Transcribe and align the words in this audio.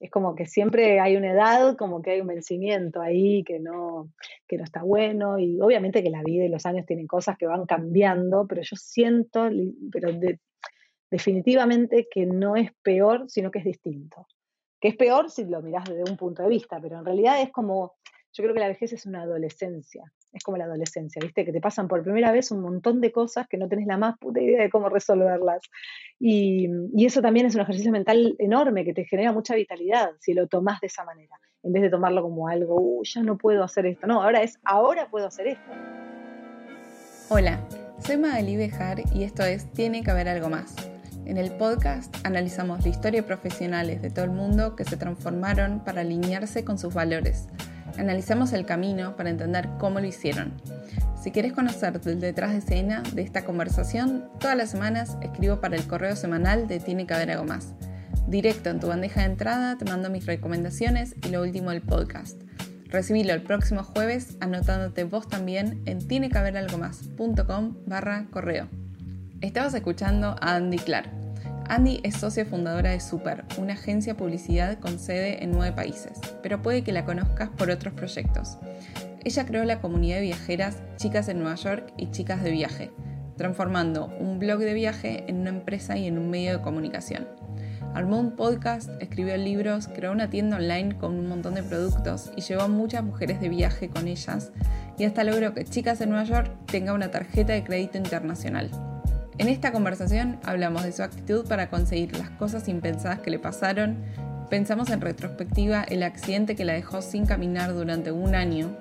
Es 0.00 0.10
como 0.10 0.34
que 0.34 0.46
siempre 0.46 1.00
hay 1.00 1.16
una 1.16 1.30
edad, 1.30 1.76
como 1.76 2.02
que 2.02 2.12
hay 2.12 2.20
un 2.20 2.26
vencimiento 2.26 3.00
ahí 3.00 3.44
que 3.44 3.60
no, 3.60 4.12
que 4.46 4.56
no 4.56 4.64
está 4.64 4.82
bueno. 4.82 5.38
Y 5.38 5.60
obviamente 5.60 6.02
que 6.02 6.10
la 6.10 6.22
vida 6.22 6.44
y 6.44 6.48
los 6.48 6.66
años 6.66 6.86
tienen 6.86 7.06
cosas 7.06 7.36
que 7.38 7.46
van 7.46 7.66
cambiando, 7.66 8.46
pero 8.46 8.62
yo 8.62 8.76
siento, 8.76 9.48
pero 9.92 10.08
definitivamente 11.10 12.08
que 12.10 12.26
no 12.26 12.56
es 12.56 12.72
peor, 12.82 13.24
sino 13.28 13.50
que 13.50 13.60
es 13.60 13.64
distinto. 13.64 14.26
Que 14.80 14.88
es 14.88 14.96
peor 14.96 15.30
si 15.30 15.44
lo 15.44 15.62
mirás 15.62 15.84
desde 15.84 16.10
un 16.10 16.16
punto 16.16 16.42
de 16.42 16.48
vista, 16.48 16.80
pero 16.80 16.98
en 16.98 17.04
realidad 17.04 17.40
es 17.40 17.50
como, 17.50 17.94
yo 18.32 18.42
creo 18.42 18.54
que 18.54 18.60
la 18.60 18.68
vejez 18.68 18.92
es 18.92 19.06
una 19.06 19.22
adolescencia 19.22 20.12
es 20.34 20.42
como 20.42 20.56
la 20.56 20.64
adolescencia, 20.64 21.20
¿viste? 21.22 21.44
Que 21.44 21.52
te 21.52 21.60
pasan 21.60 21.86
por 21.86 22.02
primera 22.02 22.32
vez 22.32 22.50
un 22.50 22.60
montón 22.60 23.00
de 23.00 23.12
cosas 23.12 23.46
que 23.48 23.56
no 23.56 23.68
tenés 23.68 23.86
la 23.86 23.96
más 23.96 24.18
puta 24.18 24.40
idea 24.40 24.62
de 24.62 24.68
cómo 24.68 24.88
resolverlas. 24.88 25.62
Y, 26.18 26.68
eso 27.04 27.22
también 27.22 27.46
es 27.46 27.54
un 27.54 27.60
ejercicio 27.60 27.92
mental 27.92 28.34
enorme 28.38 28.84
que 28.84 28.92
te 28.92 29.04
genera 29.04 29.32
mucha 29.32 29.54
vitalidad 29.54 30.10
si 30.20 30.34
lo 30.34 30.48
tomás 30.48 30.80
de 30.80 30.88
esa 30.88 31.04
manera, 31.04 31.38
en 31.62 31.72
vez 31.72 31.82
de 31.82 31.90
tomarlo 31.90 32.22
como 32.22 32.48
algo, 32.48 32.76
uh, 32.80 33.04
ya 33.04 33.22
no 33.22 33.38
puedo 33.38 33.62
hacer 33.62 33.86
esto. 33.86 34.06
No, 34.06 34.22
ahora 34.22 34.42
es, 34.42 34.58
ahora 34.64 35.08
puedo 35.08 35.26
hacer 35.26 35.48
esto. 35.48 35.70
Hola, 37.28 37.60
soy 37.98 38.16
Magali 38.16 38.56
Bejar 38.56 39.02
y 39.14 39.22
esto 39.22 39.44
es 39.44 39.70
Tiene 39.72 40.02
que 40.02 40.10
haber 40.10 40.28
algo 40.28 40.48
más. 40.48 40.74
En 41.26 41.36
el 41.36 41.52
podcast 41.52 42.14
analizamos 42.26 42.82
la 42.82 42.88
historia 42.88 43.22
de 43.22 43.26
profesionales 43.26 44.02
de 44.02 44.10
todo 44.10 44.24
el 44.24 44.32
mundo 44.32 44.74
que 44.76 44.84
se 44.84 44.96
transformaron 44.96 45.84
para 45.84 46.00
alinearse 46.00 46.64
con 46.64 46.78
sus 46.78 46.92
valores 46.92 47.48
Analizamos 47.98 48.52
el 48.52 48.66
camino 48.66 49.16
para 49.16 49.30
entender 49.30 49.68
cómo 49.78 50.00
lo 50.00 50.06
hicieron. 50.06 50.52
Si 51.22 51.30
quieres 51.30 51.52
conocer 51.52 52.00
del 52.00 52.20
detrás 52.20 52.52
de 52.52 52.58
escena 52.58 53.02
de 53.14 53.22
esta 53.22 53.44
conversación, 53.44 54.28
todas 54.40 54.56
las 54.56 54.70
semanas 54.70 55.16
escribo 55.22 55.60
para 55.60 55.76
el 55.76 55.86
correo 55.86 56.16
semanal 56.16 56.68
de 56.68 56.80
Tiene 56.80 57.06
que 57.06 57.14
haber 57.14 57.30
algo 57.30 57.44
más. 57.44 57.74
Directo 58.26 58.70
en 58.70 58.80
tu 58.80 58.88
bandeja 58.88 59.20
de 59.20 59.26
entrada 59.26 59.78
te 59.78 59.84
mando 59.84 60.10
mis 60.10 60.26
recomendaciones 60.26 61.14
y 61.24 61.28
lo 61.28 61.42
último 61.42 61.70
del 61.70 61.82
podcast. 61.82 62.40
Recibilo 62.88 63.32
el 63.32 63.42
próximo 63.42 63.82
jueves 63.82 64.36
anotándote 64.40 65.04
vos 65.04 65.28
también 65.28 65.82
en 65.86 66.06
tinequehaberalgomás.com 66.06 67.76
barra 67.86 68.26
correo. 68.30 68.68
Estabas 69.40 69.74
escuchando 69.74 70.36
a 70.40 70.56
Andy 70.56 70.78
Clark 70.78 71.23
Andy 71.68 72.00
es 72.02 72.16
socia 72.16 72.44
fundadora 72.44 72.90
de 72.90 73.00
Super, 73.00 73.44
una 73.58 73.72
agencia 73.72 74.12
de 74.12 74.18
publicidad 74.18 74.78
con 74.78 74.98
sede 74.98 75.42
en 75.42 75.50
nueve 75.50 75.74
países, 75.74 76.20
pero 76.42 76.60
puede 76.60 76.82
que 76.82 76.92
la 76.92 77.04
conozcas 77.04 77.48
por 77.48 77.70
otros 77.70 77.94
proyectos. 77.94 78.58
Ella 79.24 79.46
creó 79.46 79.64
la 79.64 79.80
comunidad 79.80 80.16
de 80.16 80.22
viajeras 80.22 80.76
Chicas 80.96 81.28
en 81.28 81.40
Nueva 81.40 81.56
York 81.56 81.92
y 81.96 82.10
Chicas 82.10 82.42
de 82.42 82.50
Viaje, 82.50 82.90
transformando 83.36 84.12
un 84.20 84.38
blog 84.38 84.58
de 84.58 84.74
viaje 84.74 85.24
en 85.26 85.40
una 85.40 85.50
empresa 85.50 85.96
y 85.96 86.06
en 86.06 86.18
un 86.18 86.28
medio 86.28 86.58
de 86.58 86.62
comunicación. 86.62 87.26
Armó 87.94 88.18
un 88.18 88.32
podcast, 88.36 88.90
escribió 89.00 89.36
libros, 89.36 89.88
creó 89.88 90.12
una 90.12 90.28
tienda 90.28 90.58
online 90.58 90.98
con 90.98 91.18
un 91.18 91.28
montón 91.28 91.54
de 91.54 91.62
productos 91.62 92.30
y 92.36 92.42
llevó 92.42 92.62
a 92.62 92.68
muchas 92.68 93.04
mujeres 93.04 93.40
de 93.40 93.48
viaje 93.48 93.88
con 93.88 94.06
ellas 94.08 94.52
y 94.98 95.04
hasta 95.04 95.24
logró 95.24 95.54
que 95.54 95.64
Chicas 95.64 96.00
en 96.00 96.10
Nueva 96.10 96.24
York 96.24 96.50
tenga 96.66 96.92
una 96.92 97.10
tarjeta 97.10 97.54
de 97.54 97.64
crédito 97.64 97.96
internacional. 97.96 98.70
En 99.36 99.48
esta 99.48 99.72
conversación 99.72 100.38
hablamos 100.44 100.84
de 100.84 100.92
su 100.92 101.02
actitud 101.02 101.46
para 101.46 101.68
conseguir 101.68 102.16
las 102.16 102.30
cosas 102.30 102.68
impensadas 102.68 103.18
que 103.18 103.30
le 103.30 103.40
pasaron, 103.40 103.96
pensamos 104.48 104.90
en 104.90 105.00
retrospectiva 105.00 105.82
el 105.82 106.04
accidente 106.04 106.54
que 106.54 106.64
la 106.64 106.74
dejó 106.74 107.02
sin 107.02 107.26
caminar 107.26 107.74
durante 107.74 108.12
un 108.12 108.36
año, 108.36 108.76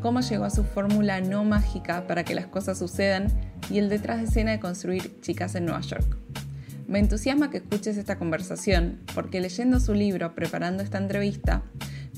cómo 0.00 0.20
llegó 0.20 0.44
a 0.44 0.50
su 0.50 0.64
fórmula 0.64 1.20
no 1.20 1.44
mágica 1.44 2.06
para 2.06 2.24
que 2.24 2.34
las 2.34 2.46
cosas 2.46 2.78
sucedan 2.78 3.26
y 3.68 3.78
el 3.78 3.90
detrás 3.90 4.18
de 4.18 4.24
escena 4.24 4.52
de 4.52 4.60
construir 4.60 5.20
Chicas 5.20 5.54
en 5.56 5.66
Nueva 5.66 5.82
York. 5.82 6.16
Me 6.88 6.98
entusiasma 6.98 7.50
que 7.50 7.58
escuches 7.58 7.98
esta 7.98 8.18
conversación 8.18 9.00
porque 9.14 9.42
leyendo 9.42 9.78
su 9.78 9.92
libro, 9.92 10.34
preparando 10.34 10.82
esta 10.82 10.96
entrevista, 10.96 11.62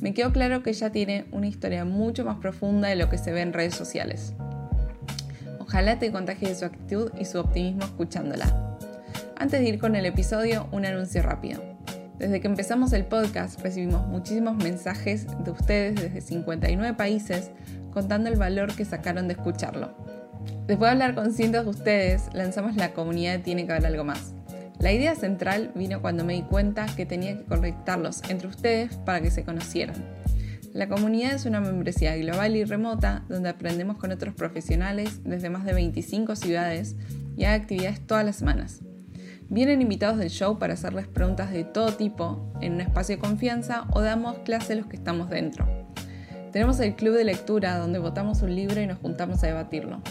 me 0.01 0.15
quedó 0.15 0.33
claro 0.33 0.63
que 0.63 0.71
ella 0.71 0.93
tiene 0.93 1.27
una 1.33 1.49
historia 1.49 1.85
mucho 1.85 2.25
más 2.25 2.39
profunda 2.39 2.89
de 2.89 2.97
lo 2.97 3.11
que 3.11 3.19
se 3.19 3.33
ve 3.33 3.41
en 3.41 3.53
redes 3.53 3.75
sociales. 3.75 4.33
Ojalá 5.75 5.99
te 5.99 6.13
contagie 6.13 6.51
de 6.51 6.55
su 6.55 6.65
actitud 6.67 7.11
y 7.19 7.25
su 7.25 7.41
optimismo 7.41 7.83
escuchándola. 7.83 8.79
Antes 9.37 9.59
de 9.59 9.67
ir 9.67 9.81
con 9.81 9.97
el 9.97 10.07
episodio, 10.07 10.69
un 10.71 10.87
anuncio 10.87 11.21
rápido. 11.21 11.61
Desde 12.17 12.41
que 12.41 12.47
empezamos 12.47 12.93
el 12.93 13.05
podcast 13.07 13.61
recibimos 13.61 14.07
muchísimos 14.07 14.55
mensajes 14.55 15.27
de 15.43 15.51
ustedes 15.51 15.97
desde 15.97 16.21
59 16.21 16.97
países 16.97 17.51
contando 17.93 18.31
el 18.31 18.39
valor 18.39 18.77
que 18.77 18.85
sacaron 18.85 19.27
de 19.27 19.35
escucharlo. 19.35 19.93
Después 20.69 20.91
de 20.91 20.93
hablar 20.93 21.17
con 21.17 21.33
cientos 21.33 21.65
de 21.65 21.71
ustedes, 21.71 22.29
lanzamos 22.33 22.77
la 22.77 22.93
comunidad 22.93 23.41
Tiene 23.41 23.67
que 23.67 23.73
haber 23.73 23.87
algo 23.87 24.05
más. 24.05 24.33
La 24.79 24.93
idea 24.93 25.17
central 25.17 25.73
vino 25.75 26.01
cuando 26.01 26.25
me 26.25 26.35
di 26.35 26.43
cuenta 26.43 26.87
que 26.95 27.05
tenía 27.05 27.37
que 27.37 27.47
conectarlos 27.47 28.23
entre 28.29 28.47
ustedes 28.47 28.95
para 28.99 29.21
que 29.21 29.33
se 29.33 29.43
conocieran. 29.43 29.97
La 30.75 30.89
comunidad 30.89 31.35
es 31.35 31.47
una 31.47 31.61
membresía 31.61 32.17
global 32.17 32.57
y 32.57 32.65
remota 32.65 33.23
donde 33.29 33.49
aprendemos 33.49 33.97
con 33.97 34.11
otros 34.11 34.35
profesionales 34.35 35.21
desde 35.23 35.49
más 35.49 35.65
de 35.65 35.73
25 35.73 36.35
ciudades 36.35 36.97
y 37.37 37.45
hay 37.45 37.55
actividades 37.55 38.05
todas 38.05 38.25
las 38.25 38.35
semanas. 38.35 38.81
Vienen 39.49 39.83
invitados 39.83 40.19
del 40.19 40.31
show 40.31 40.59
para 40.59 40.75
hacerles 40.75 41.07
preguntas 41.07 41.53
de 41.53 41.63
todo 41.63 41.93
tipo 41.93 42.53
en 42.61 42.73
un 42.75 42.81
espacio 42.81 43.15
de 43.15 43.23
confianza 43.23 43.87
o 43.93 44.01
damos 44.01 44.39
clase 44.39 44.75
los 44.75 44.87
que 44.87 44.97
estamos 44.97 45.31
dentro. 45.31 45.65
Tenemos 46.51 46.81
el 46.81 46.97
club 46.97 47.15
de 47.15 47.23
lectura 47.23 47.79
donde 47.79 48.01
votamos 48.01 48.43
un 48.43 48.57
libro 48.57 48.81
y 48.81 48.89
nos 48.89 48.99
juntamos 48.99 49.45
a 49.45 49.47
debatirlo. 49.47 50.03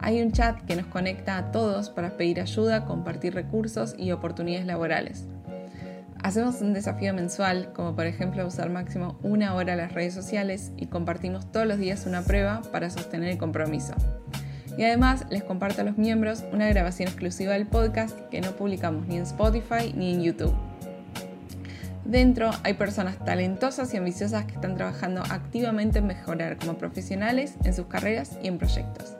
Hay 0.00 0.20
un 0.20 0.32
chat 0.32 0.62
que 0.62 0.74
nos 0.74 0.86
conecta 0.86 1.38
a 1.38 1.52
todos 1.52 1.90
para 1.90 2.16
pedir 2.16 2.40
ayuda, 2.40 2.86
compartir 2.86 3.34
recursos 3.34 3.94
y 3.96 4.10
oportunidades 4.10 4.66
laborales. 4.66 5.28
Hacemos 6.22 6.60
un 6.60 6.72
desafío 6.72 7.12
mensual, 7.12 7.72
como 7.72 7.96
por 7.96 8.06
ejemplo 8.06 8.46
usar 8.46 8.70
máximo 8.70 9.18
una 9.24 9.54
hora 9.54 9.74
las 9.74 9.92
redes 9.92 10.14
sociales 10.14 10.70
y 10.76 10.86
compartimos 10.86 11.50
todos 11.50 11.66
los 11.66 11.78
días 11.78 12.06
una 12.06 12.22
prueba 12.22 12.62
para 12.70 12.90
sostener 12.90 13.30
el 13.30 13.38
compromiso. 13.38 13.94
Y 14.78 14.84
además 14.84 15.26
les 15.30 15.42
comparto 15.42 15.80
a 15.80 15.84
los 15.84 15.98
miembros 15.98 16.44
una 16.52 16.68
grabación 16.68 17.08
exclusiva 17.08 17.54
del 17.54 17.66
podcast 17.66 18.16
que 18.30 18.40
no 18.40 18.52
publicamos 18.52 19.08
ni 19.08 19.16
en 19.16 19.24
Spotify 19.24 19.92
ni 19.96 20.14
en 20.14 20.22
YouTube. 20.22 20.54
Dentro 22.04 22.52
hay 22.62 22.74
personas 22.74 23.18
talentosas 23.24 23.92
y 23.92 23.96
ambiciosas 23.96 24.44
que 24.44 24.54
están 24.54 24.76
trabajando 24.76 25.22
activamente 25.28 25.98
en 25.98 26.06
mejorar 26.06 26.56
como 26.56 26.78
profesionales 26.78 27.54
en 27.64 27.74
sus 27.74 27.86
carreras 27.86 28.38
y 28.42 28.48
en 28.48 28.58
proyectos. 28.58 29.16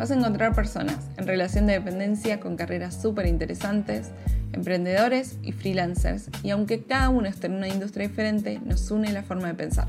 Vas 0.00 0.10
a 0.10 0.14
encontrar 0.14 0.54
personas 0.54 0.96
en 1.18 1.26
relación 1.26 1.66
de 1.66 1.74
dependencia 1.74 2.40
con 2.40 2.56
carreras 2.56 3.02
súper 3.02 3.26
interesantes, 3.26 4.12
emprendedores 4.54 5.36
y 5.42 5.52
freelancers, 5.52 6.30
y 6.42 6.48
aunque 6.48 6.82
cada 6.84 7.10
uno 7.10 7.28
esté 7.28 7.48
en 7.48 7.56
una 7.56 7.68
industria 7.68 8.08
diferente, 8.08 8.60
nos 8.64 8.90
une 8.90 9.12
la 9.12 9.22
forma 9.22 9.48
de 9.48 9.54
pensar. 9.54 9.88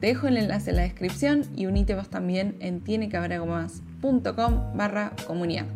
Te 0.00 0.08
dejo 0.08 0.26
el 0.26 0.36
enlace 0.36 0.70
en 0.70 0.76
la 0.76 0.82
descripción 0.82 1.44
y 1.54 1.66
unite 1.66 1.94
vos 1.94 2.10
también 2.10 2.56
en 2.58 2.80
tienequehaberalgomás.com 2.80 4.76
barra 4.76 5.12
comunidad. 5.28 5.66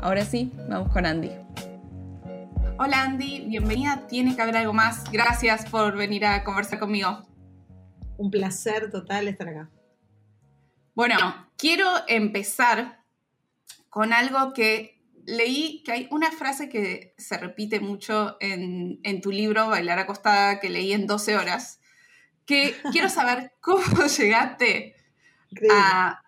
Ahora 0.00 0.24
sí, 0.24 0.50
vamos 0.66 0.90
con 0.90 1.04
Andy. 1.04 1.32
Hola 2.78 3.02
Andy, 3.02 3.44
bienvenida 3.46 4.06
Tiene 4.08 4.34
que 4.34 4.40
haber 4.40 4.56
algo 4.56 4.72
más. 4.72 5.04
Gracias 5.12 5.68
por 5.68 5.98
venir 5.98 6.24
a 6.24 6.42
conversar 6.44 6.78
conmigo. 6.78 7.24
Un 8.16 8.30
placer 8.30 8.90
total 8.90 9.28
estar 9.28 9.50
acá. 9.50 9.68
Bueno, 10.94 11.45
quiero 11.56 11.88
empezar 12.08 13.04
con 13.88 14.12
algo 14.12 14.52
que 14.52 14.96
leí 15.26 15.82
que 15.84 15.92
hay 15.92 16.08
una 16.10 16.30
frase 16.30 16.68
que 16.68 17.14
se 17.18 17.36
repite 17.36 17.80
mucho 17.80 18.36
en, 18.40 19.20
tu 19.20 19.30
libro, 19.30 19.68
Bailar 19.68 19.98
acostada, 19.98 20.60
que 20.60 20.70
leí 20.70 20.92
en 20.92 21.06
12 21.06 21.36
horas, 21.36 21.80
que 22.44 22.74
quiero 22.92 23.08
saber 23.08 23.52
cómo 23.60 23.84
llegaste 24.18 24.94
a... 25.70 26.22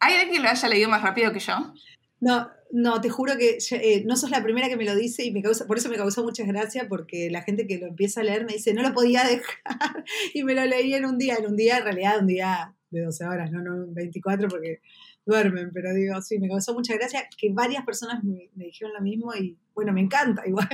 ¿Hay 0.00 0.14
alguien 0.14 0.36
que 0.36 0.42
lo 0.42 0.48
haya 0.48 0.68
leído 0.68 0.88
más 0.88 1.02
rápido 1.02 1.32
que 1.32 1.38
yo? 1.38 1.72
No, 2.18 2.50
no, 2.72 3.00
te 3.00 3.08
juro 3.08 3.36
que 3.36 3.58
eh, 3.70 4.02
no 4.04 4.16
sos 4.16 4.30
la 4.30 4.42
primera 4.42 4.68
que 4.68 4.76
me 4.76 4.84
lo 4.84 4.96
dice 4.96 5.24
y 5.24 5.30
me 5.30 5.42
causa, 5.42 5.66
por 5.66 5.78
eso 5.78 5.88
me 5.88 5.96
causó 5.96 6.24
muchas 6.24 6.46
gracias, 6.48 6.86
porque 6.88 7.30
la 7.30 7.42
gente 7.42 7.66
que 7.66 7.78
lo 7.78 7.86
empieza 7.86 8.20
a 8.20 8.24
leer 8.24 8.44
me 8.44 8.54
dice, 8.54 8.74
no 8.74 8.82
lo 8.82 8.92
podía 8.92 9.22
dejar, 9.28 10.04
y 10.34 10.42
me 10.42 10.54
lo 10.54 10.64
leí 10.64 10.94
en 10.94 11.04
un 11.04 11.18
día, 11.18 11.36
en 11.36 11.46
un 11.46 11.56
día, 11.56 11.78
en 11.78 11.84
realidad, 11.84 12.18
un 12.18 12.26
día 12.26 12.74
de 12.92 13.04
12 13.04 13.24
horas, 13.24 13.50
no, 13.50 13.62
no 13.62 13.86
24, 13.88 14.48
porque 14.48 14.80
duermen, 15.24 15.70
pero 15.72 15.92
digo, 15.94 16.20
sí, 16.20 16.38
me 16.38 16.48
causó 16.48 16.74
mucha 16.74 16.94
gracia 16.94 17.28
que 17.36 17.52
varias 17.52 17.84
personas 17.84 18.22
me, 18.22 18.50
dijeron 18.54 18.92
lo 18.94 19.00
mismo 19.00 19.34
y 19.34 19.58
bueno, 19.74 19.92
me 19.92 20.02
encanta 20.02 20.42
igual. 20.46 20.68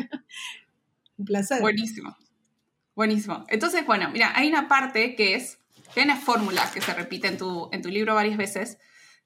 Un 1.16 1.24
placer. 1.24 1.60
Buenísimo. 1.60 2.16
Buenísimo. 2.94 3.44
Entonces, 3.48 3.86
bueno, 3.86 4.10
mira, 4.10 4.32
hay 4.34 4.48
una 4.48 4.68
parte 4.68 5.14
que 5.14 5.34
es, 5.34 5.58
hay 5.96 6.02
una 6.02 6.16
fórmula 6.16 6.68
que 6.72 6.80
se 6.80 6.92
repite 6.92 7.28
en 7.28 7.38
tu, 7.38 7.68
en 7.72 7.82
tu 7.82 7.88
libro 7.88 8.14
varias 8.14 8.36
veces. 8.36 8.78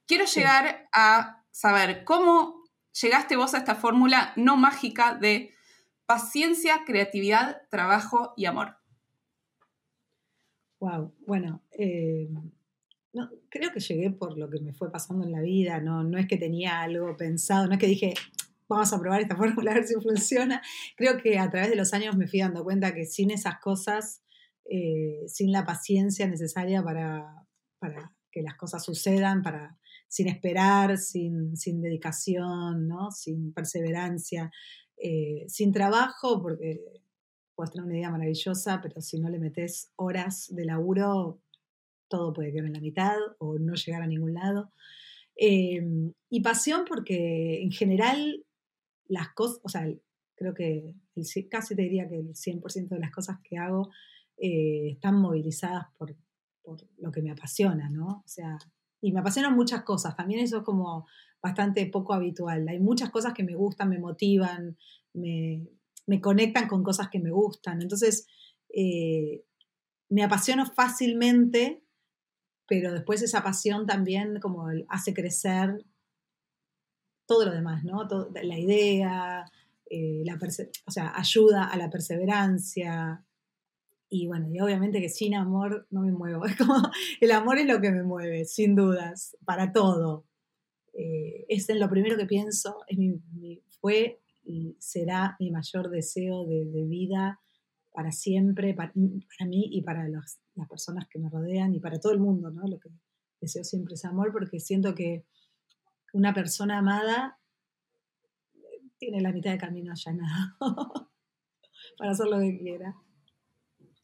Quiero 0.06 0.26
llegar 0.26 0.88
a 0.92 1.44
saber 1.50 2.04
cómo 2.04 2.62
llegaste 3.00 3.36
vos 3.36 3.54
a 3.54 3.58
esta 3.58 3.74
fórmula 3.74 4.32
no 4.36 4.56
mágica 4.56 5.14
de 5.14 5.54
paciencia, 6.06 6.82
creatividad, 6.84 7.62
trabajo 7.70 8.34
y 8.36 8.44
amor. 8.44 8.76
Wow, 10.80 11.14
bueno, 11.26 11.62
eh, 11.70 12.28
no, 13.12 13.30
creo 13.50 13.70
que 13.72 13.80
llegué 13.80 14.10
por 14.10 14.38
lo 14.38 14.48
que 14.48 14.60
me 14.60 14.72
fue 14.72 14.90
pasando 14.90 15.24
en 15.24 15.32
la 15.32 15.40
vida, 15.40 15.80
no, 15.80 16.02
no 16.02 16.18
es 16.18 16.26
que 16.26 16.38
tenía 16.38 16.80
algo 16.80 17.16
pensado, 17.16 17.66
no 17.66 17.74
es 17.74 17.78
que 17.78 17.86
dije, 17.86 18.14
vamos 18.68 18.92
a 18.92 19.00
probar 19.00 19.20
esta 19.20 19.36
fórmula 19.36 19.72
a 19.72 19.74
ver 19.74 19.86
si 19.86 19.94
funciona. 19.94 20.62
Creo 20.96 21.18
que 21.18 21.38
a 21.38 21.50
través 21.50 21.70
de 21.70 21.76
los 21.76 21.92
años 21.92 22.16
me 22.16 22.26
fui 22.26 22.40
dando 22.40 22.64
cuenta 22.64 22.94
que 22.94 23.04
sin 23.04 23.30
esas 23.30 23.58
cosas, 23.60 24.22
eh, 24.64 25.24
sin 25.26 25.52
la 25.52 25.66
paciencia 25.66 26.26
necesaria 26.26 26.82
para, 26.82 27.46
para, 27.78 28.14
que 28.30 28.42
las 28.42 28.54
cosas 28.54 28.82
sucedan, 28.82 29.42
para, 29.42 29.78
sin 30.08 30.28
esperar, 30.28 30.96
sin, 30.96 31.56
sin 31.56 31.82
dedicación, 31.82 32.88
¿no? 32.88 33.10
sin 33.10 33.52
perseverancia, 33.52 34.50
eh, 34.96 35.44
sin 35.48 35.72
trabajo, 35.72 36.40
porque 36.40 36.80
puedes 37.54 37.72
tener 37.72 37.84
una 37.84 37.96
idea 37.96 38.10
maravillosa, 38.10 38.80
pero 38.80 39.02
si 39.02 39.20
no 39.20 39.28
le 39.28 39.38
metes 39.38 39.92
horas 39.96 40.46
de 40.50 40.64
laburo, 40.64 41.41
todo 42.12 42.32
puede 42.34 42.52
quedar 42.52 42.66
en 42.66 42.74
la 42.74 42.80
mitad 42.80 43.16
o 43.38 43.58
no 43.58 43.74
llegar 43.74 44.02
a 44.02 44.06
ningún 44.06 44.34
lado. 44.34 44.70
Em, 45.34 46.12
y 46.28 46.42
pasión 46.42 46.84
porque 46.86 47.62
en 47.62 47.72
general 47.72 48.44
las 49.08 49.32
cosas, 49.34 49.60
o 49.62 49.68
sea, 49.68 49.88
creo 50.36 50.52
que 50.52 50.94
casi 51.50 51.74
te 51.74 51.82
diría 51.82 52.08
que 52.08 52.18
el 52.18 52.34
100% 52.34 52.94
de 52.96 53.00
las 53.00 53.12
cosas 53.12 53.38
que 53.42 53.56
hago 53.56 53.90
eh, 54.36 54.90
están 54.92 55.16
movilizadas 55.16 55.86
por, 55.96 56.14
por, 56.62 56.80
lo 56.98 57.10
que 57.10 57.22
me 57.22 57.30
apasiona, 57.30 57.88
¿no? 57.88 58.06
O 58.06 58.28
sea, 58.28 58.58
y 59.00 59.12
me 59.12 59.20
apasionan 59.20 59.56
muchas 59.56 59.82
cosas, 59.84 60.14
también 60.14 60.40
eso 60.40 60.58
es 60.58 60.64
como 60.64 61.06
bastante 61.42 61.86
poco 61.86 62.12
habitual. 62.12 62.68
Hay 62.68 62.78
muchas 62.78 63.10
cosas 63.10 63.32
que 63.32 63.42
me 63.42 63.54
gustan, 63.54 63.88
me 63.88 63.98
motivan, 63.98 64.76
me, 65.14 65.66
me 66.06 66.20
conectan 66.20 66.68
con 66.68 66.82
cosas 66.82 67.08
que 67.08 67.20
me 67.20 67.30
gustan. 67.30 67.80
Entonces, 67.82 68.26
eh, 68.68 69.44
me 70.08 70.22
apasiono 70.22 70.66
fácilmente 70.66 71.82
pero 72.72 72.90
después 72.90 73.20
esa 73.20 73.42
pasión 73.42 73.86
también 73.86 74.40
como 74.40 74.68
hace 74.88 75.12
crecer 75.12 75.84
todo 77.26 77.44
lo 77.44 77.52
demás, 77.52 77.84
¿no? 77.84 78.08
la 78.32 78.58
idea, 78.58 79.44
eh, 79.90 80.22
la 80.24 80.38
o 80.86 80.90
sea, 80.90 81.12
ayuda 81.14 81.64
a 81.64 81.76
la 81.76 81.90
perseverancia. 81.90 83.26
Y 84.08 84.26
bueno, 84.26 84.48
y 84.50 84.58
obviamente 84.60 85.02
que 85.02 85.10
sin 85.10 85.34
amor 85.34 85.86
no 85.90 86.00
me 86.00 86.12
muevo. 86.12 86.44
El 87.20 87.32
amor 87.32 87.58
es 87.58 87.66
lo 87.66 87.78
que 87.82 87.90
me 87.90 88.04
mueve, 88.04 88.46
sin 88.46 88.74
dudas, 88.74 89.36
para 89.44 89.74
todo. 89.74 90.24
Eh, 90.94 91.44
es 91.50 91.68
lo 91.68 91.90
primero 91.90 92.16
que 92.16 92.24
pienso, 92.24 92.78
fue 93.82 94.18
y 94.46 94.76
será 94.78 95.36
mi 95.38 95.50
mayor 95.50 95.90
deseo 95.90 96.46
de, 96.46 96.64
de 96.64 96.84
vida 96.84 97.38
para 97.92 98.10
siempre, 98.10 98.74
para, 98.74 98.92
mí 98.94 99.68
y 99.70 99.82
para 99.82 100.08
las 100.08 100.40
personas 100.68 101.06
que 101.08 101.18
me 101.18 101.28
rodean 101.28 101.74
y 101.74 101.80
para 101.80 102.00
todo 102.00 102.12
el 102.12 102.20
mundo, 102.20 102.50
¿no? 102.50 102.66
Lo 102.66 102.78
que 102.78 102.90
deseo 103.40 103.64
siempre 103.64 103.94
es 103.94 104.04
amor 104.04 104.32
porque 104.32 104.60
siento 104.60 104.94
que 104.94 105.26
una 106.12 106.32
persona 106.32 106.78
amada 106.78 107.38
eh, 108.54 108.82
tiene 108.98 109.20
la 109.20 109.32
mitad 109.32 109.50
de 109.50 109.58
camino 109.58 109.92
allanado 109.92 110.56
para 111.98 112.12
hacer 112.12 112.26
lo 112.26 112.38
que 112.38 112.58
quiera. 112.58 112.94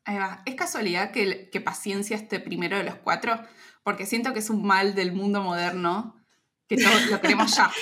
Ahí 0.05 0.17
va. 0.17 0.43
¿Es 0.47 0.55
casualidad 0.55 1.13
que, 1.13 1.51
que, 1.51 1.61
paciencia 1.61 2.17
esté 2.17 2.41
primero 2.41 2.79
de 2.79 2.85
los 2.85 2.97
cuatro? 2.97 3.35
Porque 3.83 4.07
siento 4.07 4.33
que 4.33 4.39
es 4.39 4.49
un 4.51 4.63
mal 4.63 4.95
del 4.95 5.13
mundo 5.13 5.43
moderno 5.43 6.15
que 6.67 6.77
todos 6.77 7.11
lo 7.11 7.21
queremos 7.21 7.57
ya. 7.57 7.71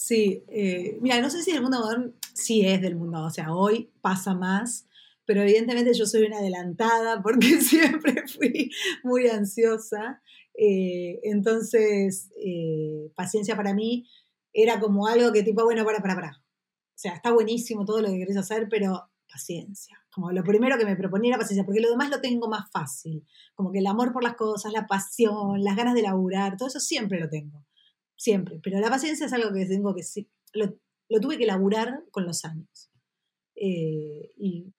Sí, 0.00 0.44
eh, 0.46 0.96
mira, 1.00 1.20
no 1.20 1.28
sé 1.28 1.42
si 1.42 1.50
el 1.50 1.60
mundo 1.60 1.80
moderno 1.80 2.12
sí 2.34 2.66
es 2.66 2.80
del 2.80 2.96
mundo, 2.96 3.24
o 3.24 3.30
sea, 3.30 3.52
hoy 3.52 3.90
pasa 4.00 4.34
más, 4.34 4.86
pero 5.24 5.42
evidentemente 5.42 5.92
yo 5.94 6.06
soy 6.06 6.24
una 6.24 6.38
adelantada 6.38 7.22
porque 7.22 7.46
siempre 7.60 8.24
fui 8.26 8.70
muy 9.02 9.28
ansiosa. 9.28 10.22
Eh, 10.54 11.20
entonces, 11.22 12.30
eh, 12.44 13.12
paciencia 13.14 13.56
para 13.56 13.74
mí 13.74 14.08
era 14.52 14.80
como 14.80 15.06
algo 15.06 15.32
que 15.32 15.42
tipo, 15.42 15.64
bueno, 15.64 15.84
para, 15.84 16.00
para, 16.00 16.14
para. 16.14 16.30
O 16.30 17.00
sea, 17.00 17.12
está 17.14 17.32
buenísimo 17.32 17.84
todo 17.84 18.00
lo 18.00 18.08
que 18.08 18.18
querés 18.18 18.36
hacer, 18.36 18.66
pero 18.68 19.08
paciencia. 19.30 19.96
Como 20.10 20.32
lo 20.32 20.42
primero 20.42 20.78
que 20.78 20.84
me 20.84 20.96
proponía 20.96 21.30
era 21.30 21.38
paciencia, 21.38 21.64
porque 21.64 21.80
lo 21.80 21.90
demás 21.90 22.10
lo 22.10 22.20
tengo 22.20 22.48
más 22.48 22.68
fácil. 22.72 23.24
Como 23.54 23.70
que 23.70 23.78
el 23.78 23.86
amor 23.86 24.12
por 24.12 24.24
las 24.24 24.34
cosas, 24.34 24.72
la 24.72 24.86
pasión, 24.86 25.62
las 25.62 25.76
ganas 25.76 25.94
de 25.94 26.02
laburar, 26.02 26.56
todo 26.56 26.68
eso 26.68 26.80
siempre 26.80 27.20
lo 27.20 27.28
tengo 27.28 27.64
siempre. 28.18 28.60
Pero 28.62 28.80
la 28.80 28.90
paciencia 28.90 29.26
es 29.26 29.32
algo 29.32 29.54
que 29.54 29.64
tengo 29.64 29.94
que 29.94 30.02
sí, 30.02 30.28
tuve 31.20 31.38
que 31.38 31.46
laburar 31.46 32.02
con 32.10 32.26
los 32.26 32.44
años. 32.44 32.90
Eh, 33.54 34.30
y 34.36 34.72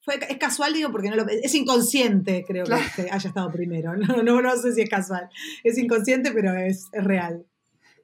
fue, 0.00 0.18
es 0.28 0.38
casual, 0.38 0.74
digo, 0.74 0.92
porque 0.92 1.10
no 1.10 1.16
lo, 1.16 1.26
es 1.28 1.54
inconsciente, 1.54 2.44
creo 2.46 2.64
que, 2.64 3.02
haya 3.10 3.28
estado 3.28 3.50
primero. 3.50 3.94
No, 3.96 4.22
no, 4.22 4.40
no, 4.40 4.56
sé 4.56 4.72
si 4.72 4.82
es 4.82 4.90
casual. 4.90 5.28
Es 5.62 5.78
inconsciente, 5.78 6.32
pero 6.32 6.56
es, 6.56 6.88
real. 6.92 7.46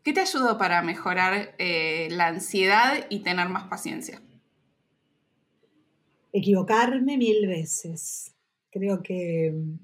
¿Qué 0.03 0.13
te 0.13 0.21
ayudó 0.21 0.57
para 0.57 0.83
mejorar 0.83 1.55
eh, 1.59 2.09
la 2.11 2.29
ansiedad 2.29 3.07
y 3.11 3.21
tener 3.21 3.49
más 3.49 3.69
paciencia? 3.69 4.23
Equivocarme 6.33 7.19
mil 7.19 7.47
veces. 7.47 8.35
Creo 8.71 9.03
que 9.03 9.53
mm, 9.55 9.79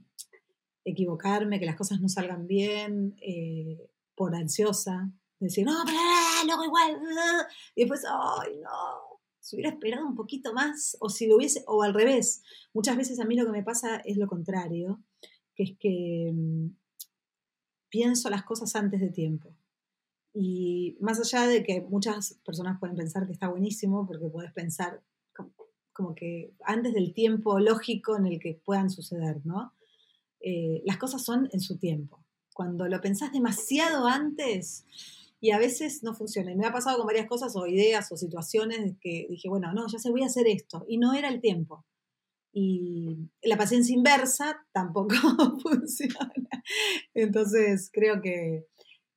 equivocarme, 0.87 1.61
que 1.61 1.67
las 1.67 1.77
cosas 1.77 2.01
no 2.01 2.09
salgan 2.09 2.47
bien, 2.47 3.17
eh, 3.21 3.91
por 4.15 4.35
ansiosa, 4.35 5.11
decir, 5.39 5.67
no, 5.67 5.83
pero 5.85 5.99
luego 6.45 6.65
igual, 6.65 6.99
y 7.75 7.83
después, 7.83 8.05
ay, 8.05 8.59
no, 8.63 9.21
si 9.41 9.57
hubiera 9.57 9.71
esperado 9.71 10.07
un 10.07 10.17
poquito 10.17 10.53
más, 10.53 10.97
o 11.01 11.09
si 11.09 11.27
lo 11.27 11.37
hubiese, 11.37 11.63
o 11.67 11.83
al 11.83 11.95
revés, 11.95 12.43
muchas 12.73 12.97
veces 12.97 13.21
a 13.21 13.25
mí 13.25 13.37
lo 13.37 13.47
que 13.47 13.53
me 13.53 13.63
pasa 13.63 13.97
es 14.05 14.17
lo 14.17 14.27
contrario, 14.27 15.03
que 15.55 15.63
es 15.63 15.79
que 15.79 16.33
mm, 16.35 16.69
pienso 17.89 18.29
las 18.31 18.43
cosas 18.45 18.75
antes 18.77 19.01
de 19.01 19.11
tiempo. 19.11 19.55
Y 20.35 20.99
más 21.01 21.19
allá 21.21 21.47
de 21.47 21.63
que 21.63 21.81
muchas 21.81 22.35
personas 22.45 22.79
pueden 22.79 22.97
pensar 22.97 23.27
que 23.27 23.33
está 23.33 23.49
buenísimo, 23.49 24.07
porque 24.07 24.29
puedes 24.29 24.53
pensar 24.53 25.03
como, 25.93 26.15
que 26.15 26.53
antes 26.65 26.93
del 26.93 27.15
tiempo 27.15 27.59
lógico 27.59 28.19
en 28.19 28.27
el 28.27 28.39
que 28.39 28.61
puedan 28.63 28.91
suceder, 28.91 29.41
¿no? 29.47 29.73
Eh, 30.41 30.83
las 30.85 30.99
cosas 30.99 31.25
son 31.25 31.49
en 31.53 31.61
su 31.61 31.79
tiempo 31.79 32.23
cuando 32.57 32.89
lo 32.89 33.03
pensás 33.03 33.33
demasiado 33.33 34.07
antes 34.07 34.87
y 35.41 35.51
a 35.51 35.59
veces 35.59 36.03
no 36.03 36.15
funciona. 36.15 36.53
Y 36.53 36.57
me 36.57 36.67
ha 36.67 36.73
pasado 36.73 36.99
con 36.99 37.07
varias 37.07 37.27
cosas 37.27 37.55
o 37.57 37.67
ideas 37.67 38.11
o 38.11 38.17
situaciones 38.17 38.97
que 39.01 39.27
dije, 39.29 39.49
bueno, 39.49 39.73
no, 39.73 39.87
ya 39.87 39.99
sé, 39.99 40.11
voy 40.11 40.23
a 40.23 40.27
hacer 40.27 40.47
esto. 40.47 40.85
Y 40.89 40.99
no 40.99 41.15
era 41.15 41.29
el 41.29 41.41
tiempo. 41.41 41.85
Y 42.53 43.29
la 43.43 43.59
paciencia 43.59 43.95
inversa 43.95 44.67
tampoco 44.73 45.15
funciona. 45.63 46.33
Entonces 47.15 47.91
creo 47.93 48.23
que 48.23 48.67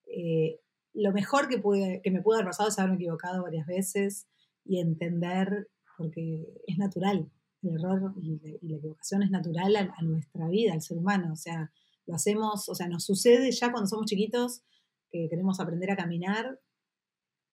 eh, 0.07 0.60
lo 0.94 1.13
mejor 1.13 1.48
que, 1.48 1.60
pude, 1.60 2.01
que 2.04 2.12
me 2.12 2.21
pudo 2.21 2.36
haber 2.36 2.48
pasado 2.48 2.69
es 2.69 2.77
haberme 2.80 2.98
equivocado 2.98 3.44
varias 3.44 3.66
veces 3.66 4.27
y 4.66 4.80
entender, 4.81 5.69
porque 5.98 6.48
es 6.68 6.77
natural, 6.77 7.31
el 7.62 7.75
error 7.75 8.13
y, 8.21 8.39
la 8.62 8.77
equivocación 8.77 9.24
es 9.24 9.31
natural 9.31 9.75
a, 9.77 9.94
a, 9.97 10.02
nuestra 10.04 10.49
vida, 10.49 10.73
al 10.73 10.81
ser 10.81 10.97
humano. 10.97 11.31
O 11.31 11.38
sea, 11.38 11.71
lo 12.06 12.16
hacemos, 12.16 12.68
o 12.68 12.76
sea, 12.76 12.88
nos 12.88 13.06
sucede 13.06 13.52
ya 13.52 13.71
cuando 13.71 13.88
somos 13.88 14.06
chiquitos 14.06 14.64
que 15.11 15.28
queremos 15.30 15.59
aprender 15.59 15.92
a 15.92 15.95
caminar, 15.95 16.59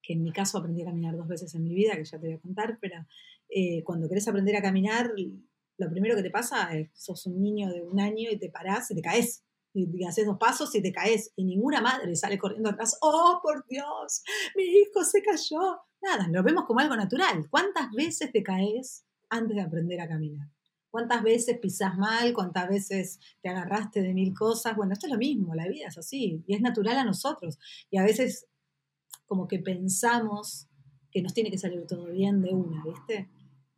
que 0.03 0.13
en 0.13 0.23
mi 0.23 0.33
caso 0.33 0.59
aprendí 0.59 0.83
a 0.83 0.87
caminar 0.87 1.17
dos 1.17 1.27
veces 1.27 1.55
en 1.55 1.65
mi 1.65 1.75
vida, 1.75 1.97
que 1.97 2.05
ya 2.05 2.19
te 2.19 2.27
voy 2.27 2.37
a 2.37 2.41
contar, 2.41 2.79
pero 2.81 3.05
eh, 3.49 3.83
cuando 3.85 4.09
querés 4.09 4.29
aprender 4.29 4.57
a 4.57 4.63
caminar, 4.63 5.13
lo 5.79 5.91
primero 5.91 6.17
que 6.17 6.23
te 6.23 6.31
pasa 6.31 6.75
es, 6.77 6.91
sos 6.95 7.27
un 7.27 7.41
niño 7.41 7.69
de 7.69 7.83
un 7.83 8.01
año 8.01 8.31
y 8.31 8.39
te 8.39 8.51
parás 8.51 8.91
y 8.91 8.95
te 8.95 9.03
caes. 9.03 9.43
Y, 9.75 10.05
haces 10.05 10.25
dos 10.25 10.39
pasos 10.39 10.75
y 10.75 10.81
te 10.81 10.93
caes. 10.93 11.33
Y 11.37 11.45
ninguna 11.45 11.83
madre 11.83 12.15
sale 12.17 12.39
corriendo 12.39 12.71
atrás, 12.71 12.97
oh, 13.03 13.41
por 13.43 13.67
Dios, 13.67 14.23
mi 14.55 14.63
hijo 14.63 15.05
se 15.05 15.23
cayó. 15.23 15.81
Nada, 16.01 16.29
lo 16.31 16.43
vemos 16.43 16.65
como 16.65 16.81
algo 16.81 16.97
natural. 16.97 17.47
¿Cuántas 17.51 17.91
veces 17.93 18.33
te 18.33 18.43
caes 18.43 19.05
antes 19.29 19.57
de 19.57 19.63
aprender 19.63 20.01
a 20.01 20.09
caminar? 20.09 20.56
Cuántas 20.97 21.23
veces 21.23 21.59
pisás 21.59 21.99
mal, 21.99 22.33
cuántas 22.33 22.71
veces 22.71 23.21
te 23.43 23.51
agarraste 23.51 24.01
de 24.01 24.15
mil 24.15 24.33
cosas. 24.33 24.75
Bueno, 24.75 24.95
esto 24.95 25.07
es 25.07 25.13
lo 25.13 25.19
mismo, 25.19 25.55
la 25.55 25.69
vida 25.69 25.89
es 25.89 25.99
así 25.99 26.43
y 26.47 26.55
es 26.55 26.63
natural 26.63 26.97
a 26.97 27.05
nosotros. 27.05 27.59
Y 27.91 27.99
a 27.99 28.03
veces 28.03 28.47
como 29.27 29.47
que 29.47 29.59
pensamos 29.59 30.69
que 31.11 31.21
nos 31.21 31.35
tiene 31.35 31.51
que 31.51 31.59
salir 31.59 31.87
todo 31.87 32.07
bien 32.07 32.41
de 32.41 32.55
una, 32.55 32.83
¿viste? 32.83 33.29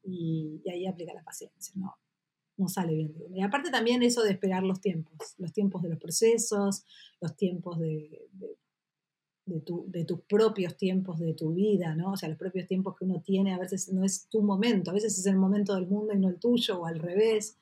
Y, 0.05 0.63
ahí 0.71 0.87
aplica 0.87 1.13
la 1.13 1.25
paciencia, 1.25 1.75
¿no? 1.75 1.97
No 2.57 2.69
sale 2.69 2.95
bien 2.95 3.13
de 3.13 3.25
una. 3.25 3.39
Y 3.39 3.43
aparte 3.43 3.73
también 3.73 4.05
eso 4.05 4.23
de 4.23 4.31
esperar 4.31 4.63
los 4.63 4.81
tiempos, 4.81 5.35
los 5.39 5.53
tiempos 5.53 5.83
de 5.83 5.89
los 5.89 5.99
procesos, 5.99 6.85
los 7.21 7.37
tiempos 7.37 7.81
de 7.81 8.29
de, 8.35 8.57
tus 10.07 10.21
propios 10.29 10.77
tiempos 10.77 11.19
de 11.19 11.35
tu 11.35 11.53
vida, 11.55 11.95
¿no? 11.95 12.13
O 12.13 12.17
sea, 12.17 12.29
los 12.29 12.39
propios 12.39 12.67
tiempos 12.67 12.97
que 12.97 13.05
uno 13.05 13.21
tiene, 13.21 13.55
a 13.55 13.59
veces 13.59 13.93
no 13.93 14.05
es 14.05 14.29
tu 14.29 14.43
momento, 14.43 14.91
a 14.91 14.95
veces 14.95 15.19
es 15.19 15.27
el 15.27 15.37
momento 15.37 15.75
del 15.75 15.87
mundo 15.87 16.13
y 16.15 16.19
no 16.19 16.29
el 16.29 16.39
tuyo, 16.39 16.81
o 16.81 16.87
al 16.87 16.99
revés. 16.99 17.57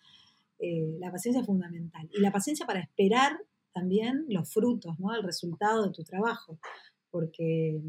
Eh, 0.58 0.96
la 0.98 1.10
paciencia 1.10 1.40
es 1.40 1.46
fundamental. 1.46 2.08
Y 2.12 2.20
la 2.20 2.32
paciencia 2.32 2.66
para 2.66 2.80
esperar 2.80 3.38
también 3.72 4.24
los 4.28 4.52
frutos, 4.52 4.98
¿no? 4.98 5.14
El 5.14 5.22
resultado 5.22 5.84
de 5.84 5.92
tu 5.92 6.02
trabajo, 6.02 6.58
porque 7.10 7.80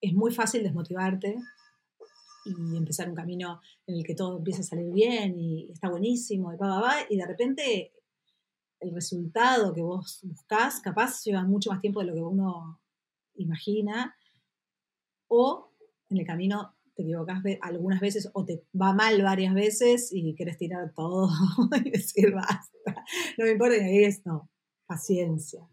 es 0.00 0.14
muy 0.14 0.32
fácil 0.32 0.62
desmotivarte 0.62 1.36
y 2.44 2.76
empezar 2.76 3.08
un 3.08 3.14
camino 3.14 3.60
en 3.86 3.96
el 3.96 4.04
que 4.04 4.14
todo 4.14 4.38
empieza 4.38 4.60
a 4.60 4.64
salir 4.64 4.90
bien 4.92 5.38
y 5.38 5.70
está 5.70 5.90
buenísimo 5.90 6.52
y 6.52 6.56
va, 6.56 6.80
va, 6.80 6.94
y 7.08 7.16
de 7.16 7.26
repente 7.26 7.92
el 8.80 8.94
resultado 8.94 9.74
que 9.74 9.82
vos 9.82 10.20
buscás 10.22 10.80
capaz 10.80 11.22
lleva 11.24 11.44
mucho 11.44 11.70
más 11.70 11.80
tiempo 11.80 12.00
de 12.00 12.06
lo 12.06 12.14
que 12.14 12.22
uno 12.22 12.80
imagina 13.42 14.14
o 15.28 15.72
en 16.08 16.18
el 16.18 16.26
camino 16.26 16.74
te 16.94 17.02
equivocas 17.02 17.42
algunas 17.62 18.00
veces 18.00 18.30
o 18.34 18.44
te 18.44 18.64
va 18.78 18.92
mal 18.92 19.22
varias 19.22 19.54
veces 19.54 20.10
y 20.12 20.34
quieres 20.34 20.58
tirar 20.58 20.92
todo 20.94 21.28
y 21.84 21.90
decir 21.90 22.32
basta, 22.32 23.04
no 23.38 23.44
me 23.44 23.52
importa, 23.52 23.76
y 23.76 23.80
ahí 23.80 24.04
es 24.04 24.24
no, 24.26 24.50
paciencia, 24.86 25.66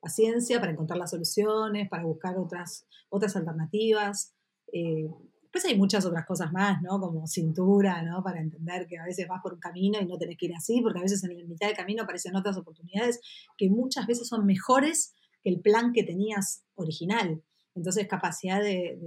paciencia 0.00 0.60
para 0.60 0.72
encontrar 0.72 0.98
las 0.98 1.10
soluciones, 1.10 1.88
para 1.88 2.04
buscar 2.04 2.38
otras, 2.38 2.86
otras 3.10 3.36
alternativas. 3.36 4.34
Eh, 4.72 5.08
después 5.42 5.64
hay 5.66 5.78
muchas 5.78 6.06
otras 6.06 6.24
cosas 6.24 6.50
más, 6.52 6.80
¿no? 6.80 6.98
Como 6.98 7.26
cintura, 7.26 8.02
¿no? 8.02 8.22
Para 8.22 8.40
entender 8.40 8.86
que 8.86 8.98
a 8.98 9.04
veces 9.04 9.28
vas 9.28 9.42
por 9.42 9.52
un 9.52 9.60
camino 9.60 10.00
y 10.00 10.06
no 10.06 10.16
tenés 10.16 10.38
que 10.38 10.46
ir 10.46 10.54
así, 10.56 10.80
porque 10.80 10.98
a 10.98 11.02
veces 11.02 11.22
en 11.22 11.38
la 11.38 11.44
mitad 11.44 11.66
del 11.66 11.76
camino 11.76 12.02
aparecen 12.04 12.34
otras 12.34 12.56
oportunidades 12.56 13.20
que 13.58 13.68
muchas 13.68 14.06
veces 14.06 14.26
son 14.26 14.46
mejores 14.46 15.14
que 15.42 15.50
el 15.50 15.60
plan 15.60 15.92
que 15.92 16.04
tenías 16.04 16.64
original. 16.74 17.42
Entonces, 17.74 18.06
capacidad 18.06 18.60
de, 18.60 18.98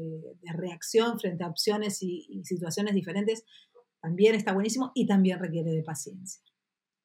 reacción 0.54 1.20
frente 1.20 1.44
a 1.44 1.48
opciones 1.48 2.02
y, 2.02 2.42
situaciones 2.44 2.94
diferentes 2.94 3.44
también 4.02 4.36
está 4.36 4.54
buenísimo 4.54 4.92
y 4.94 5.08
también 5.08 5.40
requiere 5.40 5.72
de 5.72 5.84
paciencia. 5.84 6.42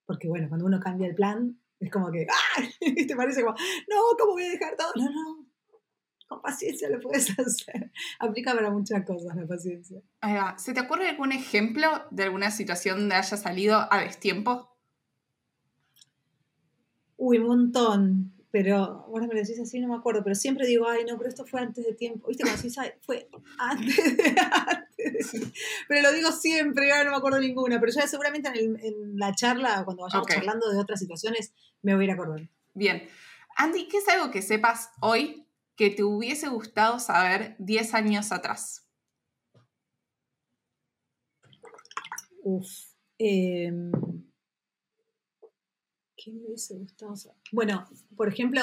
Porque, 0.07 0.29
bueno, 0.29 0.49
cuando 0.49 0.67
uno 0.67 0.81
cambia 0.81 1.07
el 1.07 1.15
plan, 1.15 1.59
es 1.79 1.91
como 1.91 2.11
que, 2.11 2.27
¡ah! 2.29 2.63
Te 3.09 3.17
parece 3.17 3.43
como, 3.43 3.55
no, 3.89 3.97
¿cómo 4.19 4.33
voy 4.33 4.45
a 4.45 4.51
dejar 4.51 4.77
todo? 4.77 4.93
No, 4.97 5.11
no, 5.11 5.51
con 6.31 6.41
paciencia 6.43 6.89
lo 6.89 7.01
puedes 7.01 7.29
hacer. 7.39 7.91
Aplica 8.21 8.55
para 8.55 8.71
muchas 8.71 9.05
cosas 9.05 9.35
la 9.35 9.47
paciencia. 9.47 10.01
¿Se 10.57 10.73
te 10.73 10.81
ocurre 10.81 11.09
algún 11.09 11.33
ejemplo 11.33 11.89
de 12.13 12.23
alguna 12.23 12.53
situación 12.53 13.01
donde 13.01 13.17
haya 13.17 13.37
salido 13.37 13.93
a 13.93 14.01
destiempo? 14.01 14.71
Uy, 17.17 17.39
un 17.39 17.47
montón. 17.49 18.40
Pero 18.53 18.77
ahora 18.77 19.27
me 19.27 19.35
lo 19.35 19.41
decís 19.41 19.61
así, 19.61 19.79
no 19.79 19.89
me 19.89 19.97
acuerdo. 19.97 20.25
Pero 20.25 20.35
siempre 20.35 20.67
digo, 20.67 20.89
ay, 20.89 21.05
no, 21.05 21.17
pero 21.17 21.29
esto 21.29 21.45
fue 21.45 21.61
antes 21.61 21.85
de 21.85 21.95
tiempo. 21.95 22.29
¿Viste 22.29 22.43
cómo 22.43 22.57
decís? 22.57 22.77
fue 23.01 23.29
antes 23.59 24.17
de, 24.17 24.35
antes 24.41 25.53
Pero 25.89 26.03
lo 26.03 26.13
digo 26.13 26.33
siempre, 26.33 26.91
ahora 26.91 27.05
no 27.05 27.11
me 27.13 27.17
acuerdo 27.19 27.41
ninguna. 27.41 27.79
Pero 27.79 27.93
ya 27.93 28.07
seguramente 28.07 28.51
en, 28.55 29.17
la 29.17 29.33
charla, 29.35 29.83
cuando 29.85 30.03
vayamos 30.03 30.27
charlando 30.27 30.71
de 30.71 30.79
otras 30.79 30.99
situaciones, 30.99 31.53
me 31.83 31.95
voy 31.95 32.05
a 32.05 32.09
ir 32.09 32.11
acordando. 32.13 32.49
Bien. 32.75 33.09
Andy, 33.57 33.89
¿qué 33.89 33.99
es 33.99 34.09
algo 34.09 34.31
que 34.31 34.43
sepas 34.43 34.91
hoy 35.01 35.47
que 35.77 35.91
te 35.91 36.03
hubiese 36.03 36.49
gustado 36.49 36.99
saber 36.99 37.55
10 37.59 37.95
años 37.95 38.33
atrás? 38.33 38.87
Uf. 42.43 42.91
Em, 43.19 43.93
¿Qué 46.23 46.33
me 46.33 46.45
hubiese 46.45 46.77
gustado? 46.77 47.15
Bueno, 47.51 47.87
por 48.15 48.29
ejemplo, 48.29 48.61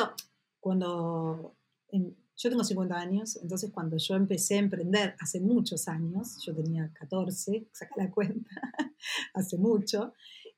cuando. 0.59 1.55
yo 1.91 2.49
tengo 2.49 2.63
50 2.63 2.95
años, 2.95 3.37
entonces 3.41 3.71
cuando 3.71 3.97
yo 3.97 4.15
empecé 4.15 4.55
a 4.55 4.59
emprender 4.59 5.15
hace 5.19 5.39
muchos 5.39 5.87
años, 5.87 6.37
yo 6.45 6.53
tenía 6.53 6.91
14, 6.93 7.67
saca 7.73 7.95
la 7.97 8.11
cuenta, 8.11 8.49
hace 9.33 9.57
mucho, 9.57 10.13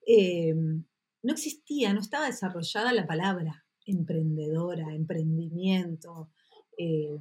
em, 0.06 0.84
no 1.24 1.34
existía, 1.34 1.94
no 1.94 2.02
estaba 2.02 2.26
desarrollada 2.26 2.92
la 2.92 3.08
palabra 3.08 3.66
emprendedora, 3.86 4.94
emprendimiento, 4.94 6.32
eh, 6.78 7.18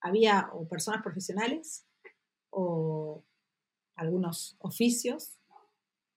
había 0.00 0.48
o 0.54 0.66
personas 0.66 1.02
profesionales 1.02 1.86
o 2.48 3.22
algunos 3.96 4.56
oficios, 4.60 5.39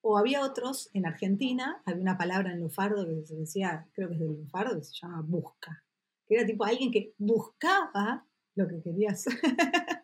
o 0.05 0.17
había 0.17 0.41
otros 0.41 0.89
en 0.93 1.05
Argentina, 1.05 1.81
había 1.85 2.01
una 2.01 2.17
palabra 2.17 2.51
en 2.51 2.59
lufardo 2.59 3.07
que 3.07 3.25
se 3.25 3.35
decía, 3.35 3.87
creo 3.93 4.09
que 4.09 4.15
es 4.15 4.19
del 4.19 4.35
lufardo, 4.35 4.75
que 4.75 4.83
se 4.83 4.93
llama 5.01 5.23
busca, 5.25 5.85
que 6.27 6.35
era 6.35 6.45
tipo 6.45 6.65
alguien 6.65 6.91
que 6.91 7.13
buscaba 7.17 8.27
lo 8.53 8.67
que 8.67 8.81
quería 8.81 9.11
hacer, 9.11 9.33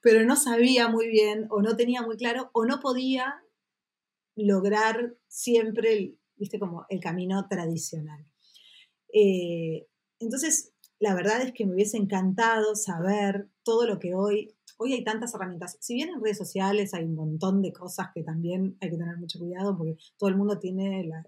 pero 0.00 0.24
no 0.24 0.36
sabía 0.36 0.88
muy 0.88 1.08
bien 1.08 1.46
o 1.50 1.60
no 1.60 1.76
tenía 1.76 2.00
muy 2.00 2.16
claro 2.16 2.50
o 2.54 2.64
no 2.64 2.80
podía 2.80 3.42
lograr 4.34 5.14
siempre 5.28 5.92
el, 5.92 6.18
¿viste? 6.36 6.58
Como 6.58 6.86
el 6.88 7.00
camino 7.00 7.46
tradicional. 7.46 8.26
Eh, 9.12 9.86
entonces, 10.20 10.72
la 10.98 11.14
verdad 11.14 11.42
es 11.42 11.52
que 11.52 11.66
me 11.66 11.74
hubiese 11.74 11.98
encantado 11.98 12.76
saber 12.76 13.50
todo 13.62 13.86
lo 13.86 13.98
que 13.98 14.14
hoy, 14.14 14.56
hoy 14.84 14.92
hay 14.92 15.04
tantas 15.04 15.34
herramientas. 15.34 15.78
Si 15.80 15.94
bien 15.94 16.10
en 16.10 16.22
redes 16.22 16.36
sociales 16.36 16.92
hay 16.92 17.04
un 17.04 17.14
montón 17.14 17.62
de 17.62 17.72
cosas 17.72 18.08
que 18.14 18.22
también 18.22 18.76
hay 18.80 18.90
que 18.90 18.98
tener 18.98 19.16
mucho 19.16 19.38
cuidado 19.38 19.76
porque 19.76 19.96
todo 20.18 20.28
el 20.28 20.36
mundo 20.36 20.58
tiene 20.58 21.04
la, 21.04 21.24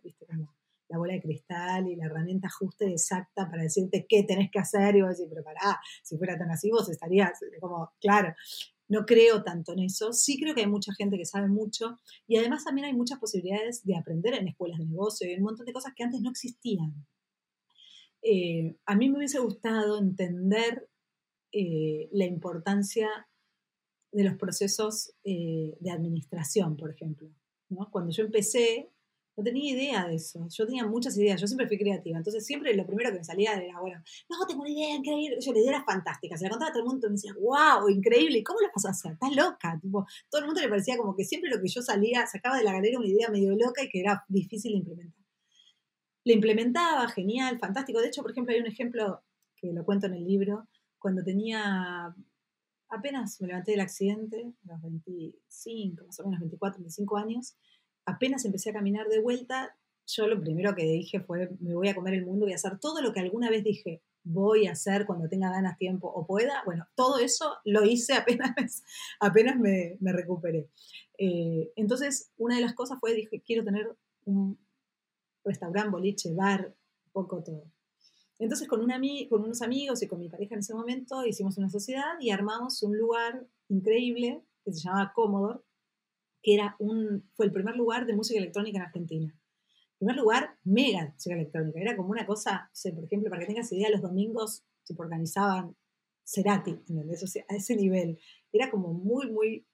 la 0.89 0.99
bola 0.99 1.15
de 1.15 1.23
cristal 1.23 1.89
y 1.89 1.97
la 1.97 2.05
herramienta 2.05 2.49
justa 2.51 2.85
y 2.85 2.93
exacta 2.93 3.49
para 3.51 3.63
decirte 3.63 4.07
qué 4.07 4.25
tenés 4.25 4.51
que 4.51 4.59
hacer 4.59 4.97
y 4.97 5.01
vos 5.01 5.17
decís, 5.17 5.27
pero 5.31 5.43
pará, 5.43 5.81
si 6.03 6.19
fuera 6.19 6.37
tan 6.37 6.51
así 6.51 6.71
vos 6.71 6.89
estarías 6.91 7.41
como, 7.59 7.93
claro, 7.99 8.35
no 8.89 9.07
creo 9.07 9.43
tanto 9.43 9.73
en 9.73 9.81
eso. 9.81 10.13
Sí 10.13 10.39
creo 10.39 10.55
que 10.55 10.61
hay 10.61 10.67
mucha 10.67 10.93
gente 10.93 11.17
que 11.17 11.25
sabe 11.25 11.49
mucho 11.49 11.99
y 12.27 12.37
además 12.37 12.65
también 12.65 12.87
hay 12.87 12.95
muchas 12.95 13.19
posibilidades 13.19 13.85
de 13.85 13.97
aprender 13.97 14.35
en 14.35 14.49
escuelas 14.49 14.79
de 14.79 14.85
negocio 14.85 15.31
y 15.31 15.35
un 15.35 15.45
montón 15.45 15.65
de 15.65 15.73
cosas 15.73 15.95
que 15.97 16.05
antes 16.05 16.21
no 16.21 16.31
existían. 16.31 17.07
Eh, 18.23 18.77
a 18.85 18.97
mí 18.97 19.09
me 19.09 19.19
hubiese 19.19 19.39
gustado 19.39 19.99
entender 19.99 20.89
eh, 21.53 22.09
la 22.13 22.27
importancia 22.27 23.09
de 24.13 24.25
los 24.25 24.35
procesos 24.37 25.13
eh, 25.25 25.77
de 25.81 25.91
administración, 25.91 26.77
por 26.77 26.91
ejemplo. 26.91 27.29
Cuando 27.91 28.11
yo 28.13 28.25
empecé, 28.25 28.91
no 29.37 29.45
tenía 29.45 29.75
idea 29.75 30.07
de 30.09 30.15
eso. 30.15 30.47
Yo 30.49 30.67
tenía 30.67 30.87
muchas 30.87 31.17
ideas, 31.19 31.41
yo 31.41 31.47
siempre 31.47 31.67
fui 31.67 31.77
creativa. 31.77 32.17
Entonces, 32.17 32.47
siempre 32.47 32.75
lo 32.75 32.87
primero 32.87 33.11
que 33.11 33.19
me 33.19 33.25
salía 33.25 33.55
era, 33.55 33.81
bueno, 33.81 34.03
no, 34.31 34.47
tengo 34.47 34.63
una 34.63 34.71
idea 34.71 34.95
increíble. 34.95 35.39
Yo 35.41 35.53
la 35.53 35.59
idea 35.59 35.71
era 35.71 35.85
fantástica. 35.85 36.37
Se 36.37 36.45
la 36.45 36.51
contaba 36.51 36.71
a 36.71 36.73
todo 36.73 36.85
el 36.85 36.89
mundo 36.89 37.07
y 37.07 37.11
me 37.11 37.17
decía, 37.17 37.35
wow, 37.41 37.89
increíble. 37.89 38.39
¿Y 38.39 38.43
cómo 38.43 38.61
lo 38.61 38.69
vas 38.75 38.87
a 38.87 38.91
hacer? 38.91 39.13
Estás 39.13 39.35
loca. 39.35 39.81
Todo 40.31 40.41
el 40.41 40.47
mundo 40.47 40.61
le 40.61 40.69
parecía 40.69 40.97
como 40.97 41.15
que 41.15 41.25
siempre 41.25 41.51
lo 41.51 41.61
que 41.61 41.69
yo 41.69 41.83
salía, 41.83 42.27
sacaba 42.27 42.57
de 42.57 42.65
la 42.65 42.73
galera 42.73 42.99
una 42.99 43.09
idea 43.09 43.29
medio 43.29 43.55
loca 43.57 43.83
y 43.83 43.89
que 43.89 44.01
era 44.01 44.25
difícil 44.29 44.73
de 44.73 44.79
implementar 44.79 45.27
le 46.27 46.35
implementaba, 46.35 47.07
genial, 47.09 47.57
fantástico. 47.61 48.01
De 48.01 48.09
hecho, 48.09 48.21
por 48.21 48.33
ejemplo, 48.33 48.53
hay 48.53 48.61
un 48.61 48.67
ejemplo 48.67 49.23
que 49.55 49.73
lo 49.73 49.85
cuento 49.85 50.07
en 50.07 50.15
el 50.15 50.25
libro, 50.25 50.69
cuando 50.99 51.23
tenía, 51.23 52.13
apenas 52.89 53.41
me 53.41 53.49
levanté 53.49 53.73
del 53.73 53.81
accidente, 53.81 54.53
a 54.65 54.73
los 54.73 54.83
25, 54.83 56.07
más 56.07 56.21
o 56.21 56.25
menos 56.25 56.41
24, 56.41 56.81
25 56.81 57.17
años, 57.17 57.57
apenas 58.05 58.45
empecé 58.45 58.71
a 58.71 58.75
caminar 58.75 59.09
de 59.09 59.21
vuelta, 59.21 59.77
yo 60.07 60.29
lo 60.29 60.41
primero 60.41 60.75
que 60.75 60.85
dije 60.85 61.21
fue, 61.21 61.51
me 61.61 61.75
voy 61.75 61.89
a 61.89 61.95
comer 61.95 62.15
el 62.15 62.25
mundo, 62.25 62.47
voy 62.47 62.53
a 62.53 62.57
hacer 62.57 62.79
todo 62.79 63.03
lo 63.03 63.13
que 63.13 63.21
alguna 63.21 63.51
vez 63.51 63.65
dije, 63.65 64.03
voy 64.23 64.67
a 64.67 64.73
hacer 64.73 65.07
cuando 65.07 65.29
tenga 65.29 65.51
ganas, 65.51 65.79
tiempo 65.79 66.09
o 66.09 66.27
pueda. 66.27 66.63
Bueno, 66.65 66.87
todo 66.95 67.19
eso 67.19 67.57
lo 67.65 67.85
hice 67.85 68.15
apenas, 68.15 68.85
apenas 69.21 69.59
me, 69.59 69.97
recuperé. 70.01 70.69
Eh, 71.19 71.73
entonces, 71.77 72.31
una 72.37 72.57
de 72.57 72.63
las 72.63 72.75
cosas 72.75 72.99
fue, 73.01 73.15
dije, 73.15 73.43
quiero 73.45 73.65
tener 73.65 73.97
un, 74.25 74.59
restaurante, 75.45 75.91
boliche, 75.91 76.35
bar, 76.35 76.75
poco 77.13 77.43
todo. 77.43 77.65
Entonces 78.39 78.69
con, 78.69 78.87
con 79.29 79.45
unos 79.45 79.63
amigos 79.63 80.03
y 80.03 80.07
con 80.07 80.21
mi 80.21 80.29
pareja 80.29 80.55
en 80.55 80.61
ese 80.61 80.75
momento 80.75 81.25
hicimos 81.25 81.57
una 81.59 81.71
sociedad 81.71 82.21
y 82.21 82.31
armamos 82.31 82.83
un 82.83 82.97
lugar 82.99 83.47
increíble 83.69 84.43
que 84.65 84.73
se 84.73 84.81
llamaba 84.81 85.13
Commodore, 85.15 85.61
que 86.43 86.55
era 86.55 86.77
un, 86.79 87.29
fue 87.35 87.47
el 87.47 87.53
primer 87.53 87.77
lugar 87.77 88.07
de 88.07 88.15
música 88.15 88.39
electrónica 88.39 88.79
en 88.79 88.85
Argentina. 88.85 89.41
Primer 89.99 90.17
lugar 90.17 90.59
mega 90.65 91.11
música 91.15 91.35
electrónica. 91.35 91.81
Era 91.81 91.97
como 91.97 92.11
una 92.11 92.27
cosa, 92.27 92.71
por 92.95 93.05
ejemplo, 93.05 93.31
para 93.31 93.41
que 93.41 93.47
tengas 93.47 93.73
idea, 93.73 93.91
los 93.91 94.03
domingos 94.03 94.65
se 94.83 94.95
organizaban 94.99 95.75
Cerati, 96.25 96.73
a 97.49 97.55
ese 97.55 97.77
nivel. 97.77 98.19
Era 98.53 98.71
como 98.71 98.93
muy, 98.93 99.31
muy... 99.31 99.67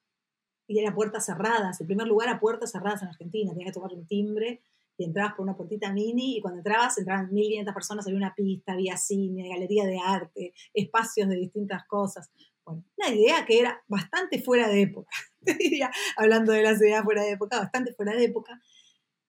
Y 0.69 0.79
era 0.79 0.95
puertas 0.95 1.27
cerradas, 1.27 1.81
el 1.81 1.87
primer 1.87 2.07
lugar 2.07 2.29
a 2.29 2.39
puertas 2.39 2.71
cerradas 2.71 3.03
en 3.03 3.09
Argentina. 3.09 3.53
Tenía 3.53 3.67
que 3.67 3.73
tomar 3.73 3.93
un 3.93 4.07
timbre 4.07 4.63
entrabas 5.05 5.35
por 5.35 5.45
una 5.45 5.57
puertita 5.57 5.93
mini 5.93 6.37
y 6.37 6.41
cuando 6.41 6.59
entrabas 6.59 6.99
entraban 6.99 7.31
1.500 7.31 7.75
personas, 7.75 8.07
había 8.07 8.19
una 8.19 8.35
pista, 8.35 8.73
había 8.73 8.97
cine, 8.97 9.49
galería 9.49 9.87
de 9.87 9.99
arte, 9.99 10.55
espacios 10.73 11.29
de 11.29 11.37
distintas 11.37 11.85
cosas. 11.87 12.31
Bueno, 12.65 12.85
una 12.97 13.15
idea 13.15 13.45
que 13.45 13.59
era 13.59 13.83
bastante 13.89 14.41
fuera 14.41 14.69
de 14.69 14.83
época, 14.83 15.11
te 15.45 15.55
diría, 15.55 15.91
hablando 16.17 16.53
de 16.53 16.63
las 16.63 16.81
ideas 16.81 17.05
fuera 17.05 17.23
de 17.23 17.33
época, 17.33 17.59
bastante 17.59 17.93
fuera 17.93 18.15
de 18.15 18.25
época. 18.25 18.61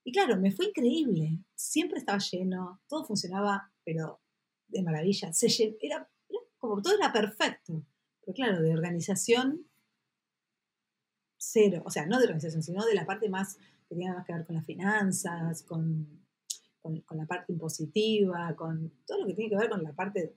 Y 0.03 0.11
claro, 0.11 0.37
me 0.37 0.51
fue 0.51 0.67
increíble, 0.67 1.39
siempre 1.55 1.97
estaba 1.97 2.19
lleno, 2.19 2.81
todo 2.87 3.05
funcionaba, 3.05 3.71
pero 3.83 4.21
de 4.67 4.83
maravilla, 4.83 5.31
se 5.33 5.77
era, 5.81 6.09
como 6.57 6.81
todo 6.81 6.95
era 6.95 7.13
perfecto, 7.13 7.85
pero 8.21 8.33
claro, 8.33 8.61
de 8.61 8.73
organización 8.73 9.67
cero, 11.43 11.83
o 11.85 11.91
sea, 11.91 12.05
no 12.05 12.17
de 12.17 12.25
organización, 12.25 12.63
sino 12.63 12.85
de 12.85 12.95
la 12.95 13.05
parte 13.05 13.29
más 13.29 13.57
que 13.87 13.95
tiene 13.95 14.13
más 14.13 14.25
que 14.25 14.33
ver 14.33 14.45
con 14.45 14.55
las 14.55 14.65
finanzas, 14.65 15.63
con, 15.63 16.23
con, 16.81 17.17
la 17.17 17.25
parte 17.25 17.53
impositiva, 17.53 18.55
con 18.55 18.91
todo 19.05 19.21
lo 19.21 19.27
que 19.27 19.33
tiene 19.33 19.49
que 19.49 19.57
ver 19.57 19.69
con 19.69 19.83
la 19.83 19.93
parte 19.93 20.35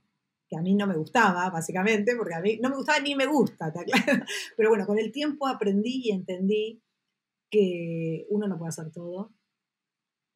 que 0.49 0.57
a 0.57 0.63
mí 0.63 0.75
no 0.75 0.87
me 0.87 0.97
gustaba, 0.97 1.51
básicamente, 1.51 2.15
porque 2.17 2.35
a 2.35 2.41
mí 2.41 2.59
no 2.63 2.71
me 2.71 2.77
gustaba 2.77 3.01
ni 3.01 3.17
me 3.17 3.27
gusta, 3.27 3.69
¿está 3.69 3.83
claro? 3.83 4.25
Pero 4.57 4.69
bueno, 4.69 4.87
con 4.87 4.99
el 4.99 5.11
tiempo 5.11 5.47
aprendí 5.49 6.03
y 6.05 6.13
entendí 6.13 6.83
que 7.51 8.27
uno 8.31 8.47
no 8.47 8.57
puede 8.57 8.69
hacer 8.69 8.93
todo, 8.93 9.33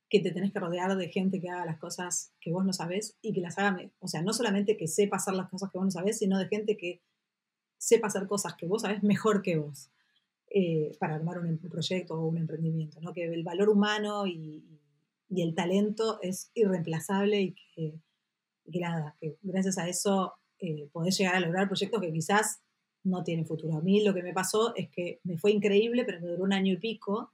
que 0.09 0.21
te 0.21 0.33
tenés 0.33 0.53
que 0.53 0.59
rodear 0.59 0.97
de 0.97 1.09
gente 1.09 1.41
que 1.41 1.49
haga 1.49 1.65
las 1.65 1.79
cosas 1.79 2.35
que 2.41 2.51
vos 2.51 2.65
no 2.65 2.73
sabés 2.73 3.17
y 3.23 3.33
que 3.33 3.41
las 3.41 3.59
haga, 3.59 3.79
o 4.01 4.09
sea, 4.09 4.23
no 4.23 4.33
solamente 4.33 4.77
que 4.77 4.89
sepa 4.89 5.17
hacer 5.17 5.35
las 5.35 5.49
cosas 5.49 5.71
que 5.71 5.79
vos 5.79 5.85
no 5.85 5.91
sabés, 5.93 6.19
sino 6.19 6.39
de 6.39 6.49
gente 6.49 6.77
que 6.77 7.01
sepa 7.79 8.09
hacer 8.09 8.27
cosas 8.27 8.55
que 8.55 8.67
vos 8.67 8.83
sabés 8.83 9.03
mejor 9.05 9.43
que 9.43 9.57
vos 9.57 9.91
eh, 10.51 10.97
para 10.99 11.15
armar 11.15 11.39
un, 11.39 11.59
proyecto 11.59 12.15
o 12.15 12.27
un 12.27 12.37
emprendimiento, 12.37 13.01
¿no? 13.01 13.13
que 13.13 13.25
el 13.25 13.45
valor 13.45 13.69
humano 13.69 14.27
y, 14.27 14.65
el 15.31 15.55
talento 15.55 16.19
es 16.23 16.51
irreemplazable 16.55 17.41
y 17.41 17.55
que, 17.55 18.81
nada, 18.81 19.17
que 19.21 19.39
gracias 19.43 19.79
a 19.79 19.89
eso 19.89 20.35
eh, 20.59 20.89
podés 20.93 21.17
llegar 21.17 21.37
a 21.37 21.41
lograr 21.41 21.69
proyectos 21.69 22.01
que 22.01 22.13
quizás 22.13 22.61
no 23.05 23.23
tienen 23.23 23.47
futuro. 23.47 23.77
A 23.77 23.81
mí 23.81 24.03
lo 24.03 24.13
que 24.13 24.25
me 24.25 24.33
pasó 24.33 24.75
es 24.75 24.91
que 24.91 25.21
me 25.23 25.39
fue 25.39 25.53
increíble, 25.53 26.05
pero 26.05 26.21
me 26.21 26.27
duró 26.27 26.43
un 26.43 26.53
año 26.53 26.73
y 26.73 26.79
pico 26.79 27.33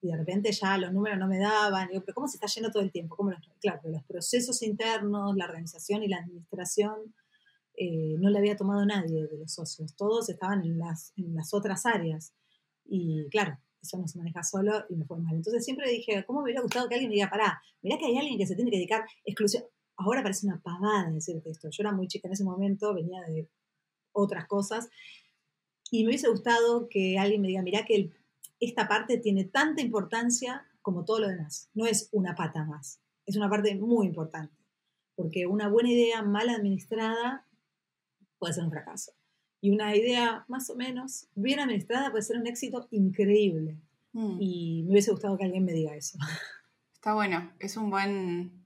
y 0.00 0.08
de 0.08 0.16
repente 0.16 0.52
ya 0.52 0.76
los 0.76 0.92
números 0.92 1.18
no 1.18 1.26
me 1.26 1.38
daban. 1.38 1.88
Digo, 1.88 2.02
pero 2.02 2.14
¿cómo 2.14 2.28
se 2.28 2.36
está 2.36 2.46
yendo 2.46 2.70
todo 2.70 2.82
el 2.82 2.92
tiempo? 2.92 3.16
¿Cómo 3.16 3.32
Claro, 3.60 3.80
pero 3.82 3.94
los 3.94 4.04
procesos 4.04 4.62
internos, 4.62 5.34
la 5.36 5.46
organización 5.46 6.02
y 6.02 6.08
la 6.08 6.18
administración 6.18 7.14
eh, 7.76 8.16
no 8.18 8.28
le 8.30 8.38
había 8.38 8.56
tomado 8.56 8.84
nadie 8.84 9.26
de 9.26 9.38
los 9.38 9.52
socios. 9.52 9.96
Todos 9.96 10.28
estaban 10.28 10.62
en 10.62 10.78
las, 10.78 11.12
en 11.16 11.34
las 11.34 11.54
otras 11.54 11.86
áreas. 11.86 12.34
Y 12.84 13.28
claro, 13.30 13.58
eso 13.80 13.98
no 13.98 14.08
se 14.08 14.18
maneja 14.18 14.42
solo 14.42 14.84
y 14.88 14.96
me 14.96 15.04
fue 15.04 15.18
mal. 15.18 15.34
Entonces 15.34 15.64
siempre 15.64 15.90
dije, 15.90 16.24
¿cómo 16.26 16.40
me 16.40 16.44
hubiera 16.44 16.62
gustado 16.62 16.88
que 16.88 16.94
alguien 16.94 17.10
me 17.10 17.16
diga, 17.16 17.30
pará, 17.30 17.62
mirá 17.82 17.98
que 17.98 18.06
hay 18.06 18.18
alguien 18.18 18.38
que 18.38 18.46
se 18.46 18.56
tiene 18.56 18.70
que 18.70 18.78
dedicar 18.78 19.04
exclusivamente. 19.24 19.74
Ahora 19.96 20.22
parece 20.22 20.46
una 20.46 20.60
pavada 20.60 21.10
decirte 21.10 21.50
esto. 21.50 21.68
Yo 21.70 21.82
era 21.82 21.92
muy 21.92 22.08
chica 22.08 22.26
en 22.26 22.34
ese 22.34 22.44
momento, 22.44 22.94
venía 22.94 23.20
de 23.22 23.48
otras 24.12 24.46
cosas. 24.46 24.88
Y 25.90 26.02
me 26.02 26.08
hubiese 26.08 26.28
gustado 26.28 26.88
que 26.88 27.18
alguien 27.18 27.40
me 27.42 27.48
diga, 27.48 27.62
mirá 27.62 27.84
que 27.84 28.10
esta 28.58 28.88
parte 28.88 29.18
tiene 29.18 29.44
tanta 29.44 29.82
importancia 29.82 30.66
como 30.82 31.04
todo 31.04 31.20
lo 31.20 31.28
demás. 31.28 31.70
No 31.74 31.86
es 31.86 32.08
una 32.12 32.34
pata 32.34 32.64
más, 32.64 33.00
es 33.26 33.36
una 33.36 33.48
parte 33.48 33.74
muy 33.76 34.06
importante. 34.06 34.56
Porque 35.14 35.46
una 35.46 35.68
buena 35.68 35.92
idea 35.92 36.22
mal 36.22 36.48
administrada 36.48 37.46
puede 38.38 38.54
ser 38.54 38.64
un 38.64 38.70
fracaso. 38.70 39.12
Y 39.64 39.70
una 39.70 39.96
idea 39.96 40.44
más 40.46 40.68
o 40.68 40.76
menos 40.76 41.28
bien 41.34 41.58
administrada 41.58 42.10
puede 42.10 42.22
ser 42.22 42.36
un 42.36 42.46
éxito 42.46 42.86
increíble. 42.90 43.80
Mm. 44.12 44.36
Y 44.38 44.82
me 44.82 44.90
hubiese 44.90 45.10
gustado 45.10 45.38
que 45.38 45.44
alguien 45.44 45.64
me 45.64 45.72
diga 45.72 45.96
eso. 45.96 46.18
Está 46.92 47.14
bueno, 47.14 47.50
es 47.58 47.78
un 47.78 47.88
buen, 47.88 48.62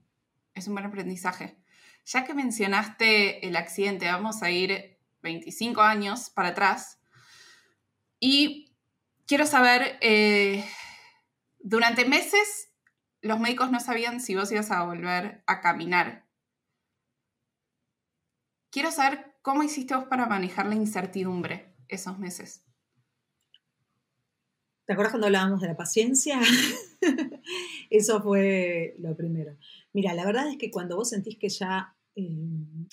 es 0.57 0.67
un 0.67 0.75
buen 0.75 0.87
aprendizaje. 0.87 1.57
Ya 2.05 2.25
que 2.25 2.35
mencionaste 2.35 3.47
el 3.47 3.55
accidente, 3.55 4.07
vamos 4.07 4.43
a 4.43 4.51
ir 4.51 4.99
25 5.23 5.83
años 5.83 6.31
para 6.31 6.49
atrás. 6.49 6.99
Y 8.19 8.75
quiero 9.25 9.47
saber, 9.47 9.99
eh, 10.01 10.65
durante 11.61 12.07
meses 12.07 12.73
los 13.21 13.39
médicos 13.39 13.71
no 13.71 13.79
sabían 13.79 14.21
si 14.21 14.35
vos 14.35 14.51
ibas 14.51 14.73
a 14.73 14.83
volver 14.83 15.45
a 15.47 15.61
caminar. 15.61 16.27
Quiero 18.71 18.91
saber 18.91 19.38
cómo 19.49 19.63
hiciste 19.63 19.95
vos 19.95 20.05
para 20.05 20.27
manejar 20.27 20.67
la 20.67 20.75
incertidumbre 20.75 21.75
esos 21.89 22.19
meses. 22.19 22.67
¿Te 24.85 24.93
acuerdas 24.93 25.13
cuando 25.13 25.29
hablábamos 25.29 25.63
de 25.63 25.69
la 25.69 25.77
paciencia? 25.77 26.39
Eso 27.91 28.21
fue 28.21 28.95
lo 28.99 29.17
primero. 29.17 29.57
Mira, 29.95 30.13
la 30.13 30.27
verdad 30.27 30.51
es 30.51 30.59
que 30.59 30.71
cuando 30.71 30.97
vos 30.97 31.09
sentís 31.09 31.39
que 31.39 31.49
ya 31.49 31.97
eh, 32.15 32.29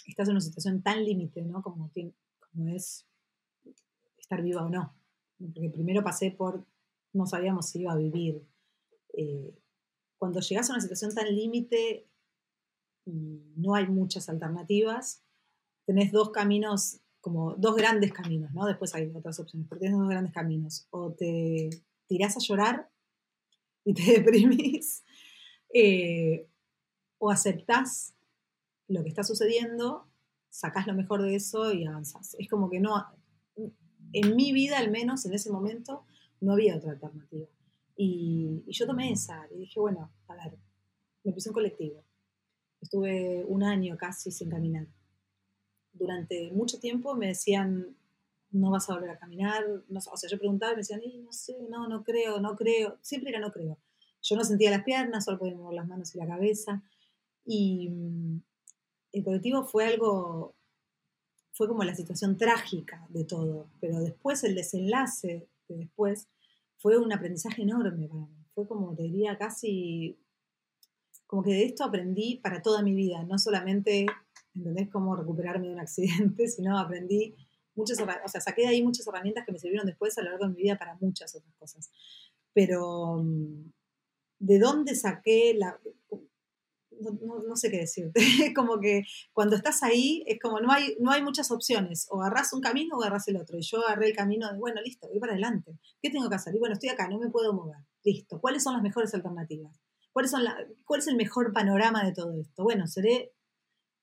estás 0.07 0.29
en 0.29 0.35
una 0.35 0.39
situación 0.39 0.81
tan 0.81 1.03
límite, 1.03 1.41
¿no? 1.41 1.61
Como, 1.61 1.91
como 2.39 2.69
es 2.69 3.05
estar 4.17 4.41
viva 4.41 4.63
o 4.63 4.69
no. 4.69 4.95
Porque 5.37 5.69
primero 5.69 6.05
pasé 6.05 6.31
por, 6.31 6.65
no 7.11 7.25
sabíamos 7.25 7.67
si 7.67 7.81
iba 7.81 7.91
a 7.91 7.97
vivir. 7.97 8.47
Eh, 9.11 9.53
cuando 10.17 10.39
llegas 10.39 10.69
a 10.69 10.73
una 10.73 10.81
situación 10.81 11.13
tan 11.13 11.27
límite 11.35 12.07
no 13.05 13.75
hay 13.75 13.87
muchas 13.87 14.29
alternativas, 14.29 15.24
tenés 15.85 16.11
dos 16.11 16.31
caminos, 16.31 16.99
como 17.21 17.55
dos 17.55 17.75
grandes 17.75 18.13
caminos, 18.13 18.53
¿no? 18.53 18.65
Después 18.65 18.93
hay 18.95 19.11
otras 19.13 19.39
opciones, 19.39 19.67
pero 19.69 19.79
tenés 19.79 19.97
dos 19.97 20.09
grandes 20.09 20.33
caminos. 20.33 20.87
O 20.91 21.11
te 21.11 21.69
tirás 22.07 22.37
a 22.37 22.39
llorar 22.39 22.89
y 23.83 23.93
te 23.93 24.01
deprimís, 24.19 25.03
eh, 25.73 26.47
o 27.17 27.31
aceptás 27.31 28.13
lo 28.87 29.03
que 29.03 29.09
está 29.09 29.23
sucediendo, 29.23 30.07
sacás 30.49 30.87
lo 30.87 30.93
mejor 30.93 31.21
de 31.21 31.35
eso 31.35 31.73
y 31.73 31.85
avanzás. 31.85 32.35
Es 32.39 32.47
como 32.47 32.69
que 32.69 32.79
no, 32.79 33.05
en 34.13 34.35
mi 34.35 34.53
vida 34.53 34.77
al 34.77 34.91
menos 34.91 35.25
en 35.25 35.33
ese 35.33 35.51
momento, 35.51 36.05
no 36.41 36.53
había 36.53 36.75
otra 36.75 36.91
alternativa. 36.91 37.47
Y, 37.97 38.63
yo 38.67 38.85
tomé 38.85 39.11
esa 39.11 39.47
y 39.51 39.59
dije, 39.59 39.79
bueno, 39.79 40.11
a 40.27 40.35
ver, 40.35 40.57
me 41.23 41.31
puse 41.31 41.49
un 41.49 41.53
colectivo. 41.53 42.03
Estuve 42.81 43.43
un 43.45 43.63
año 43.63 43.97
casi 43.97 44.31
sin 44.31 44.49
caminar. 44.49 44.87
Durante 45.97 46.51
mucho 46.51 46.79
tiempo 46.79 47.15
me 47.15 47.27
decían, 47.27 47.95
no 48.51 48.71
vas 48.71 48.89
a 48.89 48.93
volver 48.93 49.09
a 49.09 49.17
caminar. 49.17 49.63
No, 49.89 49.99
o 49.99 50.17
sea, 50.17 50.29
yo 50.29 50.37
preguntaba 50.37 50.73
y 50.73 50.75
me 50.75 50.81
decían, 50.81 51.01
no 51.23 51.31
sé, 51.31 51.55
no, 51.69 51.87
no 51.87 52.03
creo, 52.03 52.39
no 52.39 52.55
creo. 52.55 52.97
Siempre 53.01 53.31
era 53.31 53.39
no 53.39 53.51
creo. 53.51 53.77
Yo 54.21 54.35
no 54.35 54.43
sentía 54.43 54.71
las 54.71 54.83
piernas, 54.83 55.25
solo 55.25 55.37
podía 55.37 55.55
mover 55.55 55.75
las 55.75 55.87
manos 55.87 56.15
y 56.15 56.17
la 56.17 56.27
cabeza. 56.27 56.83
Y, 57.45 57.91
el 59.11 59.23
colectivo 59.23 59.63
fue 59.63 59.85
algo, 59.85 60.55
fue 61.53 61.69
como 61.69 61.85
la 61.85 61.95
situación 61.95 62.37
trágica 62.37 63.07
de 63.09 63.23
todo, 63.23 63.69
pero 63.79 64.01
después 64.01 64.43
el 64.43 64.55
desenlace 64.55 65.47
de 65.69 65.77
después 65.77 66.27
fue 66.77 66.97
un 66.97 67.13
aprendizaje 67.13 67.61
enorme 67.61 68.09
para 68.09 68.25
mí. 68.25 68.45
Fue 68.53 68.67
como, 68.67 68.93
te 68.93 69.03
diría, 69.03 69.37
casi, 69.37 70.19
como 71.27 71.43
que 71.43 71.51
de 71.51 71.63
esto 71.63 71.85
aprendí 71.85 72.41
para 72.43 72.61
toda 72.61 72.81
mi 72.81 72.93
vida, 72.93 73.23
no 73.23 73.39
solamente, 73.39 74.05
¿entendés?, 74.55 74.89
cómo 74.89 75.15
recuperarme 75.15 75.67
de 75.67 75.73
un 75.73 75.79
accidente, 75.79 76.47
sino 76.47 76.77
aprendí 76.77 77.35
muchas, 77.75 77.99
o 77.99 78.27
sea, 78.27 78.41
saqué 78.41 78.63
de 78.63 78.69
ahí 78.69 78.83
muchas 78.83 79.05
herramientas 79.07 79.45
que 79.45 79.51
me 79.51 79.59
sirvieron 79.59 79.85
después 79.85 80.17
a 80.17 80.21
lo 80.21 80.31
largo 80.31 80.47
de 80.47 80.53
mi 80.53 80.63
vida 80.63 80.77
para 80.77 80.97
muchas 80.99 81.35
otras 81.35 81.53
cosas. 81.55 81.91
Pero, 82.53 83.21
mm, 83.23 83.71
¿de 84.39 84.59
dónde 84.59 84.95
saqué 84.95 85.53
la, 85.57 85.79
no, 86.99 87.55
sé 87.55 87.69
qué 87.71 87.79
decirte. 87.79 88.21
como 88.55 88.79
que 88.79 89.03
cuando 89.33 89.55
estás 89.55 89.83
ahí 89.83 90.23
es 90.27 90.39
como 90.39 90.59
no 90.59 90.71
hay, 90.71 90.95
no 90.99 91.11
hay 91.11 91.21
muchas 91.21 91.51
opciones. 91.51 92.07
O 92.09 92.21
agarras 92.21 92.53
un 92.53 92.61
camino 92.61 92.97
o 92.97 93.01
agarras 93.01 93.27
el 93.27 93.37
otro. 93.37 93.57
Y 93.57 93.61
yo 93.61 93.85
agarré 93.85 94.07
el 94.07 94.15
camino 94.15 94.51
de, 94.51 94.57
bueno, 94.57 94.81
listo, 94.81 95.07
voy 95.07 95.19
para 95.19 95.33
adelante. 95.33 95.77
¿Qué 96.01 96.09
tengo 96.09 96.29
que 96.29 96.35
hacer? 96.35 96.55
Y 96.55 96.59
bueno, 96.59 96.73
estoy 96.73 96.89
acá, 96.89 97.07
no 97.07 97.19
me 97.19 97.29
puedo 97.29 97.53
mover. 97.53 97.77
Listo. 98.03 98.39
¿Cuáles 98.39 98.63
son 98.63 98.73
las 98.73 98.83
mejores 98.83 99.13
alternativas? 99.13 99.79
¿Cuáles 100.11 100.31
son 100.31 100.43
la, 100.43 100.55
¿Cuál 100.85 101.01
es 101.01 101.07
el 101.07 101.17
mejor 101.17 101.51
panorama 101.51 102.05
de 102.05 102.13
todo 102.13 102.39
esto? 102.39 102.63
Bueno, 102.63 102.87
seré 102.87 103.33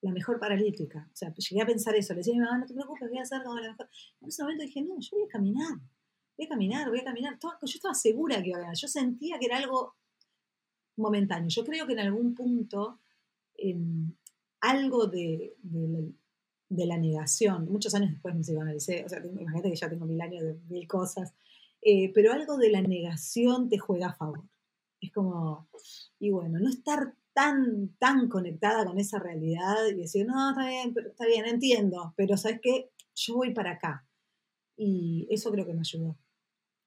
la 0.02 0.12
mejor 0.12 0.38
paralítica. 0.38 1.08
O 1.12 1.16
sea, 1.16 1.34
llegué 1.34 1.62
a 1.62 1.66
pensar 1.66 1.94
eso. 1.94 2.12
Le 2.12 2.18
decía 2.18 2.34
a 2.34 2.36
mi 2.36 2.42
mamá, 2.42 2.58
no 2.58 2.66
te 2.66 2.74
preocupes, 2.74 3.08
voy 3.08 3.18
a 3.18 3.22
hacer 3.22 3.42
como 3.42 3.58
la 3.58 3.70
mejor. 3.70 3.88
En 4.20 4.28
ese 4.28 4.42
momento 4.42 4.64
dije, 4.64 4.82
no, 4.82 4.98
yo 4.98 5.16
voy 5.16 5.24
a 5.24 5.28
caminar. 5.28 5.78
Voy 6.36 6.46
a 6.46 6.48
caminar, 6.48 6.88
voy 6.88 7.00
a 7.00 7.04
caminar. 7.04 7.38
yo 7.40 7.48
estaba 7.64 7.94
segura 7.94 8.42
que 8.42 8.48
iba 8.48 8.58
a 8.58 8.62
ganar. 8.62 8.76
Yo 8.76 8.88
sentía 8.88 9.38
que 9.38 9.46
era 9.46 9.58
algo 9.58 9.94
momentáneo. 10.96 11.48
Yo 11.48 11.64
creo 11.64 11.86
que 11.86 11.92
en 11.92 12.00
algún 12.00 12.34
punto 12.34 12.98
em, 13.56 14.12
algo 14.60 15.06
de, 15.06 15.54
la 16.68 16.96
negación, 16.96 17.70
muchos 17.70 17.94
años 17.94 18.10
después 18.10 18.34
me 18.34 18.42
psicoanalicé, 18.42 19.04
o 19.04 19.08
sea, 19.08 19.18
imagínate 19.24 19.70
que 19.70 19.76
ya 19.76 19.90
tengo 19.90 20.06
mil 20.06 20.20
años 20.20 20.42
de 20.42 20.58
mil 20.68 20.86
cosas, 20.88 21.34
eh, 21.80 22.10
pero 22.12 22.32
algo 22.32 22.56
de 22.56 22.70
la 22.70 22.80
negación 22.80 23.68
te 23.68 23.78
juega 23.78 24.08
a 24.08 24.14
favor. 24.14 24.42
Es 25.00 25.12
como, 25.12 25.68
y 26.18 26.30
bueno, 26.30 26.58
no 26.60 26.70
estar 26.70 27.14
tan, 27.32 27.94
tan 27.98 28.28
conectada 28.28 28.84
con 28.84 28.98
esa 28.98 29.18
realidad 29.18 29.86
y 29.90 29.94
decir, 29.94 30.26
no, 30.26 30.50
está 30.50 30.66
bien, 30.66 30.92
pero, 30.94 31.10
está 31.10 31.26
bien, 31.26 31.46
entiendo, 31.46 32.14
pero 32.16 32.36
¿sabes 32.36 32.60
qué? 32.62 32.90
Yo 33.14 33.36
voy 33.36 33.52
para 33.52 33.72
acá. 33.72 34.06
Y 34.76 35.26
eso 35.30 35.50
creo 35.50 35.66
que 35.66 35.74
me 35.74 35.80
ayudó. 35.80 36.18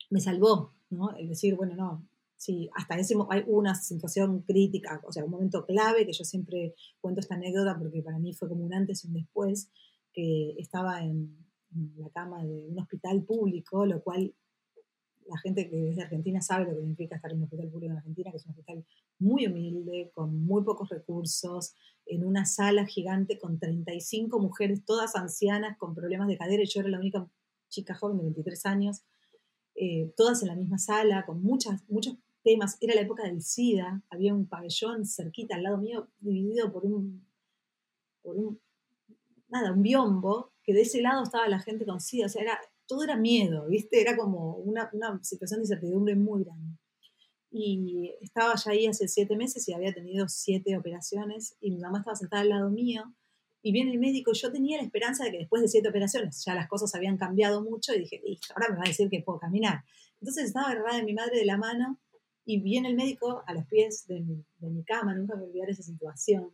Me 0.10 0.20
salvó, 0.20 0.74
¿no? 0.90 1.16
El 1.16 1.30
decir, 1.30 1.56
bueno, 1.56 1.76
no, 1.76 2.08
Sí, 2.38 2.70
hasta 2.76 2.98
ese 2.98 3.16
hay 3.30 3.44
una 3.48 3.76
situación 3.76 4.42
crítica, 4.42 5.02
o 5.08 5.12
sea, 5.12 5.24
un 5.24 5.32
momento 5.32 5.66
clave 5.66 6.06
que 6.06 6.12
yo 6.12 6.24
siempre 6.26 6.76
cuento 7.00 7.22
esta 7.22 7.36
anécdota 7.36 7.78
porque 7.78 8.02
para 8.04 8.20
mí 8.20 8.34
fue 8.34 8.50
como 8.50 8.66
un 8.66 8.74
antes 8.74 9.04
y 9.04 9.08
un 9.08 9.14
después, 9.14 9.72
que 10.14 10.54
estaba 10.58 11.02
en, 11.02 11.44
la 11.98 12.10
cama 12.10 12.44
de 12.44 12.68
un 12.70 12.80
hospital 12.80 13.24
público, 13.24 13.86
lo 13.86 14.02
cual 14.02 14.34
la 15.28 15.38
gente 15.40 15.70
que 15.70 15.90
es 15.90 15.96
de 15.96 16.04
Argentina 16.04 16.42
sabe 16.42 16.66
lo 16.66 16.72
que 16.72 16.82
significa 16.82 17.16
estar 17.16 17.32
en 17.32 17.38
un 17.38 17.44
hospital 17.44 17.70
público 17.70 17.92
en 17.92 17.98
Argentina, 17.98 18.32
que 18.32 18.38
es 18.38 18.46
un 18.46 18.52
hospital 18.52 18.86
muy 19.20 19.48
humilde, 19.48 20.12
con 20.14 20.46
muy 20.46 20.64
pocos 20.64 20.90
recursos, 20.90 21.74
en 22.06 22.26
una 22.26 22.46
sala 22.46 22.86
gigante 22.86 23.40
con 23.40 23.60
35 23.60 24.40
mujeres, 24.40 24.86
todas 24.86 25.16
ancianas, 25.16 25.78
con 25.78 25.96
problemas 25.96 26.28
de 26.28 26.38
cadera, 26.38 26.64
y 26.64 26.68
yo 26.68 26.82
era 26.82 26.90
la 26.90 27.00
única 27.00 27.28
chica 27.70 27.96
joven 27.96 28.18
de 28.18 28.24
23 28.24 28.66
años, 28.68 29.04
eh, 29.76 30.14
todas 30.16 30.42
en 30.42 30.50
la 30.50 30.56
misma 30.56 30.78
sala, 30.78 31.26
con 31.26 31.42
muchas, 31.42 31.84
muchos 31.90 32.18
temas. 32.44 32.78
Era 32.80 32.96
la 32.96 33.02
época 33.02 33.24
del 33.24 33.42
SIDA, 33.42 34.04
había 34.10 34.34
un 34.34 34.48
pabellón 34.48 35.06
cerquita 35.06 35.56
al 35.56 35.64
lado 35.64 35.78
mío, 35.78 36.08
dividido 36.20 36.72
por 36.72 36.86
un, 36.86 37.28
por 38.22 38.38
un, 38.38 38.60
nada, 39.50 39.74
un 39.74 39.82
biombo, 39.82 40.52
que 40.64 40.74
de 40.74 40.82
ese 40.82 41.02
lado 41.02 41.24
estaba 41.24 41.48
la 41.48 41.60
gente 41.60 41.86
con 41.86 42.00
SIDA, 42.00 42.28
o 42.28 42.30
sea, 42.30 42.44
era, 42.44 42.60
todo 42.88 43.04
era 43.04 43.18
miedo, 43.18 43.68
¿viste? 43.68 44.02
Era 44.02 44.16
como 44.16 44.56
una, 44.58 44.90
una 44.94 45.24
situación 45.24 45.60
de 45.60 45.64
incertidumbre 45.64 46.16
muy 46.16 46.44
grande. 46.44 46.78
Y 47.52 48.14
estaba 48.22 48.56
ya 48.56 48.72
ahí 48.72 48.86
hace 48.86 49.08
siete 49.08 49.36
meses 49.38 49.68
y 49.68 49.74
había 49.74 49.94
tenido 49.94 50.28
siete 50.28 50.78
operaciones 50.78 51.56
y 51.62 51.72
mi 51.72 51.80
mamá 51.80 52.00
estaba 52.00 52.16
sentada 52.16 52.42
al 52.42 52.50
lado 52.50 52.70
mío 52.70 53.16
y 53.66 53.72
viene 53.72 53.94
el 53.94 53.98
médico, 53.98 54.32
yo 54.32 54.52
tenía 54.52 54.78
la 54.78 54.84
esperanza 54.84 55.24
de 55.24 55.32
que 55.32 55.38
después 55.40 55.60
de 55.60 55.68
siete 55.68 55.90
operaciones 55.90 56.44
ya 56.46 56.54
las 56.54 56.68
cosas 56.68 56.94
habían 56.94 57.18
cambiado 57.18 57.64
mucho 57.64 57.96
y 57.96 58.02
dije, 58.02 58.22
listo, 58.24 58.54
ahora 58.54 58.70
me 58.70 58.78
va 58.78 58.84
a 58.84 58.90
decir 58.90 59.10
que 59.10 59.24
puedo 59.24 59.40
caminar. 59.40 59.84
Entonces 60.22 60.46
estaba 60.46 60.68
agarrada 60.68 60.98
de 60.98 61.04
mi 61.04 61.16
madre 61.16 61.40
de 61.40 61.46
la 61.46 61.58
mano 61.58 62.00
y 62.46 62.62
viene 62.62 62.90
el 62.90 62.96
médico 62.96 63.44
a 63.48 63.54
los 63.56 63.66
pies 63.66 64.06
de 64.06 64.22
mi, 64.22 64.84
cama, 64.84 65.16
nunca 65.16 65.34
me 65.34 65.42
voy 65.42 65.48
a 65.48 65.50
olvidar 65.50 65.70
esa 65.72 65.82
situación. 65.82 66.52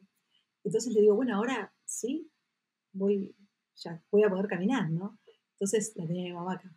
Entonces 0.64 0.94
le 0.94 1.02
digo, 1.02 1.16
bueno, 1.16 1.36
ahora 1.36 1.74
sí, 1.84 2.32
voy, 2.94 3.36
ya 3.76 4.02
voy 4.10 4.24
a 4.24 4.30
poder 4.30 4.48
caminar, 4.48 4.90
¿no? 4.90 5.20
Entonces 5.62 5.94
la 5.96 6.08
tenía 6.08 6.24
mi 6.24 6.34
mamá 6.34 6.54
acá. 6.54 6.76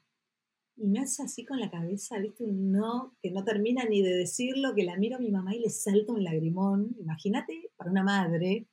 Y 0.77 0.89
me 0.89 1.01
hace 1.01 1.23
así 1.23 1.47
con 1.47 1.59
la 1.59 1.71
cabeza, 1.71 2.19
¿viste? 2.19 2.45
Un 2.45 2.71
no, 2.71 3.17
que 3.23 3.31
no 3.31 3.43
termina 3.43 3.87
ni 3.87 4.03
de 4.03 4.15
decirlo, 4.15 4.75
que 4.75 4.85
la 4.85 4.99
miro 4.99 5.17
a 5.17 5.21
mi 5.21 5.31
mamá 5.31 5.55
y 5.55 5.61
le 5.61 5.71
salta 5.71 6.13
un 6.13 6.23
lagrimón. 6.23 6.95
Imagínate, 7.01 7.71
para 7.77 7.91
una 7.91 8.03
madre, 8.03 8.69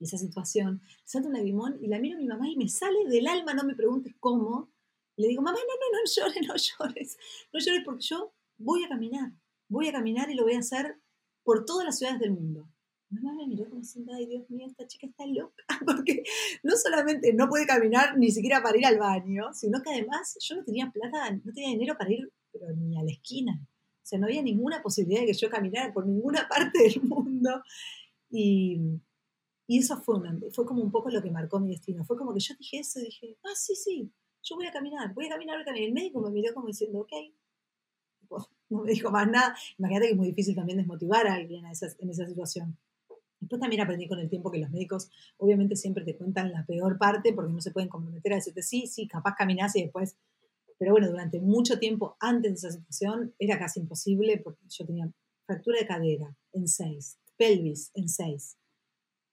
esa 0.00 0.16
situación, 0.16 0.80
salta 1.04 1.28
un 1.28 1.34
lagrimón 1.34 1.76
y 1.82 1.88
la 1.88 1.98
miro 1.98 2.16
a 2.16 2.20
mi 2.20 2.26
mamá 2.26 2.48
y 2.48 2.56
me 2.56 2.70
sale 2.70 3.04
del 3.06 3.26
alma, 3.26 3.52
no 3.52 3.64
me 3.64 3.74
preguntes 3.74 4.14
cómo. 4.18 4.72
le 5.16 5.28
digo, 5.28 5.42
mamá, 5.42 5.58
no, 5.58 5.74
no, 5.74 5.98
no 5.98 6.10
llores, 6.10 6.48
no 6.48 6.54
llores. 6.56 7.18
No 7.52 7.60
llores 7.60 7.82
porque 7.84 8.06
yo 8.06 8.32
voy 8.56 8.84
a 8.84 8.88
caminar. 8.88 9.30
Voy 9.68 9.88
a 9.88 9.92
caminar 9.92 10.30
y 10.30 10.36
lo 10.36 10.44
voy 10.44 10.54
a 10.54 10.60
hacer 10.60 10.98
por 11.42 11.66
todas 11.66 11.84
las 11.84 11.98
ciudades 11.98 12.18
del 12.18 12.30
mundo. 12.30 12.66
Mi 13.12 13.20
mamá 13.20 13.36
me 13.36 13.46
miró 13.46 13.68
como 13.68 13.80
diciendo, 13.80 14.12
ay 14.14 14.24
Dios 14.24 14.48
mío, 14.48 14.66
esta 14.66 14.86
chica 14.86 15.06
está 15.06 15.26
loca, 15.26 15.62
porque 15.86 16.22
no 16.62 16.74
solamente 16.76 17.34
no 17.34 17.46
puede 17.46 17.66
caminar 17.66 18.16
ni 18.16 18.30
siquiera 18.30 18.62
para 18.62 18.78
ir 18.78 18.86
al 18.86 18.98
baño, 18.98 19.52
sino 19.52 19.82
que 19.82 19.90
además 19.90 20.38
yo 20.40 20.56
no 20.56 20.64
tenía 20.64 20.90
plata, 20.90 21.30
no 21.30 21.52
tenía 21.52 21.70
dinero 21.70 21.94
para 21.98 22.10
ir 22.10 22.32
ni 22.74 22.98
a 22.98 23.02
la 23.02 23.12
esquina. 23.12 23.60
O 23.62 24.04
sea, 24.06 24.18
no 24.18 24.26
había 24.26 24.42
ninguna 24.42 24.82
posibilidad 24.82 25.20
de 25.20 25.26
que 25.26 25.34
yo 25.34 25.50
caminara 25.50 25.92
por 25.92 26.06
ninguna 26.06 26.48
parte 26.48 26.84
del 26.84 27.02
mundo. 27.02 27.62
Y, 28.30 28.80
y 29.66 29.78
eso 29.78 30.00
fue, 30.00 30.16
fue 30.50 30.64
como 30.64 30.82
un 30.82 30.90
poco 30.90 31.10
lo 31.10 31.22
que 31.22 31.30
marcó 31.30 31.60
mi 31.60 31.68
destino. 31.68 32.04
Fue 32.04 32.16
como 32.16 32.32
que 32.32 32.40
yo 32.40 32.54
dije 32.58 32.78
eso 32.78 32.98
y 32.98 33.04
dije, 33.04 33.36
ah, 33.44 33.54
sí, 33.54 33.74
sí, 33.76 34.10
yo 34.42 34.56
voy 34.56 34.66
a 34.66 34.72
caminar, 34.72 35.12
voy 35.12 35.26
a 35.26 35.28
caminar, 35.28 35.56
voy 35.56 35.62
a 35.62 35.66
caminar. 35.66 35.88
El 35.88 35.94
médico 35.94 36.22
me 36.22 36.30
miró 36.30 36.54
como 36.54 36.68
diciendo, 36.68 37.00
ok. 37.00 37.12
no 38.70 38.82
me 38.84 38.90
dijo 38.90 39.10
más 39.10 39.30
nada. 39.30 39.54
Imagínate 39.78 40.06
que 40.06 40.12
es 40.12 40.16
muy 40.16 40.28
difícil 40.28 40.54
también 40.54 40.78
desmotivar 40.78 41.26
a 41.26 41.34
alguien 41.34 41.66
en 41.66 41.72
esa 42.10 42.26
situación. 42.26 42.78
Después 43.42 43.60
también 43.60 43.82
aprendí 43.82 44.06
con 44.06 44.20
el 44.20 44.30
tiempo 44.30 44.52
que 44.52 44.58
los 44.58 44.70
médicos 44.70 45.10
obviamente 45.36 45.74
siempre 45.74 46.04
te 46.04 46.16
cuentan 46.16 46.52
la 46.52 46.64
peor 46.64 46.96
parte 46.96 47.32
porque 47.32 47.52
no 47.52 47.60
se 47.60 47.72
pueden 47.72 47.88
comprometer 47.88 48.32
a 48.32 48.36
decirte, 48.36 48.62
sí, 48.62 48.86
sí, 48.86 49.08
capaz 49.08 49.34
caminás 49.36 49.74
y 49.76 49.82
después... 49.82 50.16
Pero 50.78 50.92
bueno, 50.92 51.10
durante 51.10 51.40
mucho 51.40 51.78
tiempo 51.80 52.16
antes 52.20 52.52
de 52.52 52.68
esa 52.68 52.70
situación 52.70 53.34
era 53.40 53.58
casi 53.58 53.80
imposible 53.80 54.38
porque 54.38 54.64
yo 54.68 54.86
tenía 54.86 55.12
fractura 55.44 55.80
de 55.80 55.86
cadera 55.86 56.36
en 56.52 56.68
seis, 56.68 57.18
pelvis 57.36 57.90
en 57.94 58.08
seis, 58.08 58.56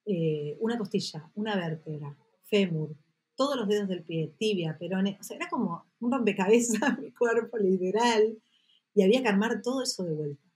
eh, 0.06 0.56
una 0.58 0.76
costilla, 0.76 1.30
una 1.34 1.54
vértebra, 1.54 2.16
fémur, 2.42 2.96
todos 3.36 3.56
los 3.56 3.68
dedos 3.68 3.88
del 3.88 4.02
pie, 4.02 4.34
tibia, 4.38 4.76
perone, 4.76 5.18
o 5.20 5.24
sea, 5.24 5.36
era 5.36 5.48
como 5.48 5.84
un 6.00 6.12
rompecabezas 6.12 6.98
mi 7.00 7.12
cuerpo 7.12 7.58
literal 7.58 8.36
y 8.92 9.02
había 9.02 9.22
que 9.22 9.28
armar 9.28 9.62
todo 9.62 9.82
eso 9.82 10.02
de 10.04 10.14
vuelta. 10.14 10.48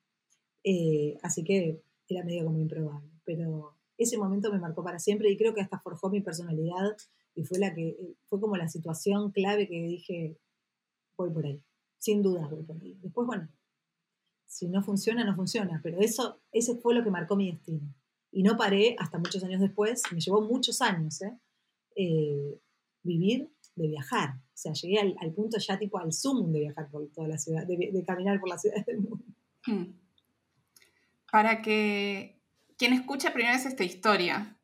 Eh, 0.64 1.19
así 1.23 1.45
que 1.45 1.83
era 2.09 2.25
medio 2.25 2.45
como 2.45 2.59
improbable 2.59 3.13
pero 3.25 3.77
ese 3.97 4.19
momento 4.19 4.53
me 4.53 4.59
marcó 4.59 4.83
para 4.83 4.99
siempre 4.99 5.31
y 5.31 5.37
creo 5.37 5.55
que 5.55 5.61
hasta 5.61 5.79
forjó 5.79 6.11
mi 6.11 6.21
personalidad 6.21 6.97
y 7.35 7.45
fue 7.45 7.59
la 7.59 7.75
que 7.75 7.97
fue 8.27 8.41
como 8.41 8.57
la 8.57 8.69
situación 8.69 9.31
clave 9.31 9.69
que 9.69 9.83
dije 9.83 10.37
voy 11.17 11.31
por 11.31 11.47
ahí 11.47 11.63
sin 11.99 12.23
duda 12.23 12.47
voy 12.49 12.63
por 12.63 12.77
ahí 12.77 12.99
después 13.03 13.27
bueno 13.27 13.49
si 14.47 14.69
no 14.69 14.83
funciona 14.83 15.25
no 15.25 15.35
funciona 15.35 15.81
pero 15.83 16.01
eso 16.01 16.41
ese 16.53 16.77
fue 16.77 16.95
lo 16.95 17.03
que 17.03 17.11
marcó 17.11 17.37
mi 17.37 17.51
destino 17.51 17.95
y 18.31 18.43
no 18.43 18.57
paré 18.57 18.97
hasta 18.99 19.19
muchos 19.19 19.43
años 19.45 19.61
después 19.61 20.03
me 20.13 20.21
llevó 20.21 20.41
muchos 20.43 20.81
años 20.81 21.23
¿eh? 21.23 21.39
Eh, 21.97 22.59
vivir 23.03 23.51
de 23.77 23.89
viajar 23.89 24.37
o 24.37 24.57
sea 24.57 24.73
llegué 24.73 24.99
al, 24.99 25.33
punto 25.33 25.59
ya 25.59 25.79
tipo 25.79 25.99
al 25.99 26.13
zoom 26.13 26.53
de 26.53 26.61
viajar 26.61 26.89
por 26.91 27.09
toda 27.09 27.29
la 27.29 27.39
ciudad 27.39 27.67
de, 27.67 28.05
caminar 28.07 28.41
por 28.41 28.49
las 28.49 28.63
ciudades 28.63 28.87
del 28.87 29.01
mundo 29.01 29.25
hmm. 29.67 29.85
para 31.31 31.63
que 31.63 32.41
quien 32.77 32.93
escucha 32.93 33.33
primero 33.33 33.55
vez 33.55 33.67
esta 33.67 33.85
historia, 33.85 34.57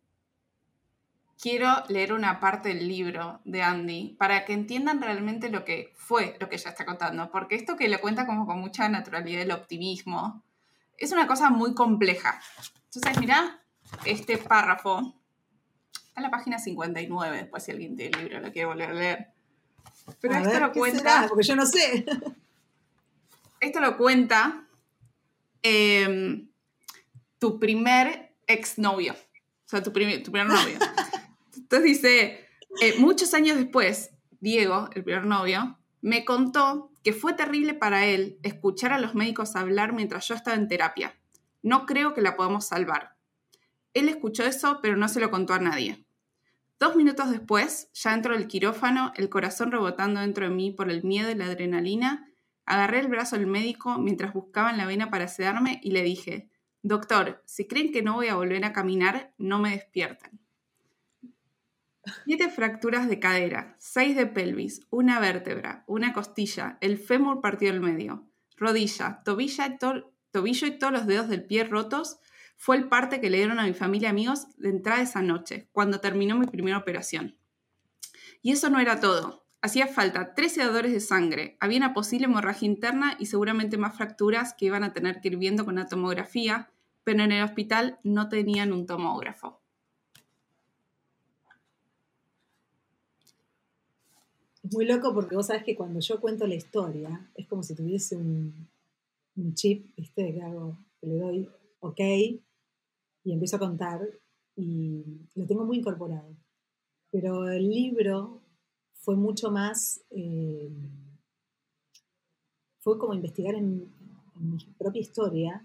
quiero 1.41 1.83
leer 1.89 2.13
una 2.13 2.39
parte 2.41 2.71
del 2.71 2.87
libro 2.87 3.41
de 3.45 3.63
Andy 3.63 4.17
para 4.19 4.45
que 4.45 4.53
entiendan 4.53 5.01
realmente 5.01 5.49
lo 5.49 5.65
que 5.65 5.93
fue 5.97 6.37
lo 6.41 6.49
que 6.49 6.57
ella 6.57 6.71
está 6.71 6.85
contando, 6.85 7.31
porque 7.31 7.55
esto 7.55 7.77
que 7.77 7.89
le 7.89 7.99
cuenta 7.99 8.27
como 8.27 8.47
con 8.47 8.61
mucha 8.61 8.89
naturalidad 8.89 9.43
el 9.43 9.53
optimismo 9.53 10.43
es 10.99 11.13
una 11.13 11.27
cosa 11.27 11.49
muy 11.51 11.75
compleja. 11.75 12.41
Entonces, 12.85 13.19
mira 13.19 13.63
este 14.05 14.37
párrafo. 14.37 15.15
Está 15.95 16.21
en 16.21 16.23
la 16.25 16.31
página 16.31 16.59
59, 16.59 17.37
después 17.37 17.65
si 17.65 17.71
alguien 17.71 17.97
tiene 17.97 18.19
el 18.19 18.25
libro 18.25 18.41
lo 18.41 18.53
quiere 18.53 18.67
volver 18.67 18.91
a 18.91 18.95
leer. 18.95 19.29
Pero 20.21 20.35
esto 20.35 20.61
lo 20.61 20.73
cuenta. 20.73 21.27
Porque 21.29 21.45
yo 21.45 21.57
no 21.57 21.65
sé. 21.65 22.05
Esto 23.61 23.81
lo 23.81 23.97
cuenta. 23.97 24.67
Eh, 25.63 26.47
tu 27.41 27.59
primer 27.59 28.37
exnovio, 28.47 29.15
o 29.15 29.69
sea, 29.69 29.83
tu, 29.83 29.93
primer, 29.93 30.23
tu 30.23 30.31
primer 30.31 30.49
novio. 30.49 30.79
Entonces 31.57 31.83
dice, 31.83 32.47
eh, 32.81 32.95
muchos 32.99 33.35
años 33.35 33.57
después, 33.57 34.11
Diego, 34.39 34.89
el 34.95 35.03
primer 35.03 35.27
novio, 35.27 35.79
me 36.03 36.25
contó 36.25 36.93
que 37.03 37.13
fue 37.13 37.33
terrible 37.33 37.75
para 37.75 38.07
él 38.07 38.39
escuchar 38.43 38.93
a 38.93 39.01
los 39.01 39.15
médicos 39.15 39.57
hablar 39.57 39.93
mientras 39.95 40.29
yo 40.29 40.35
estaba 40.35 40.57
en 40.57 40.69
terapia. 40.69 41.19
No 41.63 41.87
creo 41.87 42.15
que 42.15 42.21
la 42.21 42.37
podamos 42.37 42.67
salvar. 42.67 43.17
Él 43.95 44.09
escuchó 44.09 44.45
eso, 44.45 44.81
pero 44.83 44.97
no 44.97 45.09
se 45.09 45.21
lo 45.21 45.31
contó 45.31 45.55
a 45.55 45.59
nadie. 45.59 46.05
Dos 46.79 46.97
minutos 46.97 47.31
después, 47.31 47.91
ya 47.95 48.13
dentro 48.13 48.35
del 48.35 48.49
quirófano, 48.49 49.13
el 49.17 49.29
corazón 49.29 49.73
rebotando 49.73 50.21
dentro 50.21 50.49
de 50.49 50.55
mí 50.55 50.71
por 50.71 50.91
el 50.91 51.05
miedo 51.05 51.31
y 51.31 51.35
la 51.35 51.47
adrenalina, 51.47 52.29
agarré 52.67 53.01
el 53.01 53.09
brazo 53.09 53.37
del 53.37 53.47
médico 53.47 53.99
mientras 53.99 54.33
buscaban 54.33 54.77
la 54.77 54.87
vena 54.87 55.11
para 55.11 55.29
sedarme 55.29 55.81
y 55.83 55.91
le 55.91 56.03
dije, 56.03 56.50
Doctor, 56.83 57.43
si 57.45 57.67
creen 57.67 57.93
que 57.93 58.03
no 58.03 58.15
voy 58.15 58.29
a 58.29 58.37
volver 58.37 58.65
a 58.65 58.73
caminar, 58.73 59.35
no 59.37 59.59
me 59.59 59.73
despiertan. 59.73 60.41
Siete 62.25 62.49
fracturas 62.49 63.09
de 63.09 63.21
cadera, 63.21 63.77
seis 63.79 64.17
de 64.17 64.27
pelvis, 64.27 64.81
una 64.89 65.21
vértebra, 65.21 65.85
una 65.87 66.15
costilla, 66.15 66.79
el 66.81 66.97
fémur 66.97 67.43
partido 67.43 67.73
al 67.73 67.81
medio, 67.81 68.27
rodilla, 68.57 69.23
tobillo 69.25 69.67
y 70.67 70.79
todos 70.79 70.93
los 70.93 71.07
dedos 71.07 71.29
del 71.29 71.45
pie 71.45 71.65
rotos, 71.65 72.19
fue 72.57 72.77
el 72.77 72.89
parte 72.89 73.21
que 73.21 73.31
le 73.31 73.39
dieron 73.39 73.59
a 73.59 73.65
mi 73.65 73.75
familia 73.75 74.09
y 74.09 74.11
amigos 74.11 74.47
de 74.57 74.71
entrada 74.71 75.03
esa 75.03 75.23
noche, 75.23 75.69
cuando 75.73 76.01
terminó 76.01 76.39
mi 76.39 76.47
primera 76.47 76.79
operación. 76.79 77.37
Y 78.43 78.53
eso 78.53 78.71
no 78.71 78.81
era 78.81 79.01
todo. 79.01 79.47
Hacía 79.63 79.87
falta 79.87 80.35
tres 80.35 80.55
sedadores 80.55 80.93
de 80.93 81.01
sangre, 81.01 81.59
había 81.61 81.77
una 81.77 81.93
posible 81.93 82.25
hemorragia 82.25 82.67
interna 82.67 83.17
y 83.19 83.27
seguramente 83.27 83.77
más 83.77 83.95
fracturas 83.95 84.55
que 84.55 84.65
iban 84.65 84.85
a 84.85 84.95
tener 84.95 85.21
que 85.21 85.29
ir 85.29 85.37
viendo 85.37 85.67
con 85.67 85.75
la 85.75 85.87
tomografía, 85.87 86.71
pero 87.05 87.23
en 87.23 87.33
el 87.33 87.45
hospital 87.45 87.99
no 88.03 88.31
tenían 88.31 88.73
un 88.73 88.87
tomógrafo. 88.87 89.61
Es 94.63 94.73
muy 94.73 94.87
loco 94.87 95.13
porque 95.13 95.37
vos 95.37 95.47
sabés 95.47 95.65
que 95.65 95.77
cuando 95.77 96.01
yo 96.01 96.21
cuento 96.21 96.47
la 96.47 96.55
historia, 96.55 97.31
es 97.35 97.47
como 97.47 97.63
si 97.63 97.75
tuviese 97.75 98.17
un, 98.17 98.69
chip, 99.55 99.95
¿viste? 99.95 100.33
Que 100.33 100.43
hago, 100.43 100.79
que 101.01 101.07
le 101.07 101.17
doy 101.17 101.49
ok 101.81 102.01
y 103.25 103.33
empiezo 103.33 103.57
a 103.57 103.59
contar 103.59 104.01
y 104.57 105.05
lo 105.35 105.47
tengo 105.47 105.65
muy 105.65 105.79
incorporado. 105.79 106.35
Pero 107.11 107.51
el 107.51 107.69
libro 107.69 108.40
fue 109.01 109.17
mucho 109.17 109.51
más, 109.51 110.03
eh, 110.11 110.71
fue 112.79 112.99
como 112.99 113.15
investigar 113.15 113.55
en, 113.55 113.93
mi 114.43 114.57
propia 114.79 115.01
historia 115.01 115.63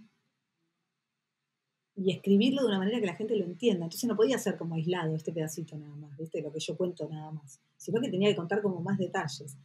y 1.96 2.12
escribirlo 2.12 2.62
de 2.62 2.68
una 2.68 2.80
manera 2.80 3.00
que 3.00 3.06
la 3.06 3.16
gente 3.16 3.38
lo 3.38 3.46
entienda. 3.46 3.86
Entonces 3.86 4.06
no 4.06 4.18
podía 4.18 4.38
ser 4.38 4.58
como 4.58 4.76
aislado 4.76 5.16
este 5.16 5.32
pedacito 5.32 5.78
nada 5.78 5.96
más, 5.96 6.18
¿viste? 6.18 6.42
Lo 6.42 6.52
que 6.52 6.60
yo 6.60 6.76
cuento 6.76 7.08
nada 7.08 7.32
más, 7.32 7.62
sino 7.78 8.02
que 8.02 8.10
tenía 8.10 8.30
que 8.30 8.36
contar 8.36 8.62
como 8.62 8.82
más 8.82 8.98
detalles. 8.98 9.56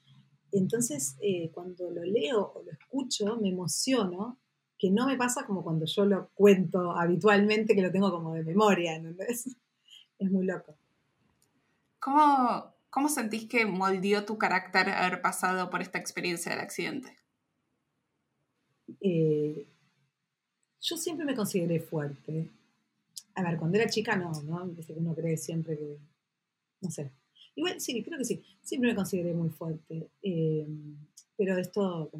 Entonces, 0.52 1.16
eh, 1.20 1.50
cuando 1.50 1.90
lo 1.90 2.04
leo 2.04 2.52
o 2.54 2.62
lo 2.62 2.70
escucho, 2.70 3.36
me 3.40 3.48
emociono, 3.48 4.38
que 4.78 4.90
no 4.90 5.06
me 5.06 5.16
pasa 5.16 5.44
como 5.44 5.64
cuando 5.64 5.86
yo 5.86 6.04
lo 6.04 6.30
cuento 6.34 6.92
habitualmente, 6.92 7.74
que 7.74 7.82
lo 7.82 7.90
tengo 7.90 8.12
como 8.12 8.34
de 8.34 8.44
memoria, 8.44 8.94
¿entendés? 8.94 9.56
Es 10.18 10.30
muy 10.30 10.46
loco. 10.46 10.76
¿Cómo, 11.98 12.74
¿Cómo 12.90 13.08
sentís 13.08 13.48
que 13.48 13.66
moldeó 13.66 14.24
tu 14.24 14.36
carácter 14.36 14.90
haber 14.90 15.22
pasado 15.22 15.70
por 15.70 15.80
esta 15.80 15.98
experiencia 15.98 16.50
del 16.50 16.60
accidente? 16.60 17.16
Eh, 19.00 19.66
yo 20.80 20.96
siempre 20.96 21.24
me 21.24 21.36
consideré 21.36 21.78
fuerte. 21.78 22.48
A 23.34 23.42
ver, 23.42 23.58
cuando 23.58 23.78
era 23.78 23.88
chica 23.88 24.16
no, 24.16 24.32
¿no? 24.42 24.74
Uno 24.96 25.14
cree 25.14 25.36
siempre 25.36 25.78
que, 25.78 25.98
no 26.80 26.90
sé. 26.90 27.12
Igual 27.54 27.80
sí, 27.80 28.02
creo 28.02 28.18
que 28.18 28.24
sí. 28.24 28.42
Siempre 28.62 28.90
me 28.90 28.96
consideré 28.96 29.34
muy 29.34 29.50
fuerte. 29.50 30.08
Eh, 30.22 30.66
pero 31.36 31.56
esto 31.58 32.10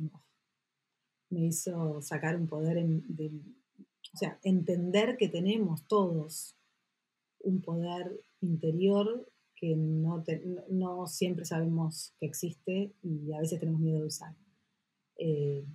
me 1.30 1.46
hizo 1.46 2.00
sacar 2.00 2.37
un 2.37 2.46
poder 2.46 2.85
de, 2.85 3.30
o 4.14 4.16
sea, 4.16 4.38
entender 4.42 5.16
que 5.16 5.28
tenemos 5.28 5.87
todos 5.88 6.54
un 7.40 7.61
poder 7.61 8.20
interior 8.40 9.29
que 9.61 9.77
no, 9.77 10.25
no, 10.70 11.07
siempre 11.07 11.44
sabemos 11.44 12.14
que 12.18 12.25
existe 12.25 12.94
y 13.03 13.31
a 13.35 13.40
veces 13.40 13.61
tenemos 13.61 13.83
miedo 13.83 14.01
de 14.01 14.07
usar. 14.07 14.35
Eh, 15.18 15.66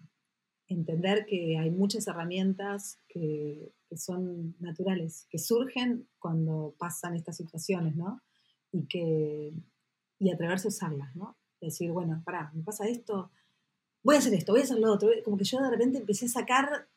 entender 0.67 1.27
que 1.27 1.59
hay 1.59 1.69
muchas 1.69 2.07
herramientas 2.07 2.99
que, 3.07 3.71
que, 3.87 3.95
son 3.95 4.55
naturales, 4.59 5.27
que 5.29 5.37
surgen 5.37 6.09
cuando 6.17 6.73
pasan 6.79 7.15
estas 7.15 7.37
situaciones, 7.37 7.95
¿no? 7.95 8.23
Y, 8.71 8.87
que, 8.87 9.53
y 10.17 10.31
atreverse 10.31 10.67
a 10.67 10.69
usarlas, 10.69 11.15
¿no? 11.15 11.37
Decir, 11.61 11.91
bueno, 11.91 12.23
pará, 12.25 12.51
me 12.55 12.63
pasa 12.63 12.87
esto, 12.87 13.31
voy 14.03 14.15
a 14.15 14.17
hacer 14.17 14.33
esto, 14.33 14.53
voy 14.53 14.61
a 14.61 14.63
hacer 14.63 14.79
lo 14.79 14.91
otro. 14.91 15.09
Como 15.23 15.37
que 15.37 15.43
yo 15.43 15.61
de 15.61 15.69
repente 15.69 15.99
empecé 15.99 16.25
a 16.25 16.29
sacar, 16.29 16.89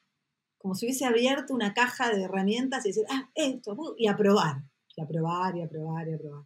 como 0.57 0.75
si 0.75 0.87
hubiese 0.87 1.05
abierto 1.05 1.53
una 1.53 1.75
caja 1.75 2.11
de 2.11 2.23
herramientas 2.23 2.87
y 2.87 2.89
decir, 2.89 3.05
ah, 3.11 3.31
esto, 3.35 3.75
uh", 3.75 3.95
y 3.99 4.07
a 4.07 4.17
probar, 4.17 4.65
y 4.97 5.03
a 5.03 5.07
probar, 5.07 5.55
y 5.55 5.63
a 5.63 5.69
probar, 5.69 6.09
y 6.09 6.15
a 6.15 6.19
probar. 6.19 6.45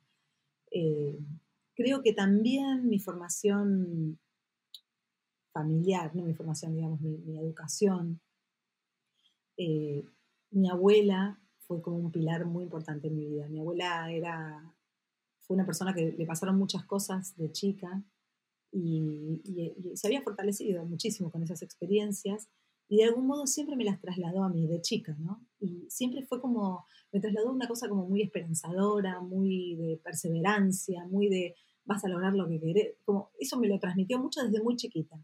Eh, 0.72 1.18
creo 1.74 2.02
que 2.02 2.12
también 2.12 2.88
mi 2.88 2.98
formación 2.98 4.18
familiar, 5.52 6.14
mi 6.14 6.34
formación, 6.34 6.74
digamos, 6.74 7.00
mi, 7.00 7.38
educación, 7.38 8.20
eh, 9.58 10.04
mi 10.50 10.70
abuela 10.70 11.38
fue 11.60 11.82
como 11.82 11.98
un 11.98 12.10
pilar 12.10 12.46
muy 12.46 12.64
importante 12.64 13.08
en 13.08 13.16
mi 13.16 13.26
vida. 13.26 13.48
Mi 13.48 13.60
abuela 13.60 14.10
era, 14.10 14.74
fue 15.40 15.54
una 15.54 15.66
persona 15.66 15.94
que 15.94 16.12
le 16.12 16.26
pasaron 16.26 16.56
muchas 16.56 16.84
cosas 16.84 17.36
de 17.36 17.52
chica 17.52 18.02
y, 18.72 19.42
se 19.94 20.06
había 20.06 20.22
fortalecido 20.22 20.84
muchísimo 20.86 21.30
con 21.30 21.42
esas 21.42 21.62
experiencias 21.62 22.48
y 22.92 22.98
de 22.98 23.04
algún 23.04 23.26
modo 23.26 23.46
siempre 23.46 23.74
me 23.74 23.86
las 23.86 23.98
trasladó 24.02 24.44
a 24.44 24.50
mí 24.50 24.66
de 24.66 24.82
chica, 24.82 25.16
¿no? 25.18 25.42
Y 25.58 25.86
siempre 25.88 26.26
fue 26.26 26.42
como, 26.42 26.84
me 27.10 27.20
trasladó 27.20 27.50
una 27.50 27.66
cosa 27.66 27.88
como 27.88 28.06
muy 28.06 28.20
esperanzadora, 28.20 29.18
muy 29.18 29.76
de 29.76 29.96
perseverancia, 30.04 31.02
muy 31.06 31.30
de 31.30 31.54
vas 31.86 32.04
a 32.04 32.08
lograr 32.08 32.34
lo 32.34 32.46
que 32.46 32.60
querés, 32.60 32.96
como 33.06 33.30
eso 33.38 33.58
me 33.58 33.66
lo 33.66 33.78
transmitió 33.78 34.18
mucho 34.18 34.42
desde 34.42 34.62
muy 34.62 34.76
chiquita. 34.76 35.16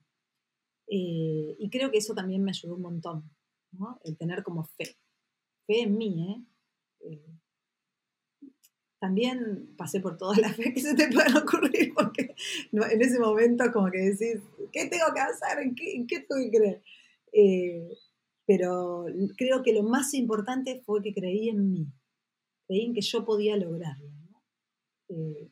Eh, 0.86 1.56
y 1.58 1.68
creo 1.68 1.90
que 1.90 1.98
eso 1.98 2.14
también 2.14 2.42
me 2.42 2.52
ayudó 2.52 2.74
un 2.74 2.80
montón, 2.80 3.30
¿no? 3.72 4.00
El 4.02 4.16
tener 4.16 4.42
como 4.42 4.64
fe, 4.64 4.96
fe 5.66 5.82
en 5.82 5.98
mí, 5.98 6.46
¿eh? 7.02 7.10
eh 7.12 7.38
también 8.98 9.74
pasé 9.76 10.00
por 10.00 10.16
toda 10.16 10.36
la 10.38 10.52
fe 10.52 10.72
que 10.72 10.80
se 10.80 10.94
te 10.94 11.08
puedan 11.08 11.36
ocurrir, 11.36 11.92
porque 11.94 12.34
en 12.72 13.02
ese 13.02 13.18
momento 13.18 13.70
como 13.72 13.90
que 13.90 13.98
decís, 13.98 14.40
¿qué 14.72 14.86
tengo 14.86 15.12
que 15.14 15.20
hacer? 15.20 15.58
¿En 15.60 15.74
qué, 15.74 16.26
tengo 16.28 16.42
que 16.42 16.58
creer? 16.58 16.82
Eh, 17.32 17.88
pero 18.46 19.06
creo 19.36 19.62
que 19.62 19.74
lo 19.74 19.82
más 19.82 20.14
importante 20.14 20.80
fue 20.84 21.02
que 21.02 21.12
creí 21.12 21.50
en 21.50 21.70
mí, 21.70 21.86
creí 22.66 22.86
en 22.86 22.94
que 22.94 23.02
yo 23.02 23.24
podía 23.24 23.56
lograrlo. 23.56 24.10
Eh, 25.08 25.50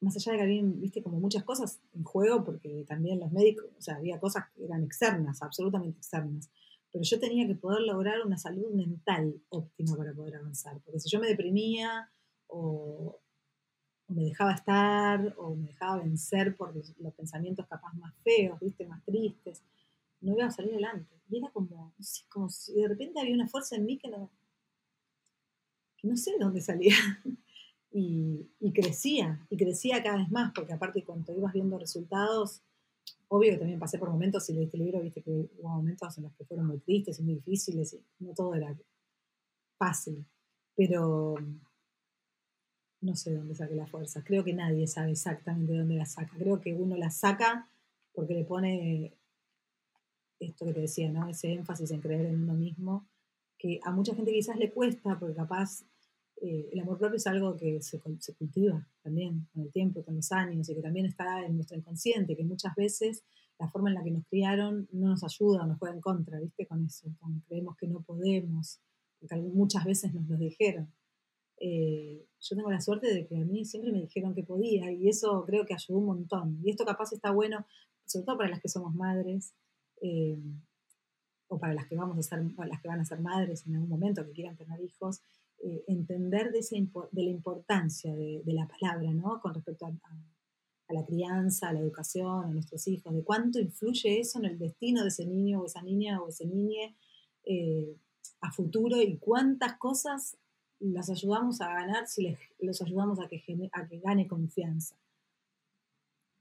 más 0.00 0.16
allá 0.16 0.32
de 0.32 0.38
que 0.38 0.44
había, 0.44 0.62
viste, 0.64 1.02
como 1.02 1.20
muchas 1.20 1.44
cosas 1.44 1.80
en 1.92 2.04
juego, 2.04 2.44
porque 2.44 2.84
también 2.86 3.20
los 3.20 3.32
médicos, 3.32 3.66
o 3.76 3.80
sea, 3.80 3.96
había 3.96 4.20
cosas 4.20 4.44
que 4.54 4.64
eran 4.64 4.84
externas, 4.84 5.42
absolutamente 5.42 5.98
externas, 5.98 6.50
pero 6.92 7.04
yo 7.04 7.18
tenía 7.18 7.46
que 7.46 7.54
poder 7.54 7.82
lograr 7.82 8.24
una 8.24 8.38
salud 8.38 8.72
mental 8.72 9.42
óptima 9.48 9.96
para 9.96 10.14
poder 10.14 10.36
avanzar, 10.36 10.80
porque 10.84 11.00
si 11.00 11.10
yo 11.10 11.20
me 11.20 11.26
deprimía, 11.26 12.10
o, 12.46 13.20
me 14.08 14.24
dejaba 14.24 14.52
estar, 14.52 15.34
o 15.36 15.54
me 15.54 15.66
dejaba 15.66 16.02
vencer 16.02 16.56
por 16.56 16.74
los, 16.74 16.94
pensamientos 17.16 17.66
capaz 17.66 17.92
más 17.94 18.14
feos, 18.22 18.58
¿viste? 18.60 18.86
más 18.86 19.04
tristes, 19.04 19.62
no 20.20 20.34
iba 20.34 20.46
a 20.46 20.50
salir 20.50 20.72
adelante. 20.72 21.14
Y 21.28 21.38
era 21.38 21.50
como, 21.50 21.94
como 22.28 22.48
si 22.48 22.74
de 22.74 22.88
repente 22.88 23.20
había 23.20 23.34
una 23.34 23.48
fuerza 23.48 23.76
en 23.76 23.86
mí 23.86 23.98
que 23.98 24.08
no, 24.08 24.30
que 25.96 26.08
no 26.08 26.16
sé 26.16 26.32
de 26.32 26.38
dónde 26.38 26.60
salía. 26.60 26.94
Y, 27.90 28.72
crecía, 28.74 29.44
y 29.50 29.56
crecía 29.56 30.02
cada 30.02 30.18
vez 30.18 30.30
más, 30.30 30.52
porque 30.54 30.72
aparte 30.72 31.02
cuando 31.02 31.34
ibas 31.34 31.52
viendo 31.52 31.78
resultados, 31.78 32.62
obvio 33.28 33.52
que 33.52 33.58
también 33.58 33.80
pasé 33.80 33.98
por 33.98 34.10
momentos, 34.10 34.44
si 34.44 34.52
leíste 34.52 34.76
el 34.76 34.84
libro, 34.84 35.00
viste 35.00 35.22
que 35.22 35.30
hubo 35.30 35.68
momentos 35.68 36.16
en 36.18 36.24
los 36.24 36.34
que 36.34 36.44
fueron 36.44 36.66
muy 36.66 36.78
tristes 36.78 37.18
y 37.18 37.22
muy 37.22 37.36
difíciles, 37.36 37.94
y 37.94 38.24
no 38.24 38.34
todo 38.34 38.54
era 38.54 38.78
fácil, 39.78 40.24
pero 40.76 41.34
no 43.00 43.14
sé 43.16 43.34
dónde 43.34 43.54
saqué 43.54 43.74
la 43.74 43.86
fuerza. 43.86 44.22
Creo 44.24 44.44
que 44.44 44.52
nadie 44.52 44.86
sabe 44.86 45.12
exactamente 45.12 45.76
dónde 45.76 45.94
la 45.94 46.06
saca. 46.06 46.36
Creo 46.36 46.60
que 46.60 46.74
uno 46.74 46.96
la 46.96 47.10
saca 47.10 47.68
porque 48.12 48.34
le 48.34 48.44
pone 48.44 49.17
esto 50.40 50.66
que 50.66 50.72
te 50.72 50.80
decía, 50.80 51.10
¿no? 51.10 51.28
Ese 51.28 51.52
énfasis 51.52 51.90
en 51.90 52.00
creer 52.00 52.26
en 52.26 52.42
uno 52.42 52.54
mismo, 52.54 53.08
que 53.58 53.80
a 53.84 53.90
mucha 53.90 54.14
gente 54.14 54.32
quizás 54.32 54.56
le 54.56 54.70
cuesta, 54.70 55.18
porque 55.18 55.34
capaz 55.34 55.84
eh, 56.40 56.68
el 56.72 56.80
amor 56.80 56.98
propio 56.98 57.16
es 57.16 57.26
algo 57.26 57.56
que 57.56 57.82
se, 57.82 58.00
se, 58.20 58.34
cultiva 58.34 58.86
también 59.02 59.48
con 59.52 59.62
el 59.62 59.72
tiempo, 59.72 60.04
con 60.04 60.16
los 60.16 60.30
años, 60.32 60.68
y 60.68 60.74
que 60.74 60.82
también 60.82 61.06
está 61.06 61.44
en 61.44 61.56
nuestro 61.56 61.76
inconsciente, 61.76 62.36
que 62.36 62.44
muchas 62.44 62.74
veces 62.76 63.24
la 63.58 63.68
forma 63.68 63.88
en 63.88 63.96
la 63.96 64.04
que 64.04 64.12
nos 64.12 64.24
criaron 64.26 64.88
no 64.92 65.08
nos 65.08 65.24
ayuda, 65.24 65.66
nos 65.66 65.78
juega 65.78 65.94
en 65.94 66.00
contra, 66.00 66.38
¿viste? 66.38 66.66
Con 66.66 66.84
eso, 66.84 67.08
creemos 67.48 67.76
que 67.76 67.88
no 67.88 68.02
podemos, 68.02 68.80
porque 69.18 69.36
muchas 69.36 69.84
veces 69.84 70.14
nos 70.14 70.28
lo 70.28 70.36
dijeron. 70.36 70.92
Eh, 71.60 72.24
yo 72.40 72.56
tengo 72.56 72.70
la 72.70 72.80
suerte 72.80 73.12
de 73.12 73.26
que 73.26 73.36
a 73.36 73.44
mí 73.44 73.64
siempre 73.64 73.90
me 73.90 74.00
dijeron 74.00 74.32
que 74.32 74.44
podía 74.44 74.92
y 74.92 75.08
eso 75.08 75.44
creo 75.44 75.66
que 75.66 75.74
ayudó 75.74 75.98
un 75.98 76.06
montón. 76.06 76.60
Y 76.62 76.70
esto 76.70 76.84
capaz 76.84 77.12
está 77.12 77.32
bueno, 77.32 77.66
sobre 78.06 78.26
todo 78.26 78.38
para 78.38 78.50
las 78.50 78.60
que 78.60 78.68
somos 78.68 78.94
madres 78.94 79.54
eh, 80.02 80.38
o 81.48 81.58
para 81.58 81.74
las 81.74 81.86
que, 81.86 81.96
vamos 81.96 82.18
a 82.18 82.22
ser, 82.22 82.44
las 82.56 82.80
que 82.80 82.88
van 82.88 83.00
a 83.00 83.04
ser 83.04 83.20
madres 83.20 83.66
en 83.66 83.74
algún 83.74 83.88
momento, 83.88 84.24
que 84.24 84.32
quieran 84.32 84.56
tener 84.56 84.80
hijos, 84.80 85.22
eh, 85.62 85.84
entender 85.88 86.52
de, 86.52 86.60
de, 87.12 87.22
la 87.22 87.30
importancia 87.30 88.14
de, 88.14 88.42
la 88.46 88.68
palabra, 88.68 89.12
¿no? 89.12 89.40
Con 89.40 89.54
respecto 89.54 89.86
a, 89.86 89.92
la 90.92 91.04
crianza, 91.04 91.68
a 91.68 91.72
la 91.72 91.80
educación, 91.80 92.44
a 92.44 92.48
nuestros 92.48 92.86
hijos, 92.88 93.14
de 93.14 93.22
cuánto 93.22 93.58
influye 93.58 94.20
eso 94.20 94.38
en 94.38 94.46
el 94.46 94.58
destino 94.58 95.02
de 95.02 95.08
ese 95.08 95.26
niño 95.26 95.60
o 95.60 95.66
esa 95.66 95.82
niña 95.82 96.20
o 96.22 96.28
ese 96.28 96.46
niñe 96.46 96.96
a 98.40 98.52
futuro 98.52 99.00
y 99.02 99.18
cuántas 99.18 99.76
cosas 99.78 100.38
las 100.80 101.10
ayudamos 101.10 101.60
a 101.60 101.68
ganar 101.68 102.06
si 102.06 102.22
les, 102.22 102.38
los 102.60 102.80
ayudamos 102.82 103.18
a 103.20 103.28
que, 103.28 103.42
a 103.72 103.86
que 103.86 103.98
gane 103.98 104.28
confianza. 104.28 104.96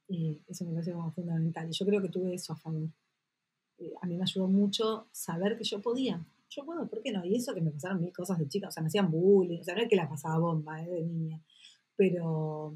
Eso 0.07 0.65
me 0.65 0.71
parece 0.71 0.93
como 0.93 1.11
fundamental. 1.11 1.67
Y 1.69 1.73
yo 1.73 1.85
creo 1.85 2.01
que 2.01 2.09
tuve 2.09 2.33
eso 2.33 2.53
a 2.53 2.55
favor. 2.55 2.89
Eh, 3.79 3.93
a 4.01 4.07
mí 4.07 4.17
me 4.17 4.23
ayudó 4.23 4.47
mucho 4.47 5.07
saber 5.11 5.57
que 5.57 5.63
yo 5.63 5.81
podía. 5.81 6.25
Yo 6.49 6.65
puedo, 6.65 6.87
¿por 6.87 7.01
qué 7.01 7.11
no? 7.11 7.25
Y 7.25 7.35
eso 7.35 7.53
que 7.53 7.61
me 7.61 7.71
pasaron 7.71 8.01
mil 8.01 8.13
cosas 8.13 8.39
de 8.39 8.47
chica, 8.47 8.69
o 8.69 8.71
sea, 8.71 8.81
me 8.81 8.87
hacían 8.87 9.11
bullying, 9.11 9.59
o 9.59 9.63
sea, 9.63 9.75
no 9.75 9.81
es 9.81 9.89
que 9.89 9.95
la 9.95 10.09
pasaba 10.09 10.39
bomba 10.39 10.81
eh, 10.81 10.89
de 10.89 11.03
niña, 11.03 11.41
pero 11.95 12.75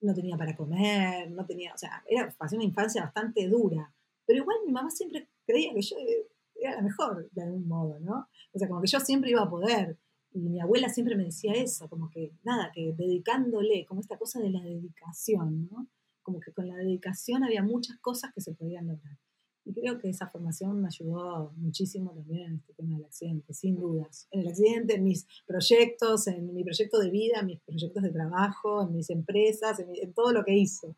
no 0.00 0.14
tenía 0.14 0.36
para 0.36 0.56
comer, 0.56 1.30
no 1.30 1.46
tenía, 1.46 1.74
o 1.74 1.78
sea, 1.78 2.02
era, 2.08 2.30
pasé 2.36 2.56
una 2.56 2.64
infancia 2.64 3.02
bastante 3.02 3.48
dura. 3.48 3.92
Pero 4.26 4.40
igual 4.42 4.58
mi 4.66 4.72
mamá 4.72 4.90
siempre 4.90 5.28
creía 5.44 5.72
que 5.74 5.82
yo 5.82 5.96
era 6.54 6.76
la 6.76 6.82
mejor, 6.82 7.28
de 7.32 7.42
algún 7.42 7.66
modo, 7.66 7.98
¿no? 8.00 8.28
O 8.52 8.58
sea, 8.58 8.68
como 8.68 8.80
que 8.80 8.88
yo 8.88 9.00
siempre 9.00 9.30
iba 9.30 9.42
a 9.42 9.50
poder. 9.50 9.98
Y 10.32 10.48
mi 10.48 10.60
abuela 10.60 10.88
siempre 10.88 11.16
me 11.16 11.24
decía 11.24 11.52
eso, 11.52 11.88
como 11.88 12.08
que 12.10 12.32
nada, 12.42 12.70
que 12.72 12.94
dedicándole, 12.96 13.84
como 13.86 14.00
esta 14.00 14.16
cosa 14.16 14.40
de 14.40 14.50
la 14.50 14.62
dedicación, 14.62 15.68
¿no? 15.70 15.88
Como 16.22 16.40
que 16.40 16.52
con 16.52 16.68
la 16.68 16.76
dedicación 16.76 17.44
había 17.44 17.62
muchas 17.62 17.98
cosas 17.98 18.32
que 18.32 18.40
se 18.40 18.54
podían 18.54 18.86
lograr. 18.86 19.18
Y 19.64 19.72
creo 19.72 19.98
que 19.98 20.08
esa 20.08 20.28
formación 20.28 20.80
me 20.80 20.88
ayudó 20.88 21.52
muchísimo 21.56 22.12
también 22.12 22.50
en 22.50 22.56
este 22.56 22.74
tema 22.74 22.96
del 22.96 23.04
accidente, 23.04 23.54
sin 23.54 23.76
dudas. 23.76 24.26
En 24.32 24.40
el 24.40 24.48
accidente, 24.48 24.96
en 24.96 25.04
mis 25.04 25.26
proyectos, 25.46 26.26
en 26.26 26.52
mi 26.52 26.64
proyecto 26.64 26.98
de 26.98 27.10
vida, 27.10 27.40
en 27.40 27.46
mis 27.46 27.60
proyectos 27.60 28.02
de 28.02 28.10
trabajo, 28.10 28.82
en 28.82 28.92
mis 28.92 29.10
empresas, 29.10 29.78
en, 29.78 30.12
todo 30.14 30.32
lo 30.32 30.44
que 30.44 30.56
hizo. 30.56 30.96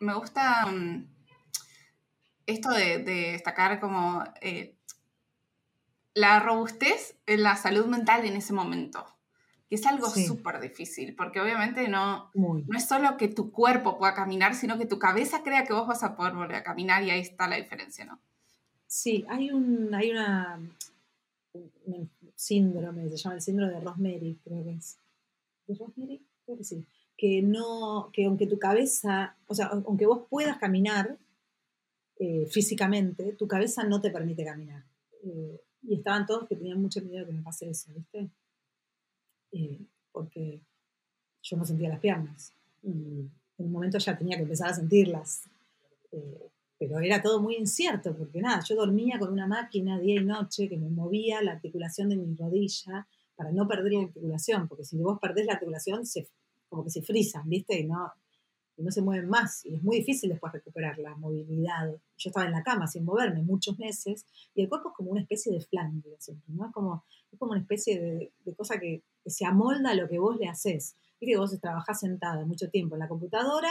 Me 0.00 0.14
gusta 0.14 0.66
mm, 0.66 1.06
esto 2.46 2.70
de, 2.70 2.98
destacar 2.98 3.80
como 3.80 4.22
eh, 4.40 4.76
la 6.14 6.40
robustez 6.40 7.16
en 7.26 7.42
la 7.42 7.56
salud 7.56 7.86
mental 7.86 8.26
en 8.26 8.36
ese 8.36 8.52
momento, 8.52 9.06
que 9.72 9.76
es 9.76 9.86
algo 9.86 10.10
súper 10.10 10.60
difícil, 10.60 11.14
porque 11.16 11.40
obviamente 11.40 11.88
no, 11.88 12.30
no 12.34 12.76
es 12.76 12.86
solo 12.86 13.16
que 13.16 13.28
tu 13.28 13.50
cuerpo 13.50 13.96
pueda 13.96 14.12
caminar, 14.12 14.54
sino 14.54 14.76
que 14.76 14.84
tu 14.84 14.98
cabeza 14.98 15.42
crea 15.42 15.64
que 15.64 15.72
vos 15.72 15.86
vas 15.86 16.02
a 16.02 16.14
poder 16.14 16.34
volver 16.34 16.56
a 16.56 16.62
caminar 16.62 17.02
y 17.02 17.08
ahí 17.08 17.20
está 17.20 17.48
la 17.48 17.56
diferencia, 17.56 18.04
¿no? 18.04 18.20
Sí, 18.86 19.24
hay, 19.30 19.50
un, 19.50 19.94
hay 19.94 20.10
una 20.10 20.60
un 21.86 22.10
síndrome, 22.34 23.08
se 23.08 23.16
llama 23.16 23.36
el 23.36 23.40
síndrome 23.40 23.72
de 23.72 23.80
Rosemary, 23.80 24.38
creo 24.44 24.62
que 24.62 24.74
es. 24.74 24.98
¿De 25.66 25.74
Rosemary? 25.74 26.20
Creo 26.44 26.58
que 26.58 26.64
sí. 26.64 26.86
Que 27.16 27.40
no, 27.40 28.10
que 28.12 28.26
aunque 28.26 28.46
tu 28.46 28.58
cabeza, 28.58 29.38
o 29.46 29.54
sea, 29.54 29.68
aunque 29.68 30.04
vos 30.04 30.26
puedas 30.28 30.58
caminar 30.58 31.16
eh, 32.18 32.44
físicamente, 32.44 33.32
tu 33.38 33.48
cabeza 33.48 33.84
no 33.84 34.02
te 34.02 34.10
permite 34.10 34.44
caminar. 34.44 34.84
Eh, 35.24 35.62
y 35.80 35.94
estaban 35.94 36.26
todos 36.26 36.46
que 36.46 36.56
tenían 36.56 36.82
mucho 36.82 37.00
miedo 37.00 37.20
de 37.24 37.30
que 37.32 37.38
me 37.38 37.42
pase 37.42 37.70
eso, 37.70 37.90
¿viste? 37.94 38.28
Eh, 39.52 39.80
porque 40.10 40.60
yo 41.42 41.56
no 41.56 41.64
sentía 41.64 41.88
las 41.88 42.00
piernas. 42.00 42.52
Y 42.82 43.30
en 43.58 43.66
un 43.66 43.72
momento 43.72 43.98
ya 43.98 44.16
tenía 44.16 44.36
que 44.36 44.42
empezar 44.42 44.70
a 44.70 44.74
sentirlas. 44.74 45.48
Eh, 46.10 46.48
pero 46.78 46.98
era 46.98 47.22
todo 47.22 47.40
muy 47.40 47.56
incierto, 47.56 48.16
porque 48.16 48.40
nada, 48.40 48.60
yo 48.68 48.74
dormía 48.74 49.18
con 49.18 49.32
una 49.32 49.46
máquina 49.46 50.00
día 50.00 50.20
y 50.20 50.24
noche 50.24 50.68
que 50.68 50.76
me 50.76 50.90
movía 50.90 51.40
la 51.40 51.52
articulación 51.52 52.08
de 52.08 52.16
mi 52.16 52.34
rodilla 52.34 53.06
para 53.36 53.52
no 53.52 53.68
perder 53.68 53.92
la 53.92 54.02
articulación, 54.02 54.66
porque 54.66 54.84
si 54.84 54.98
vos 54.98 55.18
perdés 55.20 55.46
la 55.46 55.52
articulación, 55.52 56.04
se, 56.04 56.28
como 56.68 56.82
que 56.82 56.90
se 56.90 57.02
frisan, 57.02 57.48
¿viste? 57.48 57.78
Y 57.78 57.84
no, 57.84 58.12
y 58.76 58.82
no 58.82 58.90
se 58.90 59.02
mueven 59.02 59.28
más. 59.28 59.64
Y 59.64 59.74
es 59.74 59.82
muy 59.82 59.98
difícil 59.98 60.30
después 60.30 60.52
recuperar 60.52 60.98
la 60.98 61.14
movilidad. 61.16 61.90
Yo 62.16 62.30
estaba 62.30 62.46
en 62.46 62.52
la 62.52 62.62
cama 62.62 62.86
sin 62.86 63.04
moverme 63.04 63.42
muchos 63.42 63.78
meses 63.78 64.26
y 64.54 64.62
el 64.62 64.68
cuerpo 64.68 64.90
es 64.90 64.94
como 64.94 65.10
una 65.10 65.20
especie 65.20 65.52
de 65.52 65.60
flan, 65.60 66.02
¿no? 66.48 66.66
Es 66.66 66.72
como, 66.72 67.04
es 67.30 67.38
como 67.38 67.52
una 67.52 67.60
especie 67.60 68.00
de, 68.00 68.32
de 68.44 68.54
cosa 68.54 68.78
que, 68.78 69.02
que, 69.22 69.30
se 69.30 69.44
amolda 69.44 69.90
a 69.90 69.94
lo 69.94 70.08
que 70.08 70.18
vos 70.18 70.36
le 70.38 70.48
haces. 70.48 70.96
Viste 71.20 71.34
que 71.34 71.38
vos 71.38 71.58
trabajás 71.60 72.00
sentada 72.00 72.44
mucho 72.44 72.70
tiempo 72.70 72.94
en 72.94 73.00
la 73.00 73.08
computadora, 73.08 73.70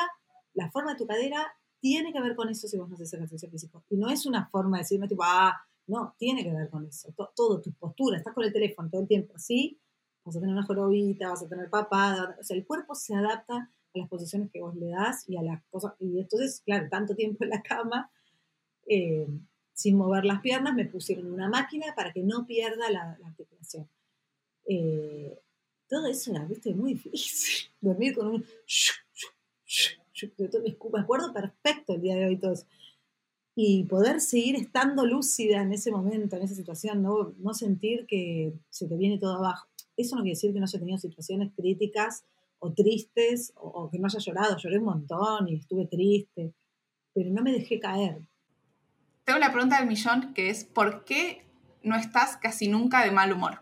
la 0.54 0.70
forma 0.72 0.92
de 0.92 0.98
tu 0.98 1.08
cadera 1.08 1.52
tiene 1.80 2.14
que 2.14 2.22
ver 2.22 2.36
con 2.36 2.50
eso 2.50 2.68
si 2.68 2.78
vos 2.78 2.88
no 2.88 2.96
haces 2.96 3.14
ejercicio 3.14 3.50
físico. 3.50 3.84
Y 3.90 3.98
no 3.98 4.10
es 4.10 4.26
una 4.26 4.48
forma 4.50 4.78
de 4.78 4.84
decirme 4.84 5.08
tipo, 5.08 5.24
ah, 5.26 5.60
no, 5.88 6.16
tiene 6.18 6.44
que 6.44 6.54
ver 6.54 6.70
con 6.70 6.86
eso. 6.86 7.12
Todo, 7.16 7.32
todo 7.36 7.62
tu 7.62 7.74
postura, 7.74 8.18
estás 8.18 8.34
con 8.34 8.44
el 8.44 8.54
teléfono 8.54 8.90
todo 8.90 9.02
el 9.02 9.08
tiempo 9.08 9.34
así, 9.36 9.80
vas 10.24 10.36
a 10.36 10.40
tener 10.40 10.54
una 10.54 10.66
jorobita, 10.66 11.30
vas 11.30 11.44
a 11.44 11.50
tener 11.50 11.70
papada. 11.70 12.38
O 12.40 12.44
sea, 12.44 12.56
el 12.56 12.66
cuerpo 12.66 12.96
se 12.96 13.16
adapta 13.16 13.72
a 13.94 14.00
las 14.00 14.10
posiciones 14.10 14.50
que 14.52 14.62
vos 14.62 14.76
le 14.76 14.90
das 14.90 15.28
y 15.28 15.38
a 15.38 15.42
las 15.42 15.64
cosas. 15.66 15.94
Y 16.00 16.20
entonces, 16.20 16.62
claro, 16.66 16.88
tanto 16.90 17.16
tiempo 17.16 17.44
en 17.44 17.50
la 17.50 17.62
cama, 17.62 18.12
eh, 18.88 19.28
sin 19.74 19.98
mover 19.98 20.26
las 20.26 20.42
piernas, 20.42 20.74
me 20.74 20.86
pusieron 20.86 21.32
una 21.32 21.50
máquina 21.50 21.94
para 21.96 22.12
que 22.12 22.24
no 22.24 22.46
pierda 22.46 22.90
la, 22.90 23.18
articulación. 23.26 23.90
Eh, 24.66 25.40
todo 25.88 26.08
eso 26.08 26.32
era, 26.32 26.46
viste, 26.46 26.74
muy 26.74 26.94
difícil. 26.94 27.70
Dormir 27.82 28.16
con 28.16 28.28
un... 28.28 28.46
Me 30.94 31.00
acuerdo 31.00 31.34
perfecto 31.34 31.94
el 31.94 32.02
día 32.02 32.16
de 32.16 32.28
hoy 32.28 32.38
todo 32.38 32.54
eso. 32.54 32.66
Y 33.56 33.84
poder 33.86 34.22
seguir 34.22 34.56
estando 34.56 35.06
lúcida 35.06 35.62
en 35.62 35.74
ese 35.74 35.92
momento, 35.92 36.38
en 36.38 36.44
esa 36.44 36.56
situación, 36.56 37.02
no, 37.02 37.34
no 37.38 37.54
sentir 37.54 38.06
que 38.06 38.54
se 38.70 38.88
te 38.88 38.96
viene 38.96 39.18
todo 39.18 39.36
abajo. 39.36 39.68
Eso 39.98 40.16
no 40.16 40.22
quiere 40.22 40.36
decir 40.36 40.54
que 40.54 40.60
no 40.60 40.66
haya 40.66 40.80
tenido 40.80 40.98
situaciones 40.98 41.52
críticas 41.54 42.24
o 42.62 42.74
tristes 42.74 43.54
o, 43.56 43.90
que 43.90 44.00
no 44.00 44.06
haya 44.06 44.20
llorado. 44.20 44.58
Lloré 44.58 44.78
un 44.78 44.86
montón 44.86 45.48
y 45.50 45.56
estuve 45.56 45.88
triste, 45.88 46.54
pero 47.14 47.30
no 47.32 47.42
me 47.42 47.52
dejé 47.52 47.80
caer. 47.80 48.22
Tengo 49.26 49.40
la 49.40 49.52
pregunta 49.52 49.80
del 49.80 49.88
millón 49.88 50.34
que 50.34 50.50
es, 50.50 50.64
¿por 50.64 51.04
qué 51.04 51.46
no 51.84 51.96
estás 51.96 52.38
casi 52.38 52.68
nunca 52.68 53.04
de 53.04 53.12
mal 53.12 53.34
humor? 53.34 53.60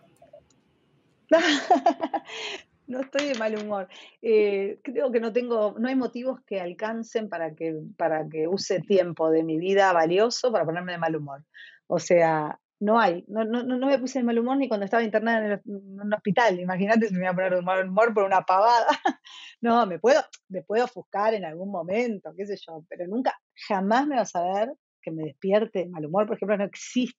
no 2.88 3.00
estoy 3.02 3.28
de 3.28 3.36
mal 3.36 3.56
humor. 3.58 3.88
Eh, 4.22 4.80
creo 4.84 5.12
que 5.12 5.22
no 5.22 5.32
tengo, 5.32 5.76
no 5.80 5.88
hay 5.88 5.96
motivos 5.96 6.42
que 6.46 6.60
alcancen 6.60 7.30
para 7.30 7.56
que, 7.56 7.80
para 7.98 8.28
que 8.28 8.48
use 8.48 8.82
tiempo 8.82 9.32
de 9.32 9.44
mi 9.44 9.58
vida 9.58 9.94
valioso 9.94 10.52
para 10.52 10.66
ponerme 10.66 10.92
de 10.92 10.98
mal 10.98 11.16
humor. 11.16 11.46
O 11.88 12.00
sea, 12.00 12.60
no 12.80 13.00
hay. 13.00 13.26
No, 13.28 13.44
no, 13.44 13.64
no 13.64 13.88
me 13.88 14.00
puse 14.00 14.20
de 14.20 14.26
mal 14.26 14.40
humor 14.40 14.58
ni 14.58 14.68
cuando 14.68 14.86
estaba 14.86 15.04
internada 15.04 15.54
en, 15.54 15.62
un 15.66 16.14
hospital. 16.14 16.60
Imagínate 16.60 17.08
si 17.08 17.14
me 17.14 17.22
voy 17.22 17.28
a 17.28 17.34
poner 17.34 17.56
de 17.56 17.62
mal 17.62 17.88
humor 17.88 18.14
por 18.14 18.24
una 18.24 18.42
pavada. 18.42 18.88
no, 19.62 19.86
me 19.86 20.00
puedo, 20.00 20.22
me 20.48 20.62
puedo 20.64 20.86
ofuscar 20.86 21.34
en 21.34 21.46
algún 21.46 21.72
momento, 21.72 22.34
qué 22.38 22.46
sé 22.46 22.56
yo, 22.58 22.84
pero 22.90 23.08
nunca, 23.08 23.38
jamás 23.68 24.08
me 24.08 24.16
vas 24.16 24.36
a 24.36 24.44
ver 24.44 24.74
que 25.02 25.12
me 25.12 25.24
despierte 25.24 25.80
de 25.80 25.90
mal 25.90 26.06
humor, 26.06 26.28
por 26.28 26.38
ejemplo, 26.38 26.58
no 26.58 26.66
existe. 26.66 27.18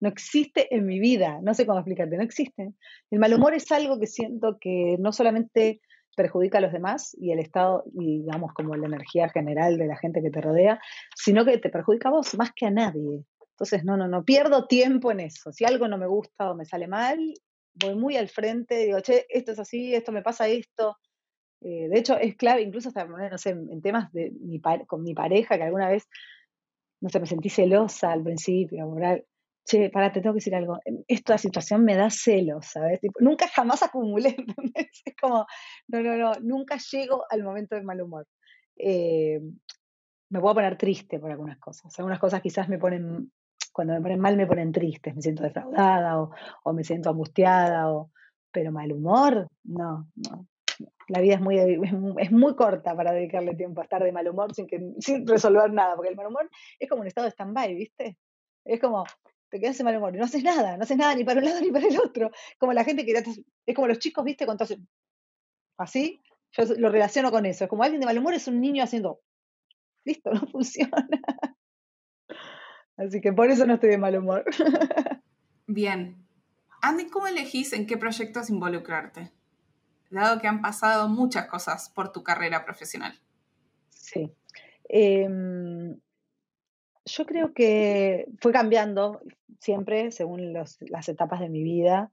No 0.00 0.08
existe 0.08 0.74
en 0.74 0.86
mi 0.86 0.98
vida, 0.98 1.38
no 1.40 1.54
sé 1.54 1.64
cómo 1.64 1.78
explicarte, 1.78 2.16
no 2.16 2.24
existe. 2.24 2.72
El 3.10 3.18
mal 3.20 3.32
humor 3.32 3.54
es 3.54 3.70
algo 3.70 4.00
que 4.00 4.08
siento 4.08 4.58
que 4.60 4.96
no 4.98 5.12
solamente 5.12 5.80
perjudica 6.16 6.58
a 6.58 6.60
los 6.60 6.72
demás 6.72 7.16
y 7.16 7.30
el 7.30 7.38
estado, 7.38 7.84
y 7.94 8.22
digamos, 8.22 8.52
como 8.52 8.74
la 8.74 8.88
energía 8.88 9.28
general 9.28 9.78
de 9.78 9.86
la 9.86 9.96
gente 9.96 10.20
que 10.20 10.30
te 10.30 10.40
rodea, 10.40 10.80
sino 11.14 11.44
que 11.44 11.58
te 11.58 11.70
perjudica 11.70 12.08
a 12.08 12.12
vos 12.12 12.36
más 12.36 12.50
que 12.52 12.66
a 12.66 12.70
nadie. 12.72 13.24
Entonces, 13.58 13.84
no, 13.84 13.96
no, 13.96 14.06
no, 14.06 14.24
pierdo 14.24 14.68
tiempo 14.68 15.10
en 15.10 15.18
eso. 15.18 15.50
Si 15.50 15.64
algo 15.64 15.88
no 15.88 15.98
me 15.98 16.06
gusta 16.06 16.52
o 16.52 16.54
me 16.54 16.64
sale 16.64 16.86
mal, 16.86 17.18
voy 17.74 17.96
muy 17.96 18.16
al 18.16 18.28
frente, 18.28 18.76
digo, 18.76 19.00
che, 19.00 19.26
esto 19.28 19.50
es 19.50 19.58
así, 19.58 19.96
esto 19.96 20.12
me 20.12 20.22
pasa 20.22 20.46
esto. 20.46 20.96
Eh, 21.60 21.88
de 21.88 21.98
hecho, 21.98 22.16
es 22.16 22.36
clave, 22.36 22.62
incluso 22.62 22.90
hasta, 22.90 23.04
no 23.04 23.36
sé, 23.36 23.50
en 23.50 23.82
temas 23.82 24.12
de 24.12 24.30
mi 24.40 24.60
con 24.86 25.02
mi 25.02 25.12
pareja, 25.12 25.56
que 25.56 25.64
alguna 25.64 25.88
vez, 25.88 26.08
no 27.00 27.08
sé, 27.08 27.18
me 27.18 27.26
sentí 27.26 27.50
celosa 27.50 28.12
al 28.12 28.22
principio, 28.22 28.86
moral. 28.86 29.26
Che, 29.66 29.90
para, 29.90 30.12
te 30.12 30.20
tengo 30.20 30.34
que 30.34 30.38
decir 30.38 30.54
algo. 30.54 30.78
Esta 31.08 31.36
situación 31.36 31.84
me 31.84 31.96
da 31.96 32.10
celos, 32.10 32.64
¿sabes? 32.66 33.00
nunca 33.18 33.48
jamás 33.48 33.82
acumulé, 33.82 34.36
Es 35.04 35.14
como, 35.20 35.46
no, 35.88 36.00
no, 36.00 36.16
no, 36.16 36.32
nunca 36.42 36.78
llego 36.92 37.24
al 37.28 37.42
momento 37.42 37.74
del 37.74 37.84
mal 37.84 38.00
humor. 38.00 38.28
Eh, 38.76 39.40
me 40.30 40.40
puedo 40.40 40.54
poner 40.54 40.78
triste 40.78 41.18
por 41.18 41.32
algunas 41.32 41.58
cosas. 41.58 41.98
Algunas 41.98 42.20
cosas 42.20 42.40
quizás 42.40 42.68
me 42.68 42.78
ponen 42.78 43.32
cuando 43.78 43.94
me 43.94 44.00
ponen 44.00 44.18
mal 44.18 44.36
me 44.36 44.48
ponen 44.48 44.72
tristes, 44.72 45.14
me 45.14 45.22
siento 45.22 45.44
defraudada 45.44 46.20
o, 46.20 46.72
me 46.72 46.82
siento 46.82 47.10
angustiada, 47.10 47.92
o, 47.92 48.10
pero 48.50 48.72
mal 48.72 48.90
humor, 48.90 49.46
no, 49.62 50.10
no. 50.16 50.48
La 51.06 51.20
vida 51.20 51.34
es 51.34 51.40
muy, 51.40 51.58
es, 52.18 52.32
muy 52.32 52.56
corta 52.56 52.96
para 52.96 53.12
dedicarle 53.12 53.54
tiempo 53.54 53.80
a 53.80 53.84
estar 53.84 54.02
de 54.02 54.10
mal 54.10 54.28
humor 54.28 54.52
sin, 54.52 54.66
que, 54.66 54.94
sin 54.98 55.24
resolver 55.28 55.72
nada, 55.72 55.94
porque 55.94 56.10
el 56.10 56.16
mal 56.16 56.26
humor 56.26 56.50
es 56.76 56.88
como 56.88 57.02
un 57.02 57.06
estado 57.06 57.26
de 57.26 57.30
stand-by, 57.30 57.72
¿viste? 57.76 58.18
Es 58.64 58.80
como, 58.80 59.04
te 59.48 59.60
quedas 59.60 59.78
de 59.78 59.84
mal 59.84 59.96
humor 59.96 60.12
y 60.12 60.18
no 60.18 60.24
haces 60.24 60.42
nada, 60.42 60.76
no 60.76 60.82
haces 60.82 60.96
nada 60.96 61.14
ni 61.14 61.22
para 61.22 61.38
un 61.38 61.44
lado 61.44 61.60
ni 61.60 61.70
para 61.70 61.86
el 61.86 62.00
otro. 62.00 62.32
Como 62.58 62.72
la 62.72 62.82
gente 62.82 63.06
que 63.06 63.12
es 63.12 63.76
como 63.76 63.86
los 63.86 64.00
chicos, 64.00 64.24
¿viste? 64.24 64.44
Cuando 64.44 64.64
hacen 64.64 64.88
así, 65.76 66.20
yo 66.50 66.64
lo 66.78 66.88
relaciono 66.88 67.30
con 67.30 67.46
eso. 67.46 67.62
Es 67.62 67.70
como 67.70 67.84
alguien 67.84 68.00
de 68.00 68.06
mal 68.06 68.18
humor 68.18 68.34
es 68.34 68.48
un 68.48 68.60
niño 68.60 68.82
haciendo, 68.82 69.20
listo, 70.04 70.32
no 70.32 70.48
funciona. 70.48 71.08
Así 72.98 73.20
que 73.20 73.32
por 73.32 73.48
eso 73.50 73.64
no 73.64 73.74
estoy 73.74 73.90
de 73.90 73.98
mal 73.98 74.16
humor. 74.16 74.44
Bien. 75.66 76.26
Andy, 76.82 77.08
¿cómo 77.08 77.28
elegís 77.28 77.72
en 77.72 77.86
qué 77.86 77.96
proyectos 77.96 78.50
involucrarte? 78.50 79.30
Dado 80.10 80.40
que 80.40 80.48
han 80.48 80.60
pasado 80.60 81.08
muchas 81.08 81.46
cosas 81.46 81.90
por 81.90 82.12
tu 82.12 82.22
carrera 82.22 82.64
profesional. 82.64 83.18
Sí. 83.88 84.32
Em, 84.88 85.98
yo 87.04 87.26
creo 87.26 87.52
que 87.52 88.26
fue 88.40 88.52
cambiando 88.52 89.20
siempre 89.60 90.10
según 90.10 90.52
las 90.52 91.08
etapas 91.08 91.40
de 91.40 91.48
mi 91.48 91.62
vida. 91.62 92.10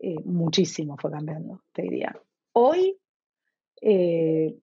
Eh, 0.00 0.18
muchísimo 0.24 0.96
fue 0.96 1.10
cambiando, 1.10 1.62
te 1.72 1.82
diría. 1.82 2.18
Hoy 2.52 2.98
eh, 3.80 4.56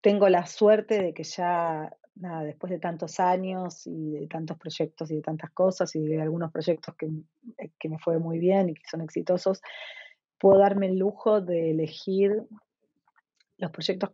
tengo 0.00 0.28
la 0.28 0.46
suerte 0.46 1.02
de 1.02 1.14
que 1.14 1.24
ya 1.24 1.96
nada, 2.16 2.44
después 2.44 2.70
de 2.70 2.78
tantos 2.78 3.18
años 3.20 3.86
y 3.86 4.12
de 4.12 4.26
tantos 4.26 4.56
proyectos 4.58 5.10
y 5.10 5.16
de 5.16 5.22
tantas 5.22 5.50
cosas 5.50 5.94
y 5.96 6.06
de 6.06 6.22
algunos 6.22 6.52
proyectos 6.52 6.94
que, 6.96 7.06
eh, 7.06 7.70
que 7.78 7.88
me 7.88 7.98
fue 7.98 8.18
muy 8.18 8.38
bien 8.38 8.68
y 8.68 8.74
que 8.74 8.82
son 8.88 9.00
exitosos, 9.00 9.60
puedo 10.38 10.58
darme 10.58 10.86
el 10.86 10.98
lujo 10.98 11.40
de 11.40 11.70
elegir 11.70 12.42
los 13.58 13.70
proyectos 13.70 14.10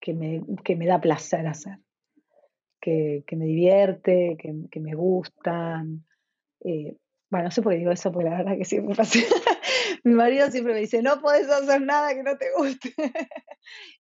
que, 0.00 0.14
me, 0.14 0.42
que 0.64 0.76
me, 0.76 0.86
da 0.86 1.00
placer 1.00 1.46
hacer, 1.46 1.78
que, 2.80 3.24
que 3.26 3.36
me 3.36 3.44
divierte, 3.46 4.36
que, 4.38 4.80
me 4.80 4.94
gustan. 4.94 6.04
Eh, 6.64 6.96
bueno, 7.30 7.44
no 7.44 7.50
sé 7.50 7.62
por 7.62 7.72
qué 7.72 7.78
digo 7.78 7.92
eso, 7.92 8.10
porque 8.10 8.28
la 8.28 8.38
verdad 8.38 8.58
que 8.58 8.64
siempre 8.64 8.94
pasa. 8.94 9.18
Mi 10.04 10.14
marido 10.14 10.50
siempre 10.50 10.74
me 10.74 10.80
dice, 10.80 11.02
no 11.02 11.20
puedes 11.20 11.48
hacer 11.48 11.80
nada 11.82 12.14
que 12.14 12.22
no 12.22 12.36
te 12.36 12.46
guste. 12.56 12.92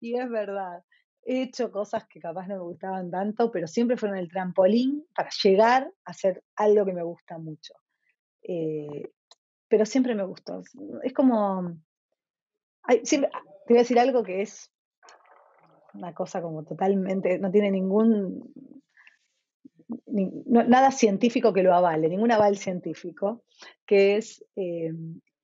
y 0.01 0.19
es 0.19 0.31
verdad 0.31 0.83
he 1.29 1.43
hecho 1.43 1.71
cosas 1.71 2.07
que 2.09 2.21
capaz 2.21 2.49
no 2.49 2.55
me 2.55 2.63
gustaban 2.63 3.11
tanto, 3.11 3.51
pero 3.51 3.67
siempre 3.67 3.99
fueron 3.99 4.17
el 4.17 4.31
trampolín 4.31 5.07
para 5.15 5.29
llegar 5.43 5.93
a 6.07 6.11
hacer 6.11 6.43
algo 6.57 6.87
que 6.87 6.95
me 6.95 7.03
gusta 7.03 7.37
mucho. 7.37 7.75
Eh, 8.43 9.11
pero 9.69 9.85
siempre 9.85 10.15
me 10.15 10.25
gustó. 10.25 10.63
Es 11.03 11.13
como... 11.13 11.77
siempre, 13.05 13.31
te 13.67 13.75
voy 13.75 13.77
a 13.77 13.83
decir 13.83 13.99
algo 13.99 14.23
que 14.23 14.41
es 14.41 14.73
una 15.93 16.15
cosa 16.15 16.41
como 16.41 16.65
totalmente, 16.65 17.39
no 17.39 17.51
tiene 17.51 17.73
ningún, 17.73 18.51
nada 20.07 20.91
científico 20.91 21.53
que 21.53 21.63
lo 21.63 21.75
avale, 21.75 22.09
ningún 22.09 22.33
aval 22.33 22.57
científico, 22.57 23.45
que 23.85 24.17
es 24.17 24.43
eh, 24.57 24.95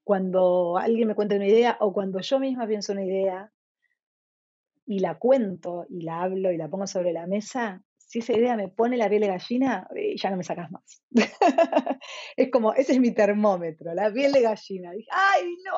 cuando 0.03 0.79
alguien 0.79 1.09
me 1.09 1.15
cuenta 1.15 1.37
una 1.37 1.47
idea 1.47 1.77
o 1.81 1.93
cuando 1.93 2.21
yo 2.21 2.39
misma 2.41 2.67
pienso 2.67 2.93
una 2.93 3.05
idea 3.05 3.53
y 4.87 4.99
la 4.99 5.19
cuento 5.19 5.87
y 5.89 6.03
la 6.03 6.23
hablo 6.23 6.53
y 6.53 6.57
la 6.57 6.69
pongo 6.69 6.87
sobre 6.87 7.13
la 7.13 7.27
mesa, 7.27 7.83
si 8.15 8.21
esa 8.21 8.33
idea 8.33 8.57
me 8.57 8.69
pone 8.69 8.97
la 8.97 9.09
piel 9.09 9.23
de 9.23 9.29
gallina, 9.29 9.89
eh, 9.97 10.15
ya 10.17 10.31
no 10.31 10.37
me 10.37 10.45
sacas 10.45 10.71
más. 10.71 11.03
es 12.37 12.51
como, 12.51 12.73
ese 12.75 12.93
es 12.93 13.01
mi 13.01 13.13
termómetro, 13.13 13.93
la 13.95 14.13
piel 14.13 14.31
de 14.31 14.43
gallina. 14.43 14.93
Dije, 14.93 15.09
ay, 15.11 15.57
no, 15.65 15.73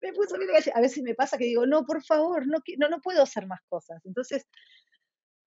me 0.00 0.12
puso 0.12 0.36
piel 0.36 0.46
de 0.46 0.54
gallina. 0.54 0.76
A 0.76 0.80
veces 0.80 1.02
me 1.02 1.14
pasa 1.14 1.36
que 1.36 1.44
digo, 1.44 1.66
no, 1.66 1.84
por 1.84 2.02
favor, 2.02 2.46
no, 2.46 2.58
no, 2.78 2.88
no 2.88 3.00
puedo 3.00 3.22
hacer 3.22 3.46
más 3.46 3.60
cosas. 3.68 4.00
Entonces, 4.06 4.46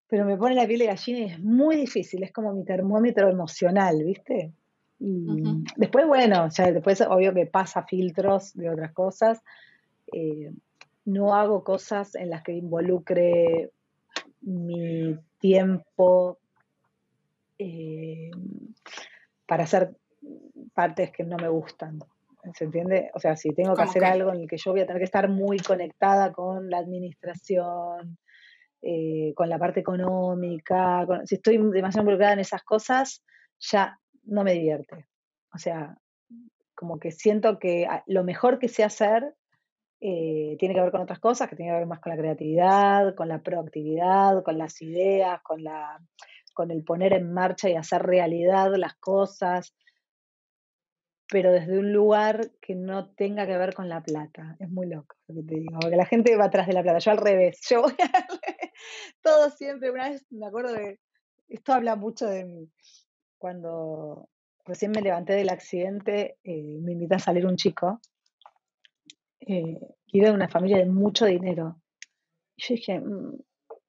pero 0.06 0.24
me 0.24 0.36
pone 0.36 0.54
la 0.54 0.66
piel 0.66 0.78
de 0.78 0.86
gallina 0.86 1.18
y 1.18 1.24
es 1.24 1.40
muy 1.40 1.76
difícil, 1.76 2.22
es 2.22 2.32
como 2.32 2.52
mi 2.52 2.64
termómetro 2.64 3.28
emocional, 3.28 4.04
¿viste? 4.04 4.52
Y 5.00 5.42
después, 5.76 6.06
bueno, 6.06 6.48
ya 6.50 6.72
después 6.72 7.00
obvio 7.00 7.32
que 7.32 7.46
pasa 7.46 7.84
filtros 7.84 8.54
de 8.54 8.70
otras 8.70 8.92
cosas. 8.92 9.42
Eh, 10.12 10.52
no 11.08 11.34
hago 11.34 11.64
cosas 11.64 12.14
en 12.14 12.28
las 12.28 12.42
que 12.42 12.52
involucre 12.52 13.70
mi 14.42 15.18
tiempo 15.38 16.38
eh, 17.58 18.30
para 19.46 19.64
hacer, 19.64 19.96
partes 20.74 21.10
que 21.10 21.24
no 21.24 21.38
me 21.38 21.48
gustan. 21.48 21.98
¿Se 22.54 22.64
entiende? 22.64 23.10
O 23.14 23.20
sea, 23.20 23.36
si 23.36 23.54
tengo 23.54 23.74
que 23.74 23.82
hacer 23.82 24.04
algo 24.04 24.32
en 24.32 24.40
el 24.40 24.48
que 24.48 24.58
yo 24.58 24.72
voy 24.72 24.80
a 24.80 24.86
tener 24.86 25.00
que 25.00 25.06
estar 25.06 25.28
muy 25.28 25.58
conectada 25.58 26.30
con 26.32 26.68
la 26.68 26.78
administración, 26.78 28.18
eh, 28.82 29.32
con 29.34 29.48
la 29.48 29.58
parte 29.58 29.80
económica, 29.80 31.06
si 31.24 31.36
estoy 31.36 31.56
demasiado 31.72 32.02
involucrada 32.02 32.34
en 32.34 32.40
esas 32.40 32.62
cosas, 32.62 33.24
ya 33.58 33.98
no 34.24 34.44
me 34.44 34.52
divierte. 34.52 35.06
O 35.54 35.58
sea, 35.58 35.96
como 36.74 36.98
que 36.98 37.12
siento 37.12 37.58
que 37.58 37.88
lo 38.06 38.24
mejor 38.24 38.58
que 38.58 38.68
sé 38.68 38.84
hacer 38.84 39.34
eh, 40.00 40.56
tiene 40.58 40.74
que 40.74 40.80
ver 40.80 40.92
con 40.92 41.00
otras 41.00 41.18
cosas, 41.18 41.48
que 41.48 41.56
tiene 41.56 41.72
que 41.72 41.78
ver 41.78 41.86
más 41.86 42.00
con 42.00 42.10
la 42.10 42.18
creatividad, 42.18 43.14
con 43.14 43.28
la 43.28 43.42
proactividad, 43.42 44.42
con 44.44 44.56
las 44.56 44.80
ideas, 44.80 45.42
con, 45.42 45.64
la, 45.64 46.00
con 46.54 46.70
el 46.70 46.84
poner 46.84 47.14
en 47.14 47.32
marcha 47.32 47.68
y 47.68 47.74
hacer 47.74 48.02
realidad 48.02 48.72
las 48.76 48.94
cosas, 48.96 49.74
pero 51.30 51.52
desde 51.52 51.78
un 51.78 51.92
lugar 51.92 52.52
que 52.60 52.74
no 52.74 53.10
tenga 53.10 53.46
que 53.46 53.58
ver 53.58 53.74
con 53.74 53.88
la 53.88 54.02
plata. 54.02 54.56
Es 54.60 54.70
muy 54.70 54.86
loco 54.86 55.16
lo 55.26 55.34
que 55.34 55.42
te 55.42 55.54
digo, 55.56 55.78
porque 55.80 55.96
la 55.96 56.06
gente 56.06 56.36
va 56.36 56.44
atrás 56.44 56.68
de 56.68 56.74
la 56.74 56.82
plata, 56.82 56.98
yo 56.98 57.10
al 57.10 57.18
revés, 57.18 57.60
yo 57.68 57.82
voy 57.82 57.96
a 57.98 58.26
todo 59.20 59.50
siempre, 59.50 59.90
una 59.90 60.10
vez 60.10 60.24
me 60.30 60.46
acuerdo 60.46 60.74
de, 60.74 61.00
esto 61.48 61.72
habla 61.72 61.96
mucho 61.96 62.26
de 62.26 62.44
mí, 62.44 62.70
cuando 63.36 64.28
recién 64.64 64.92
me 64.92 65.02
levanté 65.02 65.32
del 65.32 65.48
accidente, 65.48 66.38
eh, 66.44 66.78
me 66.80 66.92
invita 66.92 67.16
a 67.16 67.20
salir 67.20 67.46
un 67.46 67.56
chico 67.56 68.00
eh, 69.40 69.78
iba 70.06 70.28
de 70.28 70.34
una 70.34 70.48
familia 70.48 70.78
de 70.78 70.86
mucho 70.86 71.26
dinero. 71.26 71.80
Y 72.56 72.62
yo 72.62 72.74
dije, 72.74 73.00
mm, 73.00 73.38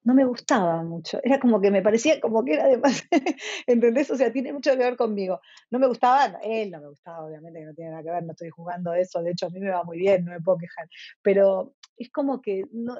no 0.03 0.13
me 0.13 0.25
gustaba 0.25 0.83
mucho. 0.83 1.19
Era 1.23 1.39
como 1.39 1.59
que 1.61 1.71
me 1.71 1.81
parecía 1.81 2.19
como 2.19 2.43
que 2.43 2.53
era 2.53 2.65
además, 2.65 3.03
¿entendés? 3.67 4.09
O 4.11 4.15
sea, 4.15 4.31
tiene 4.31 4.53
mucho 4.53 4.71
que 4.71 4.77
ver 4.77 4.95
conmigo. 4.95 5.41
No 5.69 5.79
me 5.79 5.87
gustaba, 5.87 6.39
él 6.43 6.71
no 6.71 6.79
me 6.81 6.89
gustaba, 6.89 7.25
obviamente, 7.25 7.59
que 7.59 7.65
no 7.65 7.73
tiene 7.73 7.91
nada 7.91 8.03
que 8.03 8.11
ver, 8.11 8.23
no 8.23 8.31
estoy 8.31 8.49
jugando 8.49 8.93
eso. 8.93 9.21
De 9.21 9.31
hecho, 9.31 9.47
a 9.47 9.49
mí 9.49 9.59
me 9.59 9.69
va 9.69 9.83
muy 9.83 9.99
bien, 9.99 10.25
no 10.25 10.31
me 10.31 10.41
puedo 10.41 10.57
quejar. 10.57 10.87
Pero 11.21 11.75
es 11.97 12.09
como 12.11 12.41
que 12.41 12.63
no, 12.71 12.95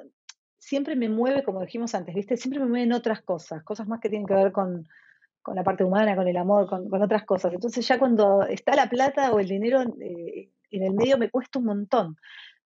siempre 0.58 0.96
me 0.96 1.10
mueve, 1.10 1.44
como 1.44 1.62
dijimos 1.62 1.96
antes, 1.96 2.14
¿viste? 2.14 2.38
Siempre 2.38 2.60
me 2.60 2.68
mueven 2.68 2.94
otras 2.94 3.22
cosas, 3.22 3.64
cosas 3.64 3.88
más 3.88 4.00
que 4.02 4.10
tienen 4.10 4.28
que 4.28 4.36
ver 4.36 4.52
con, 4.52 4.88
con 5.42 5.56
la 5.56 5.64
parte 5.64 5.84
humana, 5.84 6.16
con 6.16 6.28
el 6.28 6.38
amor, 6.38 6.68
con, 6.68 6.90
con, 6.90 7.02
otras 7.02 7.26
cosas. 7.26 7.54
Entonces 7.54 7.88
ya 7.88 7.98
cuando 7.98 8.44
está 8.44 8.76
la 8.76 8.90
plata 8.90 9.32
o 9.32 9.40
el 9.40 9.48
dinero 9.48 9.82
eh, 10.02 10.52
en 10.72 10.84
el 10.84 10.94
medio 10.94 11.18
me 11.18 11.30
cuesta 11.30 11.60
un 11.60 11.66
montón. 11.66 12.16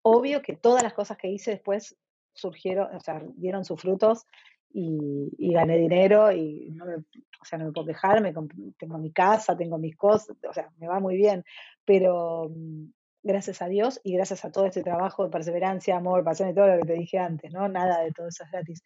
Obvio 0.01 0.41
que 0.41 0.55
todas 0.55 0.83
las 0.83 0.93
cosas 0.93 1.17
que 1.17 1.29
hice 1.29 1.51
después 1.51 1.95
surgieron, 2.33 2.95
o 2.95 2.99
sea, 2.99 3.21
dieron 3.35 3.63
sus 3.65 3.79
frutos 3.81 4.25
y, 4.73 5.53
gané 5.53 5.77
dinero 5.77 6.31
y 6.31 6.71
no 6.71 6.85
me, 6.85 6.95
o 6.95 7.45
sea, 7.45 7.59
no 7.59 7.65
me 7.65 7.71
puedo 7.71 7.87
quejar, 7.87 8.21
me, 8.21 8.33
tengo 8.77 8.97
mi 8.97 9.11
casa, 9.11 9.55
tengo 9.55 9.77
mis 9.77 9.95
cosas, 9.95 10.35
o 10.47 10.53
sea, 10.53 10.69
me 10.77 10.87
va 10.87 10.99
muy 10.99 11.15
bien, 11.15 11.43
pero 11.85 12.49
mm, 12.49 12.85
gracias 13.21 13.61
a 13.61 13.67
Dios 13.67 14.01
y 14.03 14.13
gracias 14.15 14.43
a 14.45 14.51
todo 14.51 14.65
este 14.65 14.83
trabajo 14.83 15.23
de 15.23 15.29
perseverancia, 15.29 15.95
amor, 15.95 16.23
pasión 16.23 16.49
y 16.49 16.55
todo 16.55 16.67
lo 16.67 16.81
que 16.81 16.87
te 16.87 16.93
dije 16.93 17.19
antes, 17.19 17.51
¿no? 17.53 17.67
Nada 17.69 18.01
de 18.01 18.11
todo 18.11 18.27
eso 18.27 18.43
es 18.43 18.51
gratis. 18.51 18.83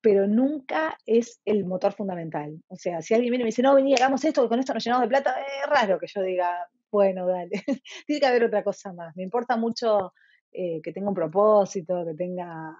Pero 0.00 0.26
nunca 0.26 0.96
es 1.06 1.40
el 1.44 1.64
motor 1.64 1.92
fundamental. 1.92 2.60
O 2.68 2.76
sea, 2.76 3.02
si 3.02 3.14
alguien 3.14 3.30
viene 3.30 3.42
y 3.42 3.44
me 3.44 3.48
dice, 3.48 3.62
no, 3.62 3.74
vení, 3.74 3.94
hagamos 3.94 4.24
esto, 4.24 4.42
que 4.42 4.48
con 4.48 4.58
esto 4.58 4.74
nos 4.74 4.84
llenamos 4.84 5.02
de 5.02 5.08
plata, 5.08 5.36
es 5.40 5.70
raro 5.70 5.98
que 5.98 6.06
yo 6.08 6.22
diga, 6.22 6.68
bueno, 6.92 7.26
dale. 7.26 7.50
Tiene 8.06 8.20
que 8.20 8.26
haber 8.26 8.44
otra 8.44 8.62
cosa 8.62 8.92
más. 8.92 9.16
Me 9.16 9.24
importa 9.24 9.56
mucho 9.56 10.12
eh, 10.52 10.80
que 10.82 10.92
tenga 10.92 11.08
un 11.08 11.14
propósito, 11.14 12.04
que 12.04 12.14
tenga, 12.14 12.76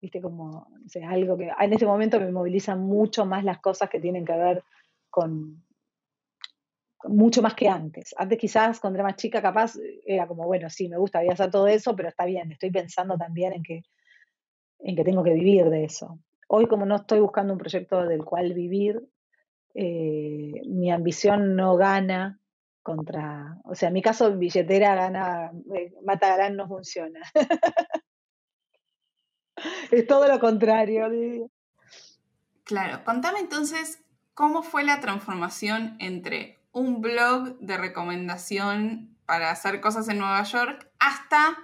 viste, 0.00 0.20
como, 0.20 0.68
o 0.84 0.88
sea, 0.88 1.10
algo 1.10 1.36
que 1.36 1.52
en 1.58 1.72
este 1.72 1.86
momento 1.86 2.18
me 2.18 2.32
movilizan 2.32 2.80
mucho 2.80 3.26
más 3.26 3.44
las 3.44 3.60
cosas 3.60 3.88
que 3.90 4.00
tienen 4.00 4.24
que 4.24 4.36
ver 4.36 4.64
con, 5.10 5.62
mucho 7.04 7.42
más 7.42 7.54
que 7.54 7.68
antes. 7.68 8.14
Antes 8.16 8.38
quizás 8.38 8.80
cuando 8.80 8.98
era 8.98 9.04
más 9.04 9.16
chica 9.16 9.42
capaz 9.42 9.74
era 10.04 10.26
como, 10.26 10.46
bueno, 10.46 10.70
sí, 10.70 10.88
me 10.88 10.98
gustaría 10.98 11.32
hacer 11.32 11.50
todo 11.50 11.68
eso, 11.68 11.94
pero 11.94 12.08
está 12.08 12.24
bien, 12.24 12.50
estoy 12.52 12.70
pensando 12.70 13.16
también 13.16 13.52
en 13.52 13.62
que, 13.62 13.82
en 14.80 14.96
que 14.96 15.04
tengo 15.04 15.22
que 15.22 15.34
vivir 15.34 15.68
de 15.68 15.84
eso. 15.84 16.18
Hoy 16.48 16.66
como 16.66 16.86
no 16.86 16.96
estoy 16.96 17.20
buscando 17.20 17.52
un 17.52 17.58
proyecto 17.58 18.06
del 18.06 18.24
cual 18.24 18.54
vivir, 18.54 19.02
eh, 19.74 20.62
mi 20.66 20.90
ambición 20.90 21.56
no 21.56 21.76
gana 21.76 22.40
contra, 22.86 23.58
o 23.64 23.74
sea, 23.74 23.88
en 23.88 23.94
mi 23.94 24.00
caso 24.00 24.32
billetera 24.36 24.94
gana, 24.94 25.50
eh, 25.74 25.92
mata 26.04 26.28
galán 26.28 26.54
no 26.54 26.68
funciona. 26.68 27.18
es 29.90 30.06
todo 30.06 30.28
lo 30.28 30.38
contrario. 30.38 31.50
Claro, 32.62 33.02
contame 33.04 33.40
entonces 33.40 34.04
cómo 34.34 34.62
fue 34.62 34.84
la 34.84 35.00
transformación 35.00 35.96
entre 35.98 36.60
un 36.70 37.00
blog 37.00 37.58
de 37.58 37.76
recomendación 37.76 39.18
para 39.26 39.50
hacer 39.50 39.80
cosas 39.80 40.08
en 40.08 40.18
Nueva 40.18 40.44
York 40.44 40.88
hasta 41.00 41.58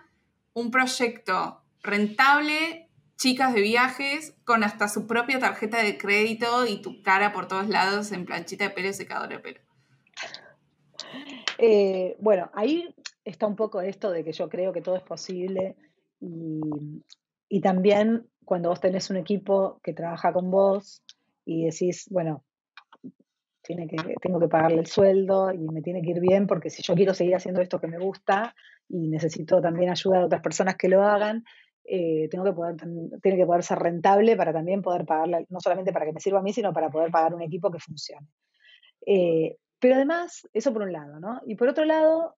un 0.54 0.72
proyecto 0.72 1.62
rentable, 1.84 2.90
chicas 3.16 3.54
de 3.54 3.60
viajes, 3.60 4.34
con 4.42 4.64
hasta 4.64 4.88
su 4.88 5.06
propia 5.06 5.38
tarjeta 5.38 5.84
de 5.84 5.96
crédito 5.98 6.66
y 6.66 6.82
tu 6.82 7.00
cara 7.04 7.32
por 7.32 7.46
todos 7.46 7.68
lados 7.68 8.10
en 8.10 8.26
planchita 8.26 8.64
de 8.64 8.70
pelo, 8.70 8.92
secadora 8.92 9.36
de 9.36 9.38
pelo. 9.38 9.71
Eh, 11.64 12.16
bueno, 12.18 12.50
ahí 12.54 12.92
está 13.24 13.46
un 13.46 13.54
poco 13.54 13.80
esto 13.80 14.10
de 14.10 14.24
que 14.24 14.32
yo 14.32 14.48
creo 14.48 14.72
que 14.72 14.82
todo 14.82 14.96
es 14.96 15.02
posible 15.04 15.76
y, 16.18 17.60
también 17.60 18.26
cuando 18.44 18.70
vos 18.70 18.80
tenés 18.80 19.10
un 19.10 19.16
equipo 19.16 19.78
que 19.80 19.92
trabaja 19.92 20.32
con 20.32 20.50
vos 20.50 21.04
y 21.44 21.66
decís, 21.66 22.08
bueno, 22.10 22.42
tiene 23.62 23.86
que, 23.86 23.96
tengo 24.20 24.40
que 24.40 24.48
pagarle 24.48 24.80
el 24.80 24.86
sueldo 24.86 25.52
y 25.52 25.58
me 25.68 25.82
tiene 25.82 26.02
que 26.02 26.10
ir 26.10 26.18
bien 26.18 26.48
porque 26.48 26.68
si 26.68 26.82
yo 26.82 26.96
quiero 26.96 27.14
seguir 27.14 27.36
haciendo 27.36 27.60
esto 27.60 27.78
que 27.78 27.86
me 27.86 27.98
gusta 27.98 28.56
y 28.88 29.06
necesito 29.06 29.60
también 29.60 29.90
ayuda 29.90 30.18
de 30.18 30.24
otras 30.24 30.42
personas 30.42 30.74
que 30.74 30.88
lo 30.88 31.02
hagan, 31.02 31.44
eh, 31.84 32.26
tengo 32.28 32.44
que 32.44 32.52
poder, 32.54 32.74
tiene 33.22 33.38
que 33.38 33.46
poder 33.46 33.62
ser 33.62 33.78
rentable 33.78 34.34
para 34.34 34.52
también 34.52 34.82
poder 34.82 35.04
pagarle, 35.04 35.46
no 35.48 35.60
solamente 35.60 35.92
para 35.92 36.06
que 36.06 36.12
me 36.12 36.20
sirva 36.20 36.40
a 36.40 36.42
mí, 36.42 36.52
sino 36.52 36.72
para 36.72 36.90
poder 36.90 37.12
pagar 37.12 37.36
un 37.36 37.42
equipo 37.42 37.70
que 37.70 37.78
funcione. 37.78 38.26
Eh, 39.06 39.58
pero 39.82 39.96
además, 39.96 40.48
eso 40.52 40.72
por 40.72 40.82
un 40.82 40.92
lado, 40.92 41.18
¿no? 41.18 41.40
Y 41.44 41.56
por 41.56 41.66
otro 41.66 41.84
lado, 41.84 42.36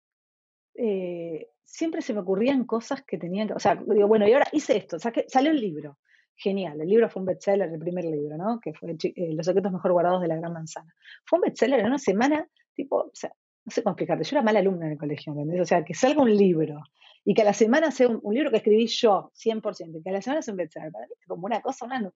eh, 0.76 1.50
siempre 1.62 2.00
se 2.00 2.14
me 2.14 2.20
ocurrían 2.20 2.64
cosas 2.64 3.02
que 3.02 3.18
tenían 3.18 3.48
que, 3.48 3.52
o 3.52 3.58
sea, 3.58 3.74
digo, 3.74 4.08
bueno, 4.08 4.26
y 4.26 4.32
ahora 4.32 4.48
hice 4.52 4.78
esto, 4.78 4.96
salió 4.98 5.50
el 5.50 5.60
libro, 5.60 5.98
genial, 6.34 6.80
el 6.80 6.88
libro 6.88 7.10
fue 7.10 7.20
un 7.20 7.26
bestseller, 7.26 7.68
el 7.68 7.78
primer 7.78 8.06
libro, 8.06 8.38
¿no? 8.38 8.60
Que 8.60 8.72
fue 8.72 8.92
eh, 8.92 9.34
Los 9.34 9.44
secretos 9.44 9.70
mejor 9.70 9.92
guardados 9.92 10.22
de 10.22 10.28
la 10.28 10.36
gran 10.36 10.54
manzana. 10.54 10.94
Fue 11.26 11.38
un 11.38 11.42
bestseller 11.42 11.80
en 11.80 11.86
una 11.86 11.98
semana, 11.98 12.48
tipo, 12.74 12.96
o 12.96 13.10
sea, 13.12 13.30
no 13.62 13.70
sé 13.70 13.82
cómo 13.82 13.92
explicarte, 13.92 14.24
yo 14.24 14.36
era 14.36 14.42
mala 14.42 14.60
alumna 14.60 14.86
en 14.86 14.92
el 14.92 14.98
colegio, 14.98 15.34
¿entendés? 15.34 15.60
O 15.60 15.66
sea, 15.66 15.84
que 15.84 15.92
salga 15.92 16.22
un 16.22 16.34
libro 16.34 16.80
y 17.26 17.34
que 17.34 17.42
a 17.42 17.44
la 17.44 17.52
semana 17.52 17.90
sea 17.90 18.08
un, 18.08 18.34
libro 18.34 18.50
que 18.50 18.56
escribí 18.56 18.86
yo, 18.86 19.32
100%, 19.34 20.02
que 20.02 20.08
a 20.08 20.12
la 20.14 20.22
semana 20.22 20.40
sea 20.40 20.52
un 20.52 20.56
bestseller, 20.56 20.90
para 20.90 21.06
mí 21.06 21.12
es 21.20 21.26
como 21.26 21.44
una 21.44 21.60
cosa, 21.60 21.84
una... 21.84 22.10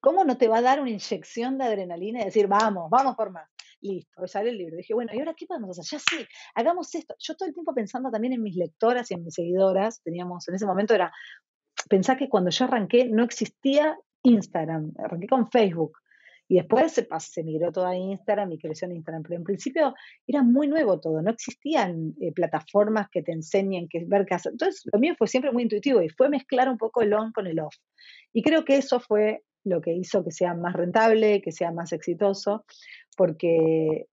¿Cómo 0.00 0.22
no 0.24 0.36
te 0.36 0.48
va 0.48 0.58
a 0.58 0.62
dar 0.62 0.80
una 0.80 0.90
inyección 0.90 1.56
de 1.56 1.64
adrenalina 1.64 2.20
y 2.20 2.24
decir, 2.26 2.46
vamos, 2.46 2.90
vamos 2.90 3.16
por 3.16 3.30
más? 3.30 3.48
Listo, 3.80 4.26
sale 4.26 4.50
el 4.50 4.58
libro. 4.58 4.76
Dije, 4.76 4.94
bueno, 4.94 5.12
¿y 5.14 5.18
ahora 5.18 5.34
qué 5.34 5.46
podemos 5.46 5.78
hacer? 5.78 5.98
Ya 5.98 5.98
sí, 5.98 6.26
hagamos 6.54 6.94
esto. 6.94 7.14
Yo 7.18 7.34
todo 7.36 7.48
el 7.48 7.54
tiempo 7.54 7.74
pensando 7.74 8.10
también 8.10 8.34
en 8.34 8.42
mis 8.42 8.56
lectoras 8.56 9.10
y 9.10 9.14
en 9.14 9.24
mis 9.24 9.34
seguidoras, 9.34 10.02
teníamos, 10.02 10.48
en 10.48 10.54
ese 10.54 10.66
momento 10.66 10.94
era, 10.94 11.12
pensar 11.88 12.16
que 12.18 12.28
cuando 12.28 12.50
yo 12.50 12.64
arranqué 12.64 13.06
no 13.06 13.24
existía 13.24 13.96
Instagram, 14.22 14.92
arranqué 14.98 15.26
con 15.26 15.50
Facebook. 15.50 15.98
Y 16.48 16.56
después 16.56 16.90
se, 16.90 17.06
se 17.20 17.44
migró 17.44 17.70
todo 17.70 17.86
a 17.86 17.94
Instagram 17.94 18.50
y 18.50 18.58
creció 18.58 18.86
en 18.86 18.96
Instagram. 18.96 19.22
Pero 19.22 19.36
en 19.36 19.44
principio 19.44 19.94
era 20.26 20.42
muy 20.42 20.66
nuevo 20.66 20.98
todo, 20.98 21.22
no 21.22 21.30
existían 21.30 22.14
eh, 22.20 22.32
plataformas 22.32 23.08
que 23.08 23.22
te 23.22 23.30
enseñen 23.30 23.88
que 23.88 24.04
ver 24.04 24.26
qué 24.26 24.34
hacer. 24.34 24.52
Entonces, 24.52 24.82
lo 24.92 24.98
mío 24.98 25.14
fue 25.16 25.28
siempre 25.28 25.52
muy 25.52 25.62
intuitivo 25.62 26.02
y 26.02 26.08
fue 26.08 26.28
mezclar 26.28 26.68
un 26.68 26.76
poco 26.76 27.02
el 27.02 27.14
on 27.14 27.30
con 27.30 27.46
el 27.46 27.60
off. 27.60 27.76
Y 28.32 28.42
creo 28.42 28.64
que 28.64 28.78
eso 28.78 28.98
fue 28.98 29.44
lo 29.64 29.80
que 29.80 29.92
hizo 29.92 30.24
que 30.24 30.30
sea 30.30 30.54
más 30.54 30.74
rentable, 30.74 31.42
que 31.42 31.52
sea 31.52 31.72
más 31.72 31.92
exitoso, 31.92 32.64
porque 33.16 34.06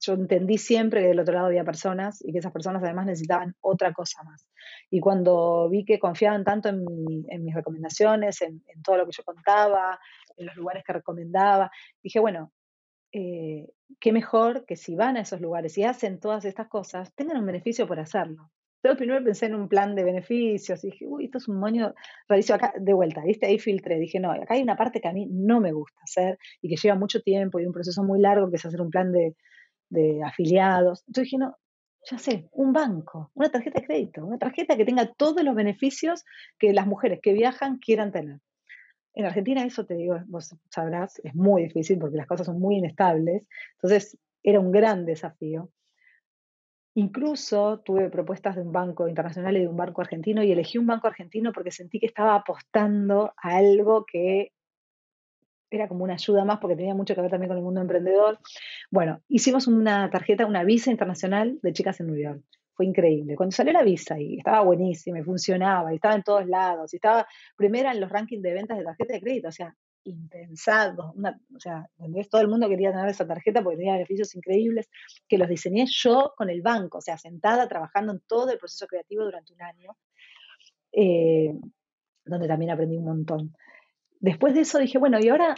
yo 0.00 0.14
entendí 0.14 0.58
siempre 0.58 1.00
que 1.02 1.08
del 1.08 1.20
otro 1.20 1.34
lado 1.34 1.46
había 1.46 1.64
personas 1.64 2.22
y 2.24 2.32
que 2.32 2.38
esas 2.38 2.52
personas 2.52 2.82
además 2.82 3.06
necesitaban 3.06 3.54
otra 3.60 3.92
cosa 3.92 4.22
más. 4.24 4.46
Y 4.90 5.00
cuando 5.00 5.68
vi 5.68 5.84
que 5.84 5.98
confiaban 5.98 6.44
tanto 6.44 6.68
en, 6.68 6.84
mis 6.84 7.54
recomendaciones, 7.54 8.42
en, 8.42 8.62
todo 8.82 8.98
lo 8.98 9.06
que 9.06 9.12
yo 9.16 9.24
contaba, 9.24 9.98
en 10.36 10.46
los 10.46 10.56
lugares 10.56 10.84
que 10.84 10.92
recomendaba, 10.92 11.70
dije, 12.02 12.20
bueno, 12.20 12.52
eh, 13.12 13.68
qué 14.00 14.12
mejor 14.12 14.66
que 14.66 14.76
si 14.76 14.94
van 14.94 15.16
a 15.16 15.20
esos 15.20 15.40
lugares 15.40 15.76
y 15.78 15.84
hacen 15.84 16.20
todas 16.20 16.44
estas 16.44 16.68
cosas, 16.68 17.14
tengan 17.14 17.38
un 17.38 17.46
beneficio 17.46 17.86
por 17.86 17.98
hacerlo. 17.98 18.50
Yo 18.86 18.96
primero 18.96 19.24
pensé 19.24 19.46
en 19.46 19.56
un 19.56 19.68
plan 19.68 19.96
de 19.96 20.04
beneficios 20.04 20.84
y 20.84 20.90
dije, 20.90 21.06
uy, 21.08 21.24
esto 21.24 21.38
es 21.38 21.48
un 21.48 21.58
moño 21.58 21.92
rarísimo 22.28 22.54
acá, 22.54 22.72
de 22.78 22.92
vuelta, 22.92 23.20
¿viste? 23.24 23.46
Ahí 23.46 23.58
filtré, 23.58 23.98
dije, 23.98 24.20
no, 24.20 24.30
acá 24.30 24.54
hay 24.54 24.62
una 24.62 24.76
parte 24.76 25.00
que 25.00 25.08
a 25.08 25.12
mí 25.12 25.26
no 25.28 25.60
me 25.60 25.72
gusta 25.72 25.98
hacer 26.04 26.38
y 26.62 26.68
que 26.68 26.76
lleva 26.76 26.94
mucho 26.94 27.20
tiempo 27.20 27.58
y 27.58 27.66
un 27.66 27.72
proceso 27.72 28.04
muy 28.04 28.20
largo 28.20 28.48
que 28.48 28.56
es 28.56 28.64
hacer 28.64 28.80
un 28.80 28.90
plan 28.90 29.10
de, 29.10 29.34
de 29.88 30.22
afiliados. 30.22 31.02
Entonces 31.08 31.24
dije, 31.24 31.38
no, 31.38 31.56
ya 32.08 32.18
sé, 32.18 32.48
un 32.52 32.72
banco, 32.72 33.32
una 33.34 33.50
tarjeta 33.50 33.80
de 33.80 33.86
crédito, 33.86 34.24
una 34.24 34.38
tarjeta 34.38 34.76
que 34.76 34.84
tenga 34.84 35.12
todos 35.14 35.42
los 35.42 35.56
beneficios 35.56 36.24
que 36.56 36.72
las 36.72 36.86
mujeres 36.86 37.18
que 37.20 37.32
viajan 37.32 37.78
quieran 37.78 38.12
tener. 38.12 38.38
En 39.14 39.24
Argentina 39.24 39.64
eso 39.64 39.84
te 39.84 39.94
digo, 39.94 40.16
vos 40.26 40.54
sabrás, 40.70 41.20
es 41.24 41.34
muy 41.34 41.64
difícil 41.64 41.98
porque 41.98 42.18
las 42.18 42.28
cosas 42.28 42.46
son 42.46 42.60
muy 42.60 42.76
inestables. 42.76 43.42
Entonces 43.78 44.16
era 44.44 44.60
un 44.60 44.70
gran 44.70 45.06
desafío. 45.06 45.70
Incluso 46.96 47.80
tuve 47.80 48.08
propuestas 48.08 48.56
de 48.56 48.62
un 48.62 48.72
banco 48.72 49.06
internacional 49.06 49.54
y 49.54 49.60
de 49.60 49.68
un 49.68 49.76
banco 49.76 50.00
argentino 50.00 50.42
y 50.42 50.50
elegí 50.50 50.78
un 50.78 50.86
banco 50.86 51.06
argentino 51.06 51.52
porque 51.52 51.70
sentí 51.70 52.00
que 52.00 52.06
estaba 52.06 52.34
apostando 52.34 53.34
a 53.36 53.56
algo 53.56 54.06
que 54.06 54.52
era 55.70 55.88
como 55.88 56.04
una 56.04 56.14
ayuda 56.14 56.46
más 56.46 56.58
porque 56.58 56.74
tenía 56.74 56.94
mucho 56.94 57.14
que 57.14 57.20
ver 57.20 57.30
también 57.30 57.48
con 57.48 57.58
el 57.58 57.64
mundo 57.64 57.82
emprendedor. 57.82 58.38
Bueno, 58.90 59.20
hicimos 59.28 59.66
una 59.66 60.08
tarjeta, 60.08 60.46
una 60.46 60.64
visa 60.64 60.90
internacional 60.90 61.58
de 61.62 61.74
chicas 61.74 62.00
en 62.00 62.06
New 62.06 62.16
York. 62.16 62.42
Fue 62.72 62.86
increíble. 62.86 63.36
Cuando 63.36 63.54
salió 63.54 63.74
la 63.74 63.82
visa 63.82 64.18
y 64.18 64.38
estaba 64.38 64.62
buenísima 64.62 65.18
y 65.18 65.22
funcionaba 65.22 65.92
y 65.92 65.96
estaba 65.96 66.14
en 66.14 66.22
todos 66.22 66.46
lados 66.46 66.94
y 66.94 66.96
estaba 66.96 67.26
primera 67.56 67.92
en 67.92 68.00
los 68.00 68.08
rankings 68.08 68.42
de 68.42 68.54
ventas 68.54 68.78
de 68.78 68.84
tarjeta 68.84 69.12
de 69.12 69.20
crédito, 69.20 69.48
o 69.48 69.52
sea, 69.52 69.76
impensado. 70.06 71.14
o 71.54 71.60
sea, 71.60 71.88
todo 72.30 72.40
el 72.40 72.48
mundo 72.48 72.68
quería 72.68 72.90
tener 72.90 73.08
esa 73.08 73.26
tarjeta 73.26 73.62
porque 73.62 73.78
tenía 73.78 73.94
beneficios 73.94 74.34
increíbles 74.34 74.88
que 75.28 75.38
los 75.38 75.48
diseñé 75.48 75.86
yo 75.86 76.32
con 76.36 76.50
el 76.50 76.62
banco, 76.62 76.98
o 76.98 77.00
sea, 77.00 77.18
sentada 77.18 77.68
trabajando 77.68 78.12
en 78.12 78.20
todo 78.20 78.50
el 78.50 78.58
proceso 78.58 78.86
creativo 78.86 79.24
durante 79.24 79.52
un 79.52 79.62
año, 79.62 79.96
eh, 80.92 81.54
donde 82.24 82.48
también 82.48 82.70
aprendí 82.70 82.96
un 82.96 83.04
montón. 83.04 83.56
Después 84.20 84.54
de 84.54 84.60
eso 84.60 84.78
dije, 84.78 84.98
bueno, 84.98 85.18
¿y 85.20 85.28
ahora 85.28 85.54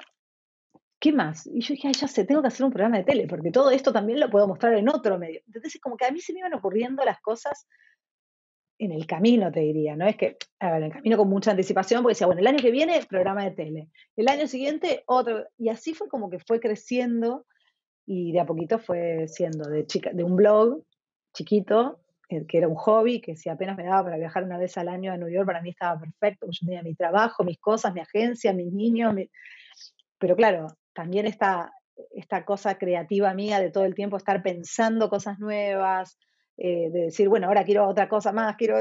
qué 0.99 1.13
más? 1.13 1.47
Y 1.47 1.61
yo 1.61 1.75
dije, 1.75 1.93
ya 1.93 2.09
sé, 2.09 2.25
tengo 2.25 2.43
que 2.43 2.49
hacer 2.49 2.65
un 2.65 2.73
programa 2.73 2.99
de 2.99 3.05
tele, 3.05 3.27
porque 3.29 3.51
todo 3.51 3.71
esto 3.71 3.93
también 3.93 4.21
lo 4.21 4.31
puedo 4.31 4.49
mostrar 4.49 4.75
en 4.75 4.89
otro 4.89 5.19
medio. 5.19 5.41
Entonces, 5.47 5.81
como 5.81 5.97
que 5.97 6.07
a 6.07 6.11
mí 6.11 6.21
se 6.21 6.33
me 6.33 6.41
iban 6.41 6.55
ocurriendo 6.55 7.05
las 7.05 7.21
cosas 7.21 7.67
en 8.79 8.93
el 8.93 9.07
camino, 9.07 9.51
te 9.51 9.61
diría, 9.61 9.97
¿no? 9.97 10.07
Es 10.07 10.17
que, 10.17 10.37
en 10.61 10.83
el 10.85 10.93
camino 10.93 11.17
con 11.17 11.29
mucha 11.29 11.51
anticipación, 11.51 12.03
porque 12.03 12.13
decía, 12.13 12.27
bueno, 12.27 12.41
el 12.41 12.47
año 12.47 12.59
que 12.59 12.71
viene, 12.71 13.01
programa 13.09 13.45
de 13.45 13.51
tele. 13.51 13.89
El 14.17 14.29
año 14.29 14.47
siguiente, 14.47 15.03
otro. 15.07 15.47
Y 15.59 15.69
así 15.69 15.95
fue 15.95 16.09
como 16.09 16.31
que 16.31 16.39
fue 16.39 16.61
creciendo 16.61 17.45
y 18.07 18.33
de 18.33 18.41
a 18.41 18.47
poquito 18.47 18.79
fue 18.79 19.27
siendo 19.29 19.69
de, 19.69 19.87
chica, 19.87 20.11
de 20.13 20.25
un 20.25 20.37
blog 20.37 20.83
chiquito, 21.35 22.01
eh, 22.31 22.47
que 22.47 22.59
era 22.59 22.69
un 22.69 22.77
hobby, 22.77 23.21
que 23.21 23.37
si 23.37 23.49
apenas 23.49 23.77
me 23.77 23.85
daba 23.85 24.05
para 24.05 24.17
viajar 24.17 24.45
una 24.45 24.59
vez 24.59 24.79
al 24.79 24.89
año 24.89 25.13
a 25.13 25.17
New 25.17 25.29
York, 25.29 25.47
para 25.47 25.61
mí 25.61 25.71
estaba 25.71 26.01
perfecto, 26.01 26.47
yo 26.51 26.67
tenía 26.67 26.83
mi 26.83 26.95
trabajo, 26.95 27.45
mis 27.45 27.59
cosas, 27.59 27.93
mi 27.93 28.01
agencia, 28.01 28.53
mis 28.53 28.73
niños. 28.73 29.15
Pero 30.19 30.37
claro, 30.37 30.69
también 30.95 31.27
esta, 31.27 31.73
esta 32.13 32.45
cosa 32.45 32.79
creativa 32.79 33.35
mía 33.35 33.61
de 33.61 33.71
todo 33.71 33.85
el 33.85 33.95
tiempo 33.95 34.17
estar 34.17 34.43
pensando 34.43 35.11
cosas 35.11 35.39
nuevas, 35.39 36.19
eh, 36.59 36.91
de 36.91 37.01
decir, 37.03 37.29
bueno, 37.29 37.47
ahora 37.47 37.65
quiero 37.65 37.87
otra 37.87 38.09
cosa 38.09 38.33
más, 38.33 38.57
quiero, 38.57 38.79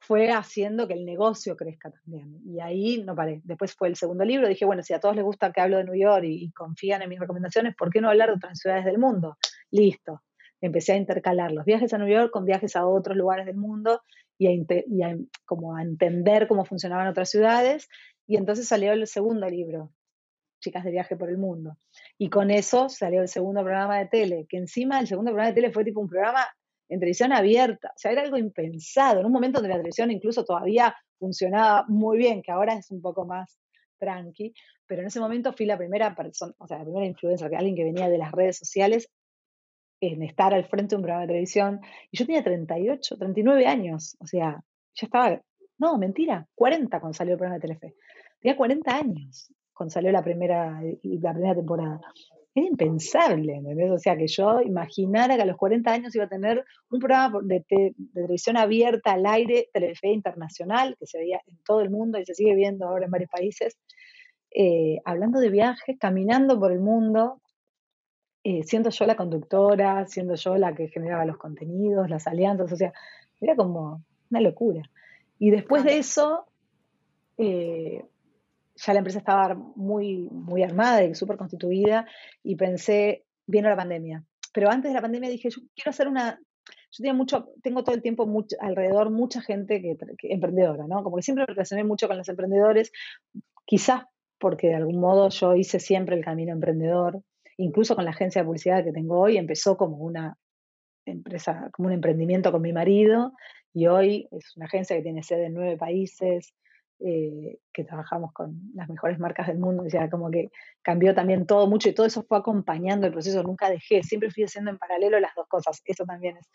fue 0.00 0.30
haciendo 0.30 0.88
que 0.88 0.94
el 0.94 1.04
negocio 1.04 1.56
crezca 1.56 1.90
también. 1.90 2.40
Y 2.44 2.60
ahí 2.60 3.02
no 3.02 3.14
paré. 3.14 3.40
Después 3.44 3.74
fue 3.74 3.88
el 3.88 3.96
segundo 3.96 4.24
libro, 4.24 4.48
dije, 4.48 4.64
bueno, 4.64 4.82
si 4.82 4.92
a 4.92 5.00
todos 5.00 5.14
les 5.14 5.24
gusta 5.24 5.52
que 5.52 5.60
hablo 5.60 5.78
de 5.78 5.84
New 5.84 5.94
York 5.94 6.24
y, 6.24 6.50
confían 6.52 7.02
en 7.02 7.08
mis 7.08 7.20
recomendaciones, 7.20 7.74
¿por 7.76 7.90
qué 7.90 8.00
no 8.00 8.10
hablar 8.10 8.28
de 8.28 8.34
otras 8.34 8.58
ciudades 8.58 8.84
del 8.84 8.98
mundo? 8.98 9.36
Listo. 9.70 10.22
Empecé 10.60 10.92
a 10.92 10.96
intercalar 10.96 11.52
los 11.52 11.64
viajes 11.64 11.92
a 11.92 11.98
New 11.98 12.08
York 12.08 12.30
con 12.32 12.44
viajes 12.44 12.76
a 12.76 12.86
otros 12.86 13.16
lugares 13.16 13.46
del 13.46 13.56
mundo 13.56 14.02
y 14.38 14.48
a, 15.02 15.16
como 15.44 15.76
a 15.76 15.82
entender 15.82 16.48
cómo 16.48 16.64
funcionaban 16.64 17.06
otras 17.06 17.30
ciudades. 17.30 17.88
Y 18.26 18.36
entonces 18.36 18.66
salió 18.66 18.92
el 18.92 19.06
segundo 19.06 19.48
libro, 19.48 19.92
Chicas 20.60 20.84
de 20.84 20.90
Viaje 20.90 21.16
por 21.16 21.30
el 21.30 21.38
Mundo. 21.38 21.76
Y 22.18 22.30
con 22.30 22.50
eso 22.50 22.88
salió 22.88 23.22
el 23.22 23.28
segundo 23.28 23.62
programa 23.62 23.98
de 23.98 24.06
tele, 24.06 24.46
que 24.48 24.56
encima 24.56 24.98
el 24.98 25.06
segundo 25.06 25.30
programa 25.30 25.50
de 25.50 25.54
tele 25.54 25.72
fue 25.72 25.84
tipo 25.84 26.00
un 26.00 26.08
programa 26.08 26.46
en 26.88 27.00
televisión 27.00 27.32
abierta. 27.32 27.88
O 27.88 27.98
sea, 27.98 28.12
era 28.12 28.22
algo 28.22 28.36
impensado, 28.36 29.20
en 29.20 29.26
un 29.26 29.32
momento 29.32 29.58
donde 29.58 29.70
la 29.70 29.76
televisión 29.76 30.10
incluso 30.10 30.44
todavía 30.44 30.94
funcionaba 31.18 31.84
muy 31.88 32.18
bien, 32.18 32.42
que 32.42 32.52
ahora 32.52 32.74
es 32.74 32.90
un 32.90 33.00
poco 33.00 33.24
más 33.24 33.58
tranqui, 33.98 34.52
pero 34.86 35.02
en 35.02 35.08
ese 35.08 35.20
momento 35.20 35.52
fui 35.52 35.66
la 35.66 35.78
primera 35.78 36.14
persona, 36.14 36.52
o 36.58 36.66
sea, 36.66 36.78
la 36.78 36.84
primera 36.84 37.06
influencer, 37.06 37.54
alguien 37.54 37.74
que 37.74 37.84
venía 37.84 38.08
de 38.08 38.18
las 38.18 38.32
redes 38.32 38.58
sociales 38.58 39.08
en 40.00 40.22
estar 40.22 40.52
al 40.52 40.66
frente 40.66 40.90
de 40.90 40.96
un 40.96 41.02
programa 41.02 41.22
de 41.22 41.28
televisión. 41.28 41.80
Y 42.10 42.18
yo 42.18 42.26
tenía 42.26 42.44
38, 42.44 43.16
39 43.16 43.66
años, 43.66 44.16
o 44.20 44.26
sea, 44.26 44.62
ya 44.94 45.06
estaba, 45.06 45.40
no, 45.78 45.98
mentira, 45.98 46.46
40 46.54 47.00
cuando 47.00 47.14
salió 47.14 47.32
el 47.32 47.38
programa 47.38 47.58
de 47.58 47.62
Telefe. 47.62 47.94
Tenía 48.40 48.56
40 48.56 48.94
años 48.94 49.52
cuando 49.72 49.92
salió 49.92 50.12
la 50.12 50.22
primera, 50.22 50.80
la 51.02 51.32
primera 51.32 51.54
temporada 51.54 52.00
era 52.56 52.66
impensable, 52.68 53.54
¿entendés? 53.54 53.90
O 53.90 53.98
sea, 53.98 54.16
que 54.16 54.26
yo 54.26 54.62
imaginara 54.62 55.36
que 55.36 55.42
a 55.42 55.46
los 55.46 55.58
40 55.58 55.92
años 55.92 56.14
iba 56.14 56.24
a 56.24 56.28
tener 56.28 56.64
un 56.88 57.00
programa 57.00 57.40
de, 57.42 57.64
televisión 58.14 58.56
abierta 58.56 59.12
al 59.12 59.26
aire, 59.26 59.68
Telefe 59.74 60.08
Internacional, 60.08 60.96
que 60.98 61.06
se 61.06 61.18
veía 61.18 61.40
en 61.46 61.58
todo 61.66 61.82
el 61.82 61.90
mundo 61.90 62.18
y 62.18 62.24
se 62.24 62.34
sigue 62.34 62.54
viendo 62.54 62.86
ahora 62.86 63.04
en 63.04 63.10
varios 63.10 63.30
países, 63.30 63.76
eh, 64.50 65.00
hablando 65.04 65.38
de 65.38 65.50
viajes, 65.50 65.98
caminando 66.00 66.58
por 66.58 66.72
el 66.72 66.80
mundo, 66.80 67.42
eh, 68.42 68.62
siendo 68.62 68.88
yo 68.88 69.04
la 69.04 69.16
conductora, 69.16 70.06
siendo 70.06 70.34
yo 70.36 70.56
la 70.56 70.74
que 70.74 70.88
generaba 70.88 71.26
los 71.26 71.36
contenidos, 71.36 72.08
las 72.08 72.26
alianzas, 72.26 72.72
o 72.72 72.76
sea, 72.76 72.92
era 73.38 73.54
como 73.54 74.02
una 74.30 74.40
locura. 74.40 74.82
Y 75.38 75.50
después 75.50 75.84
de 75.84 75.98
eso, 75.98 76.46
eh, 77.36 78.02
ya 78.76 78.92
la 78.92 78.98
empresa 78.98 79.18
estaba 79.18 79.54
muy, 79.54 80.28
muy 80.30 80.62
armada 80.62 81.02
y 81.02 81.14
súper 81.14 81.36
constituida 81.36 82.06
y 82.42 82.56
pensé, 82.56 83.24
vino 83.46 83.68
la 83.68 83.76
pandemia. 83.76 84.24
Pero 84.52 84.70
antes 84.70 84.90
de 84.90 84.94
la 84.94 85.02
pandemia 85.02 85.30
dije, 85.30 85.50
yo 85.50 85.62
quiero 85.74 85.90
hacer 85.90 86.08
una, 86.08 86.38
yo 86.68 86.96
tenía 86.96 87.14
mucho, 87.14 87.48
tengo 87.62 87.84
todo 87.84 87.94
el 87.94 88.02
tiempo 88.02 88.28
alrededor 88.60 89.10
mucha 89.10 89.40
gente 89.40 89.80
que, 89.80 89.96
emprendedora, 90.32 90.86
¿no? 90.86 91.02
Como 91.02 91.16
que 91.16 91.22
siempre 91.22 91.46
relacioné 91.46 91.84
mucho 91.84 92.08
con 92.08 92.16
los 92.16 92.28
emprendedores, 92.28 92.92
quizás 93.64 94.04
porque 94.38 94.68
de 94.68 94.74
algún 94.74 95.00
modo 95.00 95.28
yo 95.30 95.54
hice 95.54 95.80
siempre 95.80 96.16
el 96.16 96.24
camino 96.24 96.52
emprendedor, 96.52 97.22
incluso 97.56 97.94
con 97.96 98.04
la 98.04 98.10
agencia 98.10 98.42
de 98.42 98.46
publicidad 98.46 98.84
que 98.84 98.92
tengo 98.92 99.18
hoy, 99.18 99.38
empezó 99.38 99.76
como 99.76 99.96
una 99.98 100.36
empresa, 101.06 101.70
como 101.72 101.88
un 101.88 101.94
emprendimiento 101.94 102.52
con 102.52 102.62
mi 102.62 102.72
marido, 102.72 103.32
y 103.72 103.86
hoy 103.86 104.28
es 104.30 104.56
una 104.56 104.66
agencia 104.66 104.96
que 104.96 105.02
tiene 105.02 105.22
sede 105.22 105.46
en 105.46 105.54
nueve 105.54 105.76
países, 105.76 106.54
eh, 106.98 107.58
que 107.72 107.84
trabajamos 107.84 108.32
con 108.32 108.58
las 108.74 108.88
mejores 108.88 109.18
marcas 109.18 109.48
del 109.48 109.58
mundo, 109.58 109.82
o 109.84 109.90
sea, 109.90 110.08
como 110.08 110.30
que 110.30 110.50
cambió 110.82 111.14
también 111.14 111.46
todo 111.46 111.66
mucho 111.66 111.88
y 111.88 111.92
todo 111.92 112.06
eso 112.06 112.22
fue 112.22 112.38
acompañando 112.38 113.06
el 113.06 113.12
proceso, 113.12 113.42
nunca 113.42 113.68
dejé, 113.68 114.02
siempre 114.02 114.30
fui 114.30 114.44
haciendo 114.44 114.70
en 114.70 114.78
paralelo 114.78 115.20
las 115.20 115.34
dos 115.34 115.46
cosas, 115.46 115.82
eso 115.84 116.04
también 116.04 116.38
es 116.38 116.48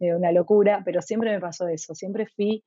eh, 0.00 0.14
una 0.14 0.32
locura, 0.32 0.82
pero 0.84 1.00
siempre 1.00 1.30
me 1.30 1.40
pasó 1.40 1.66
eso, 1.68 1.94
siempre 1.94 2.26
fui, 2.26 2.62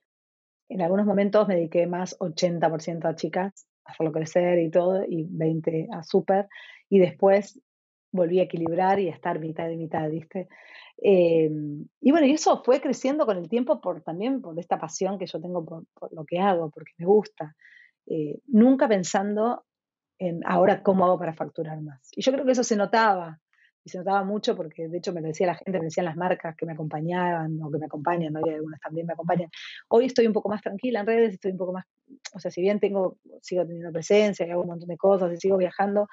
en 0.70 0.82
algunos 0.82 1.06
momentos 1.06 1.48
me 1.48 1.56
dediqué 1.56 1.86
más 1.86 2.18
80% 2.20 3.06
a 3.06 3.16
chicas, 3.16 3.68
a 3.86 3.92
hacerlo 3.92 4.12
crecer 4.12 4.58
y 4.60 4.72
todo, 4.72 5.04
y 5.08 5.28
20 5.30 5.90
a 5.92 6.04
súper, 6.04 6.48
y 6.90 7.00
después 7.00 7.62
volví 8.12 8.40
a 8.40 8.44
equilibrar 8.44 9.00
y 9.00 9.10
a 9.10 9.14
estar 9.14 9.40
mitad 9.40 9.70
y 9.70 9.78
mitad, 9.78 10.10
¿viste? 10.10 10.48
Em, 11.02 11.88
y 12.02 12.12
bueno, 12.12 12.28
y 12.28 12.32
eso 12.32 12.62
fue 12.64 12.82
creciendo 12.82 13.26
con 13.26 13.38
el 13.38 13.48
tiempo 13.48 13.80
por 13.80 14.02
también 14.02 14.42
por 14.42 14.58
esta 14.60 14.78
pasión 14.78 15.18
que 15.18 15.28
yo 15.28 15.40
tengo 15.40 15.64
por, 15.66 16.14
lo 16.14 16.26
que 16.26 16.40
hago, 16.40 16.70
porque 16.70 16.92
me 16.98 17.06
gusta. 17.06 17.56
Eh, 18.06 18.40
nunca 18.48 18.88
pensando 18.88 19.66
en 20.18 20.42
ahora 20.46 20.84
cómo 20.84 21.06
hago 21.06 21.18
para 21.18 21.34
facturar 21.34 21.82
más. 21.82 22.10
Y 22.12 22.22
yo 22.22 22.32
creo 22.32 22.46
que 22.46 22.52
eso 22.52 22.64
se 22.64 22.76
notaba, 22.76 23.40
y 23.84 23.90
se 23.90 23.98
notaba 23.98 24.24
mucho 24.24 24.56
porque 24.56 24.88
de 24.88 24.98
hecho 24.98 25.14
me 25.14 25.22
lo 25.22 25.28
decía 25.28 25.48
la 25.48 25.56
gente, 25.56 25.80
me 25.80 25.86
decían 25.86 26.06
las 26.06 26.18
marcas 26.18 26.56
que 26.56 26.66
me 26.66 26.74
acompañaban 26.74 27.62
o 27.62 27.72
que 27.72 27.78
me 27.78 27.86
acompañan, 27.86 28.34
¿no? 28.34 28.42
y 28.46 28.50
algunas 28.50 28.80
también 28.82 29.08
me 29.08 29.14
acompañan. 29.14 29.50
Hoy 29.88 30.06
estoy 30.06 30.28
un 30.28 30.34
poco 30.34 30.50
más 30.50 30.62
tranquila 30.62 31.02
en 31.02 31.08
redes, 31.08 31.34
estoy 31.34 31.52
un 31.52 31.58
poco 31.58 31.74
más, 31.74 31.86
o 32.34 32.40
sea, 32.40 32.52
si 32.52 32.62
bien 32.62 32.80
tengo, 32.80 33.18
sigo 33.42 33.66
teniendo 33.66 33.92
presencia 33.92 34.46
y 34.46 34.52
hago 34.52 34.64
un 34.64 34.70
montón 34.70 34.90
de 34.90 34.98
cosas 34.98 35.32
y 35.32 35.38
sigo 35.38 35.58
viajando, 35.58 36.08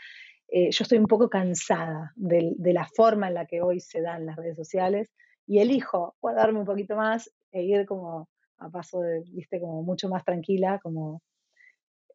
eh, 0.49 0.71
yo 0.71 0.83
estoy 0.83 0.99
un 0.99 1.07
poco 1.07 1.29
cansada 1.29 2.13
de, 2.15 2.55
la 2.59 2.87
forma 2.87 3.29
en 3.29 3.35
la 3.35 3.47
que 3.47 3.63
hoy 3.63 3.81
se 3.81 4.01
dan 4.01 4.27
las 4.27 4.37
redes 4.37 4.57
sociales 4.57 5.09
y 5.47 5.59
elijo 5.59 6.15
guardarme 6.21 6.61
un 6.61 6.67
poquito 6.67 6.97
más 6.97 7.31
e 7.53 7.63
ir 7.63 7.85
como 7.87 8.29
a 8.59 8.71
paso 8.71 9.01
de, 9.01 9.23
viste, 9.33 9.61
como 9.61 9.83
mucho 9.83 10.09
más 10.09 10.25
tranquila, 10.25 10.79
como 10.83 11.21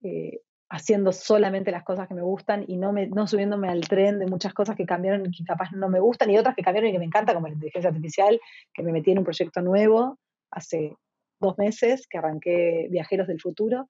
eh, 0.02 0.40
haciendo 0.70 1.12
solamente 1.12 1.72
las 1.72 1.84
cosas 1.84 2.08
que 2.08 2.14
me 2.14 2.22
gustan 2.22 2.64
y 2.68 2.78
no, 2.78 2.94
no 2.94 3.28
subiéndome 3.28 3.68
al 3.68 3.82
tren 3.82 4.18
de 4.20 4.28
muchas 4.28 4.54
cosas 4.54 4.78
que 4.78 4.86
cambiaron 4.86 5.26
y 5.26 5.32
que 5.32 5.44
capaz 5.44 5.72
no 5.74 5.90
me 5.90 6.00
gustan 6.00 6.32
y 6.32 6.38
otras 6.38 6.56
que 6.56 6.64
cambiaron 6.64 6.90
y 6.90 6.94
que 6.94 7.00
me 7.00 7.06
encantan, 7.06 7.36
como 7.36 7.48
la 7.48 7.54
inteligencia 7.54 7.90
artificial, 7.90 8.40
que 8.74 8.82
me 8.82 8.94
metí 8.94 9.12
en 9.12 9.20
un 9.20 9.26
proyecto 9.26 9.62
nuevo 9.62 10.18
hace 10.50 10.96
dos 11.40 11.58
meses, 11.58 12.08
que 12.08 12.18
arranqué 12.18 12.88
Viajeros 12.90 13.28
del 13.28 13.42
Futuro, 13.42 13.90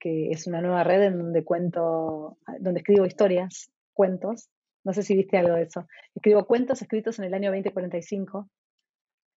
que 0.00 0.30
es 0.30 0.46
una 0.46 0.60
nueva 0.60 0.82
red 0.82 1.04
en 1.04 1.18
donde 1.18 1.44
cuento, 1.44 2.36
donde 2.58 2.80
escribo 2.80 3.06
historias 3.06 3.70
cuentos. 3.96 4.50
No 4.84 4.92
sé 4.92 5.02
si 5.02 5.16
viste 5.16 5.38
algo 5.38 5.56
de 5.56 5.62
eso. 5.62 5.88
Escribo 6.14 6.46
cuentos 6.46 6.80
escritos 6.80 7.18
en 7.18 7.24
el 7.24 7.34
año 7.34 7.50
2045 7.50 8.48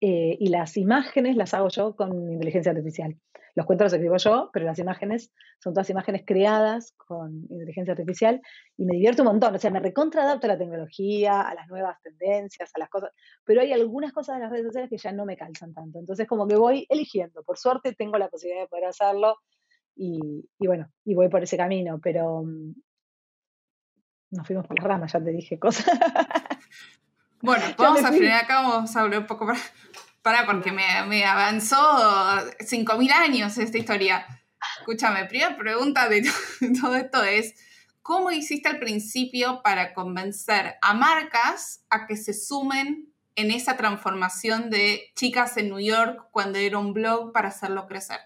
eh, 0.02 0.36
y 0.40 0.50
las 0.50 0.76
imágenes 0.76 1.38
las 1.38 1.54
hago 1.54 1.70
yo 1.70 1.96
con 1.96 2.32
inteligencia 2.32 2.72
artificial. 2.72 3.16
Los 3.56 3.66
cuentos 3.66 3.86
los 3.86 3.94
escribo 3.94 4.18
yo, 4.18 4.50
pero 4.54 4.66
las 4.66 4.78
imágenes 4.78 5.32
son 5.60 5.74
todas 5.74 5.90
imágenes 5.90 6.24
creadas 6.26 6.94
con 6.98 7.48
inteligencia 7.50 7.94
artificial 7.94 8.42
y 8.78 8.86
me 8.86 8.94
divierto 8.94 9.24
un 9.24 9.30
montón. 9.30 9.56
O 9.56 9.58
sea, 9.58 9.72
me 9.72 9.80
recontraadapto 9.80 10.46
a 10.46 10.50
la 10.50 10.58
tecnología, 10.58 11.42
a 11.42 11.56
las 11.56 11.68
nuevas 11.68 12.00
tendencias, 12.04 12.70
a 12.76 12.80
las 12.80 12.90
cosas, 12.90 13.12
pero 13.44 13.62
hay 13.62 13.72
algunas 13.74 14.14
cosas 14.14 14.36
de 14.36 14.42
las 14.42 14.52
redes 14.52 14.66
sociales 14.66 14.90
que 14.90 14.98
ya 14.98 15.12
no 15.12 15.26
me 15.26 15.38
calzan 15.38 15.74
tanto. 15.74 15.98
Entonces, 15.98 16.28
como 16.28 16.48
que 16.48 16.56
voy 16.56 16.86
eligiendo. 16.90 17.42
Por 17.44 17.58
suerte 17.58 17.94
tengo 17.94 18.18
la 18.18 18.30
posibilidad 18.30 18.64
de 18.64 18.68
poder 18.68 18.86
hacerlo 18.86 19.38
y, 19.96 20.48
bueno, 20.60 20.92
y 21.04 21.16
voy 21.16 21.28
por 21.30 21.42
ese 21.42 21.58
camino, 21.58 22.00
pero 22.02 22.44
mm, 22.44 22.76
nos 24.32 24.46
fuimos 24.46 24.66
por 24.68 24.78
las 24.78 24.88
ramas, 24.88 25.14
ya 25.14 25.24
te 25.24 25.32
dije 25.32 25.60
cosas. 25.60 25.86
Bueno, 27.40 27.66
vamos 27.78 28.04
a 28.04 28.12
frenar 28.12 28.46
acá, 28.46 28.62
vamos 28.62 28.96
a 28.96 29.02
hablar 29.02 29.20
un 29.20 29.28
poco 29.28 29.46
para... 29.46 29.60
Para, 30.24 30.46
porque 30.46 30.72
me, 30.72 30.84
me 31.08 31.24
avanzó 31.24 31.78
5.000 31.78 33.12
años 33.12 33.58
esta 33.58 33.78
historia. 33.78 34.26
Escúchame, 34.80 35.24
primera 35.26 35.56
pregunta 35.56 36.10
de 36.10 36.30
todo 36.82 36.96
esto 36.96 37.24
es, 37.24 37.54
¿cómo 38.02 38.32
hiciste 38.32 38.68
al 38.68 38.80
principio 38.80 39.62
para 39.64 39.94
convencer 39.94 40.76
a 40.82 40.94
marcas 40.96 41.86
a 41.90 42.08
que 42.08 42.18
se 42.18 42.34
sumen 42.34 43.14
en 43.36 43.52
esa 43.52 43.78
transformación 43.78 44.70
de 44.70 45.12
chicas 45.16 45.56
en 45.58 45.70
New 45.70 45.80
York 45.80 46.28
cuando 46.32 46.58
era 46.58 46.80
un 46.80 46.92
blog 46.92 47.32
para 47.32 47.50
hacerlo 47.50 47.88
crecer? 47.88 48.20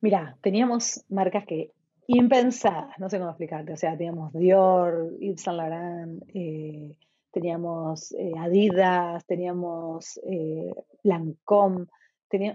Mira, 0.00 0.36
teníamos 0.42 1.02
marcas 1.08 1.46
que 1.46 1.72
impensadas, 2.06 2.98
no 2.98 3.08
sé 3.08 3.18
cómo 3.18 3.30
explicarte, 3.30 3.72
o 3.72 3.76
sea, 3.76 3.96
teníamos 3.96 4.32
Dior, 4.32 5.16
Yves 5.18 5.42
Saint 5.42 5.58
Laurent, 5.58 6.22
eh, 6.34 6.94
teníamos 7.32 8.12
eh, 8.12 8.32
Adidas, 8.38 9.24
teníamos 9.26 10.20
eh, 10.28 10.72
Lancôme, 11.02 11.86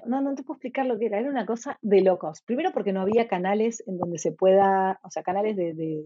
no, 0.06 0.22
no 0.22 0.36
te 0.36 0.43
puedo 0.43 0.58
explicar 0.58 0.86
lo 0.86 0.97
que 0.97 1.06
era, 1.06 1.20
era 1.20 1.30
una 1.30 1.45
cosa 1.45 1.78
de 1.82 2.02
locos. 2.02 2.41
Primero 2.41 2.72
porque 2.74 2.93
no 2.93 3.02
había 3.02 3.28
canales 3.28 3.84
en 3.88 3.97
donde 3.97 4.18
se 4.18 4.32
pueda, 4.32 5.00
o 5.04 5.10
sea, 5.10 5.24
canales 5.24 5.56
de, 5.56 6.04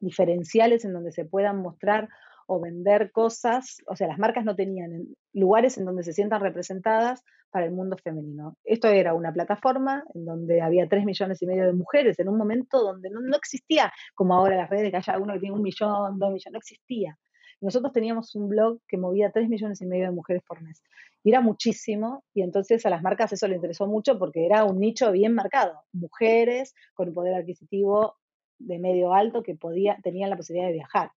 diferenciales 0.00 0.84
en 0.84 0.92
donde 0.92 1.12
se 1.12 1.24
puedan 1.24 1.62
mostrar 1.62 2.08
o 2.46 2.60
vender 2.60 3.10
cosas, 3.10 3.82
o 3.86 3.96
sea, 3.96 4.06
las 4.06 4.18
marcas 4.18 4.44
no 4.44 4.54
tenían 4.54 5.08
lugares 5.32 5.76
en 5.78 5.84
donde 5.84 6.04
se 6.04 6.12
sientan 6.12 6.40
representadas 6.40 7.22
para 7.50 7.66
el 7.66 7.72
mundo 7.72 7.96
femenino. 7.96 8.56
Esto 8.64 8.88
era 8.88 9.14
una 9.14 9.32
plataforma 9.32 10.04
en 10.14 10.24
donde 10.24 10.60
había 10.60 10.88
tres 10.88 11.04
millones 11.04 11.42
y 11.42 11.46
medio 11.46 11.66
de 11.66 11.72
mujeres, 11.72 12.18
en 12.18 12.28
un 12.28 12.38
momento 12.38 12.82
donde 12.82 13.10
no, 13.10 13.20
existía, 13.36 13.92
como 14.14 14.34
ahora 14.34 14.56
las 14.56 14.70
redes, 14.70 14.90
que 14.90 14.96
haya 14.96 15.18
uno 15.18 15.34
que 15.34 15.40
tiene 15.40 15.54
un 15.54 15.62
millón, 15.62 16.18
dos 16.18 16.32
millones, 16.32 16.52
no 16.52 16.58
existía. 16.58 17.18
Nosotros 17.60 17.92
teníamos 17.92 18.34
un 18.34 18.48
blog 18.48 18.80
que 18.86 18.98
movía 18.98 19.30
3 19.32 19.48
millones 19.48 19.80
y 19.80 19.86
medio 19.86 20.04
de 20.04 20.10
mujeres 20.10 20.42
por 20.46 20.60
mes. 20.60 20.82
Y 21.24 21.30
era 21.30 21.40
muchísimo, 21.40 22.22
y 22.34 22.42
entonces 22.42 22.84
a 22.84 22.90
las 22.90 23.02
marcas 23.02 23.32
eso 23.32 23.48
le 23.48 23.56
interesó 23.56 23.86
mucho 23.86 24.18
porque 24.18 24.44
era 24.44 24.64
un 24.64 24.78
nicho 24.78 25.10
bien 25.10 25.34
marcado. 25.34 25.80
Mujeres 25.92 26.74
con 26.94 27.12
poder 27.14 27.34
adquisitivo 27.34 28.16
de 28.58 28.78
medio 28.78 29.14
alto 29.14 29.42
que 29.42 29.54
podía, 29.54 29.98
tenían 30.02 30.30
la 30.30 30.36
posibilidad 30.36 30.68
de 30.68 30.74
viajar. 30.74 31.10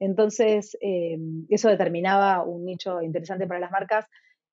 Entonces, 0.00 0.76
eh, 0.80 1.18
eso 1.48 1.68
determinaba 1.68 2.42
un 2.44 2.64
nicho 2.64 3.02
interesante 3.02 3.46
para 3.46 3.60
las 3.60 3.70
marcas 3.70 4.06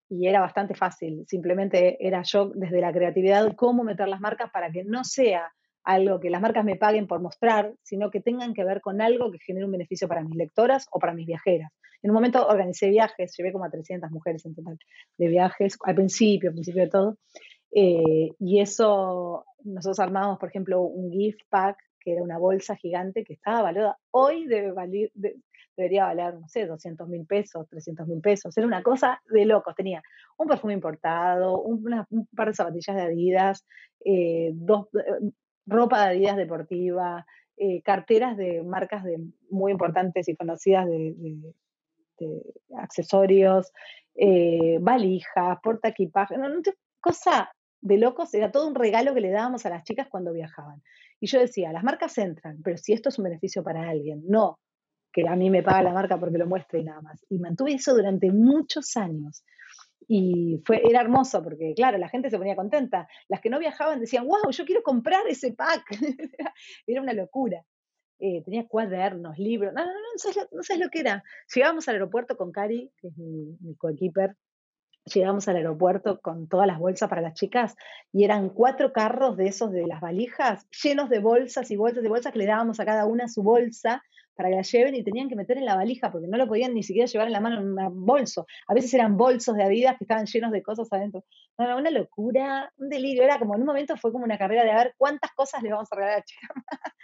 y 0.09 0.27
era 0.27 0.41
bastante 0.41 0.75
fácil. 0.75 1.25
Simplemente 1.27 1.97
era 2.07 2.23
yo 2.23 2.51
desde 2.55 2.81
la 2.81 2.93
creatividad 2.93 3.55
cómo 3.57 3.83
meter 3.83 4.09
las 4.09 4.21
marcas 4.21 4.51
para 4.51 4.71
que 4.71 4.85
no 4.85 5.05
sea 5.05 5.53
algo 5.85 6.21
que 6.21 6.31
las 6.31 6.41
marcas 6.41 6.65
me 6.65 6.77
paguen 6.77 7.07
por 7.07 7.21
mostrar, 7.21 7.75
sino 7.83 8.11
que 8.11 8.21
tengan 8.21 8.55
que 8.55 8.65
ver 8.65 8.81
con 8.81 9.01
algo 9.01 9.33
que 9.33 9.39
genere 9.39 9.67
un 9.67 9.73
beneficio 9.73 10.07
para 10.07 10.23
mis 10.23 10.37
lectoras 10.37 10.87
o 10.93 10.99
para 10.99 11.15
mis 11.15 11.27
viajeras. 11.27 11.73
En 12.03 12.11
un 12.11 12.15
momento 12.15 12.47
organicé 12.47 12.89
viajes, 12.91 13.35
llevé 13.37 13.53
como 13.53 13.65
a 13.65 13.71
300 13.71 14.11
mujeres 14.11 14.45
en 14.45 14.55
total 14.55 14.79
de 15.19 15.29
viajes, 15.29 15.77
al 15.85 15.95
principio, 15.95 16.51
al 16.51 16.55
principio 16.55 16.83
de 16.83 16.89
todo, 16.89 17.17
eh, 17.75 18.31
y 18.39 18.61
eso, 18.61 19.45
nosotros 19.65 19.99
armamos, 19.99 20.39
por 20.39 20.49
ejemplo, 20.49 20.83
un 20.83 21.11
gift 21.11 21.41
pack, 21.49 21.79
que 22.03 22.13
era 22.13 22.23
una 22.23 22.39
bolsa 22.39 22.77
gigante 22.77 23.25
que 23.25 23.35
estaba 23.35 23.63
valorada, 23.63 23.99
hoy 24.11 24.47
debe 24.47 24.73
valer, 24.73 25.11
debería 25.77 26.05
valer, 26.05 26.35
no 26.35 26.49
sé, 26.49 26.67
200 26.67 27.09
mil 27.09 27.27
pesos, 27.27 27.69
300 27.69 28.07
mil 28.07 28.21
pesos, 28.21 28.57
era 28.57 28.67
una 28.67 28.83
cosa 28.83 29.21
de 29.31 29.45
locos, 29.45 29.75
tenía 29.75 30.03
un 30.37 30.49
perfume 30.49 30.75
importado, 30.75 31.61
un, 31.61 31.85
par 32.37 32.49
de 32.49 32.55
zapatillas 32.55 32.97
de 32.97 33.03
Adidas, 33.03 33.67
eh, 34.05 34.51
dos, 34.55 34.89
ropa 35.67 36.01
de 36.01 36.17
Adidas 36.17 36.37
deportiva, 36.37 37.25
eh, 37.57 37.83
carteras 37.83 38.37
de 38.37 38.63
marcas 38.63 39.05
de, 39.05 39.19
muy 39.51 39.73
importantes 39.73 40.29
y 40.29 40.37
conocidas 40.37 40.87
de, 40.87 41.55
accesorios, 42.79 43.73
eh, 44.15 44.79
valijas, 44.81 45.59
porta 45.61 45.89
equipaje, 45.89 46.37
cosa 47.01 47.53
de 47.81 47.99
locos, 47.99 48.33
era 48.33 48.53
todo 48.53 48.69
un 48.69 48.77
regalo 48.77 49.13
que 49.13 49.21
le 49.21 49.31
dábamos 49.31 49.67
a 49.67 49.71
las 49.71 49.83
chicas 49.83 50.07
cuando 50.09 50.33
viajaban. 50.33 50.83
Y 51.23 51.29
yo 51.29 51.39
decía, 51.39 51.71
las 51.73 51.85
marcas 51.85 52.19
entran, 52.19 52.61
pero 52.65 52.77
si 52.77 52.93
esto 52.93 53.09
es 53.09 53.17
un 53.17 53.23
beneficio 53.23 53.63
para 53.63 53.89
alguien, 53.89 54.25
no 54.27 54.59
que 55.13 55.23
a 55.29 55.37
mí 55.37 55.51
me 55.51 55.63
paga 55.63 55.83
la 55.83 55.93
marca 55.93 56.19
porque 56.19 56.37
lo 56.37 56.49
muestre 56.49 56.81
y 56.81 56.85
nada 56.85 57.01
más. 57.01 57.25
Y 57.29 57.39
mantuve 57.39 57.75
eso 57.75 57.95
durante 57.95 58.33
muchos 58.33 58.97
años. 58.97 59.45
Y 60.09 60.61
fue, 60.67 60.83
era 60.85 61.01
hermoso 61.01 61.45
porque, 61.45 61.75
claro, 61.77 61.97
la 61.99 62.09
gente 62.09 62.29
se 62.29 62.39
ponía 62.39 62.57
contenta. 62.57 63.07
Las 63.29 63.41
que 63.41 63.51
no 63.51 63.61
viajaban 63.61 64.01
decían, 64.01 64.27
wow, 64.27 64.51
yo 64.51 64.65
quiero 64.65 64.83
comprar 64.83 65.25
ese 65.29 65.53
pack. 65.53 65.85
era 66.89 67.01
una 67.01 67.13
locura. 67.13 67.63
Eh, 68.19 68.43
tenía 68.43 68.67
cuadernos, 68.67 69.39
libros, 69.39 69.73
no, 69.73 69.85
no, 69.85 69.93
no, 69.93 69.99
no 69.99 70.19
sabes, 70.19 70.37
lo, 70.39 70.49
no 70.57 70.63
sabes, 70.65 70.83
lo, 70.83 70.91
que 70.91 71.01
era. 71.01 71.23
Llegábamos 71.55 71.87
al 71.89 71.97
aeropuerto 71.97 72.37
con 72.37 72.51
Cari, 72.51 72.91
que 72.97 73.09
es 73.09 73.17
mi, 73.17 73.57
mi 73.61 73.77
coequiper, 73.77 74.37
llegamos 75.05 75.49
al 75.49 75.57
aeropuerto 75.57 76.21
con 76.21 76.49
todas 76.49 76.67
las 76.67 76.79
bolsas 76.79 77.09
para 77.09 77.23
las 77.23 77.35
chicas 77.35 77.75
y 78.13 78.25
eran 78.25 78.51
cuatro 78.51 78.93
carros 78.93 79.37
de 79.37 79.47
esos 79.47 79.73
de 79.73 79.87
las 79.87 80.01
valijas 80.01 80.67
llenos 80.83 81.11
de 81.11 81.19
bolsas 81.19 81.71
y 81.71 81.77
bolsas 81.77 82.05
y 82.05 82.09
bolsas 82.09 82.33
que 82.33 82.39
le 82.39 82.47
dábamos 82.47 82.79
a 82.81 82.85
cada 82.85 83.07
una 83.07 83.29
su 83.29 83.43
bolsa 83.43 84.03
para 84.35 84.49
que 84.49 84.57
la 84.57 84.63
lleven 84.63 84.95
y 84.95 85.05
tenían 85.05 85.29
que 85.29 85.37
meter 85.37 85.59
en 85.59 85.67
la 85.67 85.77
valija 85.77 86.11
porque 86.11 86.29
no 86.29 86.39
lo 86.39 86.47
podían 86.47 86.75
ni 86.75 86.83
siquiera 86.83 87.07
llevar 87.07 87.27
en 87.27 87.33
la 87.33 87.41
mano 87.41 87.61
en 87.61 87.79
un 87.79 88.07
bolso. 88.07 88.47
A 88.67 88.75
veces 88.75 88.93
eran 88.95 89.17
bolsos 89.17 89.57
de 89.57 89.63
Adidas 89.63 89.97
que 89.99 90.05
estaban 90.05 90.27
llenos 90.27 90.53
de 90.53 90.63
cosas 90.63 90.89
adentro. 90.91 91.25
No, 91.59 91.77
una 91.77 91.91
locura, 91.91 92.73
un 92.77 92.89
delirio. 92.89 93.23
Era 93.23 93.39
como 93.39 93.55
en 93.55 93.61
un 93.61 93.67
momento 93.67 93.97
fue 93.97 94.11
como 94.11 94.25
una 94.25 94.39
carrera 94.39 94.65
de 94.65 94.71
a 94.71 94.77
ver 94.77 94.95
cuántas 94.97 95.33
cosas 95.33 95.63
le 95.63 95.71
vamos 95.71 95.89
a 95.93 95.97
regalar 95.97 96.15
a 96.15 96.19
la 96.19 96.25
chica. 96.25 96.49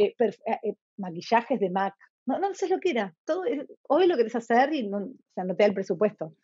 Eh, 0.00 0.14
eh, 0.20 0.58
eh, 0.62 0.74
maquillajes 0.96 1.58
de 1.58 1.70
MAC. 1.70 1.92
No, 2.24 2.38
no 2.38 2.54
sé 2.54 2.68
lo 2.68 2.78
que 2.78 2.90
era. 2.90 3.12
Todo, 3.24 3.42
hoy 3.88 4.06
lo 4.06 4.16
querés 4.16 4.36
hacer 4.36 4.72
y 4.72 4.86
no, 4.86 4.98
o 4.98 5.10
sea, 5.34 5.42
no 5.42 5.56
te 5.56 5.64
da 5.64 5.66
el 5.66 5.74
presupuesto. 5.74 6.34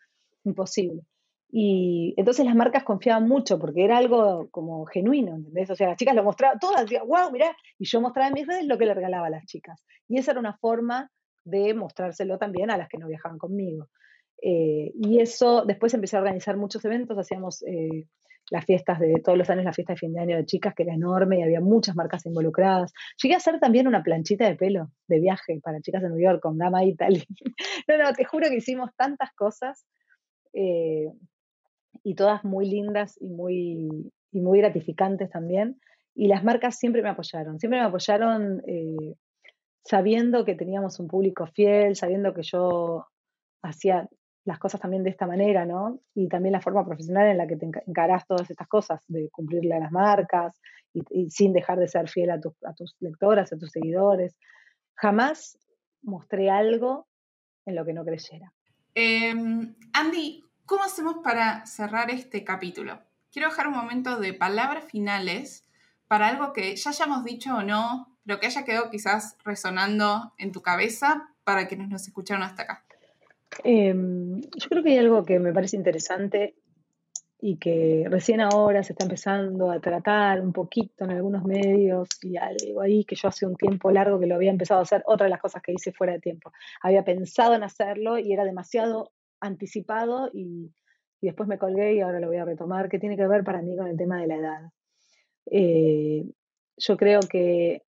Imposible. 0.45 1.03
Y 1.51 2.13
entonces 2.17 2.45
las 2.45 2.55
marcas 2.55 2.83
confiaban 2.83 3.27
mucho 3.27 3.59
porque 3.59 3.83
era 3.83 3.97
algo 3.97 4.49
como 4.51 4.85
genuino, 4.85 5.35
¿entendés? 5.35 5.69
O 5.69 5.75
sea, 5.75 5.89
las 5.89 5.97
chicas 5.97 6.15
lo 6.15 6.23
mostraban, 6.23 6.59
todas 6.59 6.81
decían, 6.81 7.07
wow, 7.07 7.31
mirá, 7.31 7.55
y 7.77 7.85
yo 7.85 8.01
mostraba 8.01 8.29
en 8.29 8.33
mis 8.33 8.47
redes 8.47 8.65
lo 8.65 8.77
que 8.77 8.85
le 8.85 8.93
regalaba 8.93 9.27
a 9.27 9.29
las 9.29 9.45
chicas. 9.45 9.83
Y 10.07 10.17
esa 10.17 10.31
era 10.31 10.39
una 10.39 10.57
forma 10.57 11.11
de 11.43 11.73
mostrárselo 11.73 12.37
también 12.37 12.71
a 12.71 12.77
las 12.77 12.89
que 12.89 12.97
no 12.97 13.07
viajaban 13.07 13.37
conmigo. 13.37 13.87
Eh, 14.41 14.91
y 14.95 15.19
eso, 15.19 15.63
después 15.65 15.93
empecé 15.93 16.17
a 16.17 16.19
organizar 16.19 16.57
muchos 16.57 16.83
eventos, 16.83 17.17
hacíamos 17.17 17.63
eh, 17.63 18.07
las 18.51 18.65
fiestas 18.65 18.99
de 18.99 19.21
todos 19.23 19.37
los 19.37 19.49
años, 19.49 19.65
la 19.65 19.73
fiesta 19.73 19.93
de 19.93 19.99
fin 19.99 20.13
de 20.13 20.19
año 20.19 20.37
de 20.37 20.45
chicas, 20.45 20.73
que 20.75 20.83
era 20.83 20.93
enorme 20.93 21.39
y 21.39 21.43
había 21.43 21.61
muchas 21.61 21.95
marcas 21.95 22.25
involucradas. 22.25 22.93
Llegué 23.21 23.35
a 23.35 23.37
hacer 23.37 23.59
también 23.59 23.87
una 23.87 24.03
planchita 24.03 24.47
de 24.47 24.55
pelo 24.55 24.91
de 25.07 25.19
viaje 25.19 25.59
para 25.63 25.81
chicas 25.81 26.01
de 26.01 26.09
New 26.09 26.19
York 26.19 26.41
con 26.41 26.57
Gama 26.57 26.83
Italy. 26.83 27.23
no, 27.87 27.97
no, 27.97 28.13
te 28.13 28.25
juro 28.25 28.49
que 28.49 28.57
hicimos 28.57 28.91
tantas 28.95 29.31
cosas. 29.33 29.85
Eh, 30.55 31.11
y 32.03 32.15
todas 32.15 32.43
muy 32.43 32.67
lindas 32.67 33.17
y 33.19 33.29
muy, 33.29 34.11
y 34.31 34.39
muy 34.39 34.59
gratificantes 34.59 35.29
también. 35.29 35.79
Y 36.13 36.27
las 36.27 36.43
marcas 36.43 36.77
siempre 36.77 37.01
me 37.01 37.09
apoyaron, 37.09 37.59
siempre 37.59 37.79
me 37.79 37.85
apoyaron 37.85 38.63
eh, 38.67 39.15
sabiendo 39.83 40.45
que 40.45 40.55
teníamos 40.55 40.99
un 40.99 41.07
público 41.07 41.45
fiel, 41.47 41.95
sabiendo 41.95 42.33
que 42.33 42.43
yo 42.43 43.05
hacía 43.61 44.09
las 44.45 44.59
cosas 44.59 44.79
también 44.79 45.03
de 45.03 45.09
esta 45.09 45.27
manera, 45.27 45.65
¿no? 45.65 45.99
Y 46.13 46.27
también 46.29 46.53
la 46.53 46.61
forma 46.61 46.85
profesional 46.85 47.27
en 47.27 47.37
la 47.37 47.47
que 47.47 47.57
te 47.57 47.69
encarás 47.87 48.27
todas 48.27 48.49
estas 48.49 48.67
cosas, 48.67 49.03
de 49.07 49.29
cumplirle 49.31 49.73
a 49.73 49.79
las 49.79 49.91
marcas 49.91 50.59
y, 50.93 51.29
sin 51.31 51.51
dejar 51.51 51.79
de 51.79 51.87
ser 51.87 52.07
fiel 52.07 52.29
a, 52.29 52.35
a, 52.35 52.73
tus 52.73 52.95
lectoras, 52.99 53.51
a 53.51 53.57
tus 53.57 53.71
seguidores. 53.71 54.37
Jamás 54.95 55.57
mostré 56.03 56.49
algo 56.49 57.07
en 57.65 57.75
lo 57.75 57.85
que 57.85 57.93
no 57.93 58.05
creyera. 58.05 58.53
Em, 58.93 59.75
Andy, 59.93 60.44
¿Cómo 60.65 60.83
hacemos 60.83 61.17
para 61.23 61.63
cerrar 61.67 62.09
este 62.09 62.43
capítulo? 62.43 62.97
Quiero 63.31 63.49
dejar 63.49 63.67
un 63.67 63.75
momento 63.75 64.17
de 64.19 64.33
palabras 64.33 64.85
finales 64.85 65.63
para 66.07 66.27
algo 66.27 66.53
que 66.53 66.75
ya 66.75 66.89
hayamos 66.89 67.23
dicho 67.23 67.57
o 67.57 67.61
no, 67.61 68.17
pero 68.25 68.39
que 68.39 68.47
haya 68.47 68.65
quedado 68.65 68.89
quizás 68.89 69.37
resonando 69.45 70.33
en 70.39 70.51
tu 70.51 70.63
cabeza 70.63 71.29
para 71.43 71.67
quienes 71.67 71.89
nos 71.89 72.07
escucharon 72.07 72.41
hasta 72.41 72.63
acá. 72.63 72.83
Em, 73.63 74.41
yo 74.41 74.69
creo 74.69 74.81
que 74.81 74.89
hay 74.89 74.97
algo 74.97 75.23
que 75.23 75.37
me 75.37 75.53
parece 75.53 75.75
interesante 75.75 76.55
y 77.39 77.57
que 77.57 78.07
recién 78.09 78.41
ahora 78.41 78.81
se 78.81 78.93
está 78.93 79.03
empezando 79.03 79.69
a 79.69 79.79
tratar 79.79 80.41
un 80.41 80.51
poquito 80.51 81.03
en 81.03 81.11
algunos 81.11 81.43
medios 81.43 82.09
y 82.23 82.37
algo 82.37 82.81
ahí 82.81 83.05
que 83.05 83.15
yo 83.15 83.27
hace 83.27 83.45
un 83.45 83.55
tiempo 83.55 83.91
largo 83.91 84.19
que 84.19 84.25
lo 84.25 84.33
había 84.33 84.49
empezado 84.49 84.79
a 84.79 84.83
hacer, 84.83 85.03
otra 85.05 85.25
de 85.25 85.29
las 85.29 85.41
cosas 85.41 85.61
que 85.61 85.73
hice 85.73 85.91
fuera 85.91 86.13
de 86.13 86.21
tiempo. 86.21 86.51
Había 86.81 87.03
pensado 87.03 87.53
en 87.53 87.61
hacerlo 87.61 88.17
y 88.17 88.33
era 88.33 88.45
demasiado 88.45 89.11
anticipado 89.39 90.29
y, 90.33 90.71
después 91.21 91.49
me 91.49 91.57
colgué 91.57 91.95
y 91.95 92.01
ahora 92.01 92.19
lo 92.19 92.27
voy 92.27 92.37
a 92.37 92.45
retomar, 92.45 92.87
que 92.87 92.99
tiene 92.99 93.17
que 93.17 93.25
ver 93.25 93.43
para 93.43 93.59
mí 93.63 93.75
con 93.75 93.87
el 93.87 93.97
tema 93.97 94.21
de 94.21 94.27
la 94.27 94.35
edad. 94.35 94.61
Eh, 95.49 96.23
yo 96.77 96.97
creo 96.97 97.19
que 97.21 97.81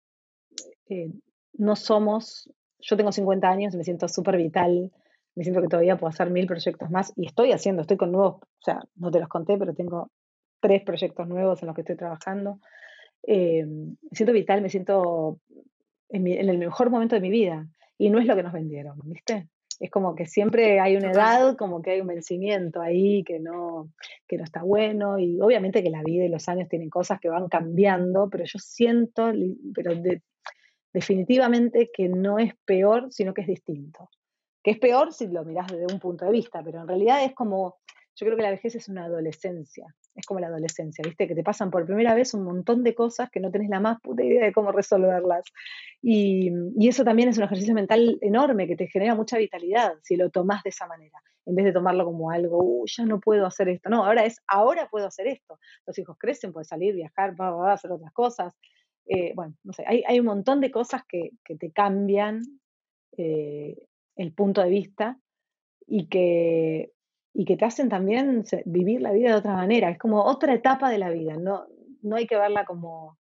eh, 0.89 1.13
no 1.53 1.77
somos, 1.77 2.51
yo 2.81 2.97
tengo 2.97 3.13
50 3.13 3.47
años 3.47 3.75
me 3.75 3.85
siento 3.85 4.09
súper 4.09 4.39
vital, 4.39 4.91
me 5.35 5.45
siento 5.45 5.61
que 5.61 5.69
todavía 5.69 5.99
puedo 5.99 6.09
hacer 6.09 6.31
mil 6.31 6.47
proyectos 6.47 6.91
más 6.91 7.13
y 7.15 7.27
estoy 7.27 7.53
haciendo, 7.53 7.83
estoy 7.83 7.99
con 7.99 8.11
nuevos, 8.11 8.37
o 8.37 8.63
sea, 8.65 8.81
no 8.95 9.11
te 9.11 9.21
los 9.21 9.29
conté, 9.29 9.59
pero 9.59 9.75
tengo 9.75 10.11
tres 10.61 10.83
proyectos 10.83 11.29
nuevos 11.29 11.63
en 11.63 11.67
los 11.67 11.75
que 11.75 11.83
estoy 11.83 11.97
trabajando. 11.97 12.59
Eh, 13.23 13.67
me 13.67 13.97
siento 14.13 14.33
vital, 14.33 14.63
me 14.63 14.71
siento 14.71 15.41
en, 16.09 16.27
en, 16.27 16.49
el 16.49 16.59
mejor 16.59 16.91
momento 16.91 17.17
de 17.17 17.21
mi 17.21 17.31
vida 17.31 17.69
y 17.99 18.09
no 18.09 18.19
es 18.19 18.27
lo 18.27 18.35
que 18.35 18.43
nos 18.43 18.53
vendieron, 18.53 18.99
¿viste? 19.05 19.49
Es 19.79 19.91
como 19.91 20.15
que 20.15 20.27
siempre 20.27 20.81
hay 20.81 20.97
una 20.97 21.11
edad, 21.11 21.57
como 21.57 21.83
que 21.83 21.93
hay 21.93 22.01
un 22.01 22.07
vencimiento 22.07 22.81
ahí 22.81 23.23
que 23.25 23.39
no, 23.39 23.93
que 24.27 24.39
no 24.39 24.45
está 24.45 24.63
bueno 24.63 25.19
y 25.19 25.41
obviamente 25.41 25.83
que 25.83 25.91
la 25.91 26.03
vida 26.03 26.25
y 26.25 26.29
los 26.29 26.49
años 26.49 26.69
tienen 26.69 26.91
cosas 26.91 27.21
que 27.21 27.29
van 27.29 27.49
cambiando, 27.49 28.29
pero 28.31 28.45
yo 28.45 28.59
siento, 28.59 29.33
pero 29.75 29.93
definitivamente 30.93 31.91
que 31.93 32.09
no 32.09 32.39
es 32.39 32.55
peor, 32.65 33.09
sino 33.11 33.35
que 33.35 33.43
es 33.43 33.49
distinto. 33.49 34.09
Que 34.63 34.73
es 34.73 34.79
peor 34.79 35.13
si 35.13 35.27
lo 35.29 35.45
mirás 35.45 35.69
desde 35.69 35.93
un 35.93 36.01
punto 36.01 36.25
de 36.25 36.33
vista, 36.33 36.63
pero 36.63 36.81
en 36.81 36.89
realidad 36.89 37.23
es 37.25 37.35
como, 37.35 37.77
yo 38.15 38.27
creo 38.27 38.37
que 38.37 38.43
la 38.43 38.51
vejez 38.51 38.75
es 38.75 38.89
una 38.89 39.05
adolescencia, 39.05 39.95
es 40.17 40.25
como 40.25 40.41
la 40.41 40.47
adolescencia, 40.47 41.03
¿viste? 41.05 41.29
Que 41.29 41.35
te 41.35 41.45
pasan 41.45 41.71
por 41.71 41.85
primera 41.85 42.15
vez 42.15 42.33
un 42.33 42.45
montón 42.45 42.83
de 42.83 42.95
cosas 42.95 43.31
que 43.31 43.39
no 43.39 43.51
tenés 43.51 43.69
la 43.69 43.81
más 43.81 44.01
puta 44.01 44.25
idea 44.25 44.47
de 44.47 44.53
cómo 44.53 44.73
resolverlas. 44.73 45.45
Y, 46.03 46.51
eso 46.89 47.05
también 47.05 47.29
es 47.29 47.37
un 47.37 47.45
ejercicio 47.45 47.75
mental 47.75 48.19
enorme 48.23 48.67
que 48.67 48.77
te 48.77 48.89
genera 48.89 49.15
mucha 49.15 49.37
vitalidad 49.37 49.95
si 50.03 50.17
lo 50.17 50.31
tomás 50.31 50.63
de 50.63 50.71
esa 50.71 50.87
manera, 50.87 51.21
en 51.45 51.55
vez 51.55 51.67
de 51.67 51.73
tomarlo 51.73 52.05
como 52.05 52.31
algo, 52.31 52.59
uh, 52.63 52.87
ya 52.87 53.05
no 53.05 53.21
puedo 53.21 53.45
hacer 53.45 53.69
esto. 53.69 53.91
No, 53.91 54.05
ahora 54.05 54.25
es, 54.25 54.41
ahora 54.47 54.89
puedo 54.89 55.07
hacer 55.07 55.27
esto. 55.27 55.59
Los 55.87 55.99
hijos 55.99 56.17
crecen, 56.19 56.53
puedes 56.53 56.69
salir, 56.69 56.95
viajar, 56.95 57.35
hacer 57.69 57.93
otras 57.93 58.13
cosas. 58.13 58.55
Eh, 59.07 59.33
bueno, 59.35 59.55
no 59.63 59.73
sé, 59.73 59.85
hay, 59.87 60.19
un 60.19 60.27
montón 60.27 60.61
de 60.61 60.71
cosas 60.71 61.03
que, 61.07 61.31
te 61.45 61.71
cambian 61.71 62.43
eh, 63.17 63.87
el 64.17 64.33
punto 64.33 64.63
de 64.63 64.71
vista 64.71 65.19
y 65.87 66.09
que 66.09 66.93
y 67.39 67.45
que 67.45 67.59
te 67.59 67.67
hacen 67.67 67.91
también 67.91 68.45
vivir 68.65 69.03
la 69.03 69.13
vida 69.13 69.29
de 69.29 69.37
otra 69.37 69.53
manera. 69.53 69.91
Es 69.91 69.99
como 69.99 70.25
otra 70.25 70.55
etapa 70.55 70.89
de 70.89 70.97
la 70.97 71.11
vida, 71.11 71.37
no, 71.37 71.67
no 72.01 72.17
hay 72.17 72.27
que 72.27 72.37
verla 72.37 72.65
como... 72.65 73.19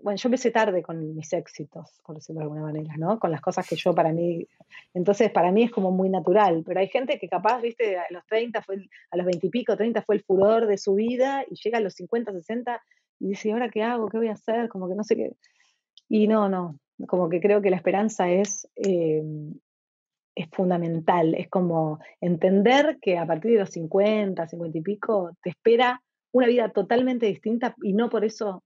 Bueno, 0.00 0.16
yo 0.16 0.28
empecé 0.28 0.52
tarde 0.52 0.80
con 0.80 1.16
mis 1.16 1.32
éxitos, 1.32 2.00
por 2.06 2.14
decirlo 2.14 2.38
de 2.38 2.44
alguna 2.44 2.62
manera, 2.62 2.94
¿no? 2.96 3.18
Con 3.18 3.32
las 3.32 3.40
cosas 3.40 3.68
que 3.68 3.74
yo 3.74 3.92
para 3.92 4.12
mí... 4.12 4.46
Entonces, 4.94 5.32
para 5.32 5.50
mí 5.50 5.64
es 5.64 5.72
como 5.72 5.90
muy 5.90 6.08
natural, 6.08 6.62
pero 6.64 6.78
hay 6.78 6.86
gente 6.86 7.18
que 7.18 7.28
capaz, 7.28 7.60
viste, 7.60 7.98
a 7.98 8.06
los 8.10 8.24
30, 8.26 8.62
fue 8.62 8.88
a 9.10 9.16
los 9.16 9.26
20 9.26 9.48
y 9.48 9.50
pico, 9.50 9.76
30 9.76 10.02
fue 10.02 10.14
el 10.14 10.22
furor 10.22 10.68
de 10.68 10.78
su 10.78 10.94
vida 10.94 11.44
y 11.50 11.56
llega 11.56 11.78
a 11.78 11.80
los 11.80 11.94
50, 11.94 12.30
60 12.30 12.80
y 13.18 13.30
dice, 13.30 13.48
¿y 13.48 13.50
ahora 13.50 13.68
qué 13.68 13.82
hago? 13.82 14.08
¿Qué 14.08 14.18
voy 14.18 14.28
a 14.28 14.34
hacer? 14.34 14.68
Como 14.68 14.88
que 14.88 14.94
no 14.94 15.02
sé 15.02 15.16
qué... 15.16 15.32
Y 16.08 16.28
no, 16.28 16.48
no, 16.48 16.78
como 17.08 17.28
que 17.28 17.40
creo 17.40 17.60
que 17.60 17.70
la 17.70 17.76
esperanza 17.76 18.30
es 18.30 18.68
eh, 18.76 19.24
es 20.38 20.48
fundamental. 20.50 21.34
Es 21.34 21.48
como 21.48 21.98
entender 22.20 22.98
que 23.00 23.18
a 23.18 23.26
partir 23.26 23.52
de 23.52 23.58
los 23.58 23.70
50, 23.70 24.46
50 24.46 24.78
y 24.78 24.82
pico, 24.82 25.32
te 25.42 25.50
espera 25.50 26.00
una 26.32 26.46
vida 26.46 26.70
totalmente 26.70 27.26
distinta 27.26 27.74
y 27.82 27.92
no 27.92 28.08
por 28.08 28.24
eso 28.24 28.62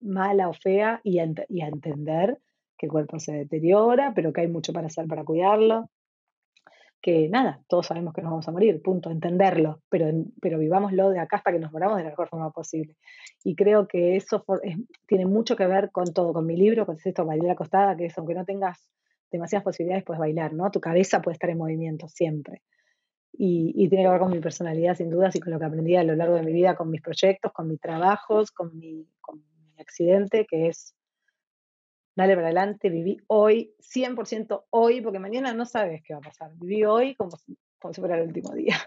mala 0.00 0.48
o 0.48 0.54
fea 0.54 1.00
y 1.02 1.18
entender 1.18 2.38
que 2.78 2.86
el 2.86 2.92
cuerpo 2.92 3.18
se 3.18 3.32
deteriora, 3.32 4.12
pero 4.14 4.32
que 4.32 4.42
hay 4.42 4.48
mucho 4.48 4.72
para 4.72 4.86
hacer 4.86 5.06
para 5.06 5.24
cuidarlo. 5.24 5.90
Que 7.02 7.28
nada, 7.28 7.60
todos 7.68 7.86
sabemos 7.86 8.14
que 8.14 8.22
nos 8.22 8.30
vamos 8.30 8.48
a 8.48 8.52
morir, 8.52 8.80
punto, 8.82 9.10
entenderlo, 9.10 9.82
pero, 9.90 10.06
pero 10.40 10.58
vivámoslo 10.58 11.10
de 11.10 11.20
acá 11.20 11.36
hasta 11.36 11.52
que 11.52 11.58
nos 11.58 11.72
moramos 11.72 11.98
de 11.98 12.04
la 12.04 12.10
mejor 12.10 12.28
forma 12.28 12.50
posible. 12.50 12.96
Y 13.44 13.54
creo 13.54 13.86
que 13.86 14.16
eso 14.16 14.44
tiene 15.06 15.26
mucho 15.26 15.56
que 15.56 15.66
ver 15.66 15.90
con 15.90 16.12
todo, 16.14 16.32
con 16.32 16.46
mi 16.46 16.56
libro, 16.56 16.86
con 16.86 16.96
esto, 17.02 17.26
Bailar 17.26 17.50
Acostada, 17.50 17.96
que 17.96 18.06
es 18.06 18.16
aunque 18.18 18.34
no 18.34 18.44
tengas 18.46 18.88
demasiadas 19.30 19.64
posibilidades 19.64 20.04
puedes 20.04 20.20
bailar, 20.20 20.52
¿no? 20.52 20.70
Tu 20.70 20.80
cabeza 20.80 21.22
puede 21.22 21.34
estar 21.34 21.50
en 21.50 21.58
movimiento 21.58 22.08
siempre. 22.08 22.62
Y, 23.38 23.88
tiene 23.88 24.04
que 24.04 24.10
ver 24.10 24.18
con 24.18 24.30
mi 24.30 24.40
personalidad, 24.40 24.96
sin 24.96 25.10
dudas, 25.10 25.36
y 25.36 25.40
con 25.40 25.52
lo 25.52 25.58
que 25.58 25.66
aprendí 25.66 25.94
a 25.94 26.04
lo 26.04 26.14
largo 26.14 26.36
de 26.36 26.42
mi 26.42 26.52
vida, 26.52 26.74
con 26.74 26.90
mis 26.90 27.02
proyectos, 27.02 27.52
con 27.52 27.68
mis 27.68 27.80
trabajos, 27.80 28.50
con 28.50 28.76
mi, 28.78 29.06
accidente, 29.78 30.46
que 30.46 30.68
es 30.68 30.94
dale 32.14 32.34
para 32.34 32.46
adelante, 32.46 32.88
viví 32.88 33.18
hoy, 33.26 33.74
100% 33.78 34.64
hoy, 34.70 35.02
porque 35.02 35.18
mañana 35.18 35.52
no 35.52 35.66
sabes 35.66 36.02
qué 36.02 36.14
va 36.14 36.20
a 36.20 36.22
pasar. 36.22 36.50
Viví 36.54 36.82
hoy 36.84 37.14
como, 37.14 37.36
como 37.78 37.92
si 37.92 38.00
fuera 38.00 38.16
el 38.16 38.26
último 38.26 38.54
día. 38.54 38.78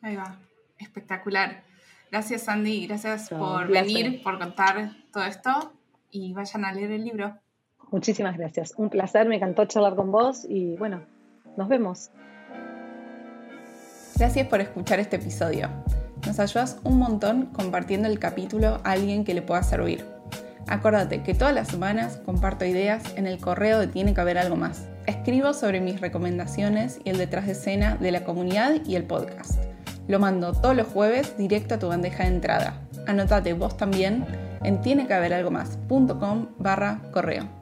Ahí 0.00 0.14
va, 0.14 0.38
espectacular. 0.78 1.64
Gracias, 2.12 2.42
Sandy, 2.42 2.86
gracias 2.86 3.30
por 3.30 3.68
venir, 3.68 4.22
por 4.22 4.38
contar 4.38 4.92
todo 5.12 5.24
esto 5.24 5.72
y 6.10 6.32
vayan 6.34 6.64
a 6.64 6.72
leer 6.72 6.92
el 6.92 7.04
libro. 7.04 7.41
Muchísimas 7.92 8.38
gracias. 8.38 8.72
Un 8.78 8.88
placer, 8.88 9.28
me 9.28 9.36
encantó 9.36 9.66
charlar 9.66 9.94
con 9.94 10.10
vos 10.10 10.46
y 10.48 10.76
bueno, 10.76 11.02
nos 11.56 11.68
vemos. 11.68 12.10
Gracias 14.16 14.46
por 14.48 14.60
escuchar 14.60 14.98
este 14.98 15.16
episodio. 15.16 15.68
Nos 16.26 16.40
ayudas 16.40 16.78
un 16.84 16.98
montón 16.98 17.46
compartiendo 17.46 18.08
el 18.08 18.18
capítulo 18.18 18.80
a 18.82 18.92
alguien 18.92 19.24
que 19.24 19.34
le 19.34 19.42
pueda 19.42 19.62
servir. 19.62 20.06
Acuérdate 20.68 21.22
que 21.22 21.34
todas 21.34 21.54
las 21.54 21.68
semanas 21.68 22.18
comparto 22.24 22.64
ideas 22.64 23.02
en 23.16 23.26
el 23.26 23.38
correo 23.38 23.78
de 23.78 23.88
Tiene 23.88 24.14
que 24.14 24.20
haber 24.22 24.38
algo 24.38 24.56
más. 24.56 24.88
Escribo 25.06 25.52
sobre 25.52 25.80
mis 25.80 26.00
recomendaciones 26.00 27.00
y 27.04 27.10
el 27.10 27.18
detrás 27.18 27.46
de 27.46 27.52
escena 27.52 27.96
de 27.96 28.10
la 28.10 28.24
comunidad 28.24 28.76
y 28.86 28.96
el 28.96 29.04
podcast. 29.04 29.62
Lo 30.08 30.18
mando 30.18 30.52
todos 30.52 30.74
los 30.74 30.86
jueves 30.86 31.36
directo 31.36 31.74
a 31.74 31.78
tu 31.78 31.88
bandeja 31.88 32.22
de 32.22 32.30
entrada. 32.30 32.74
Anotate 33.06 33.52
vos 33.52 33.76
también 33.76 34.24
en 34.62 34.80
tienequehaberalgomás.com 34.80 36.46
barra 36.58 37.02
correo. 37.12 37.61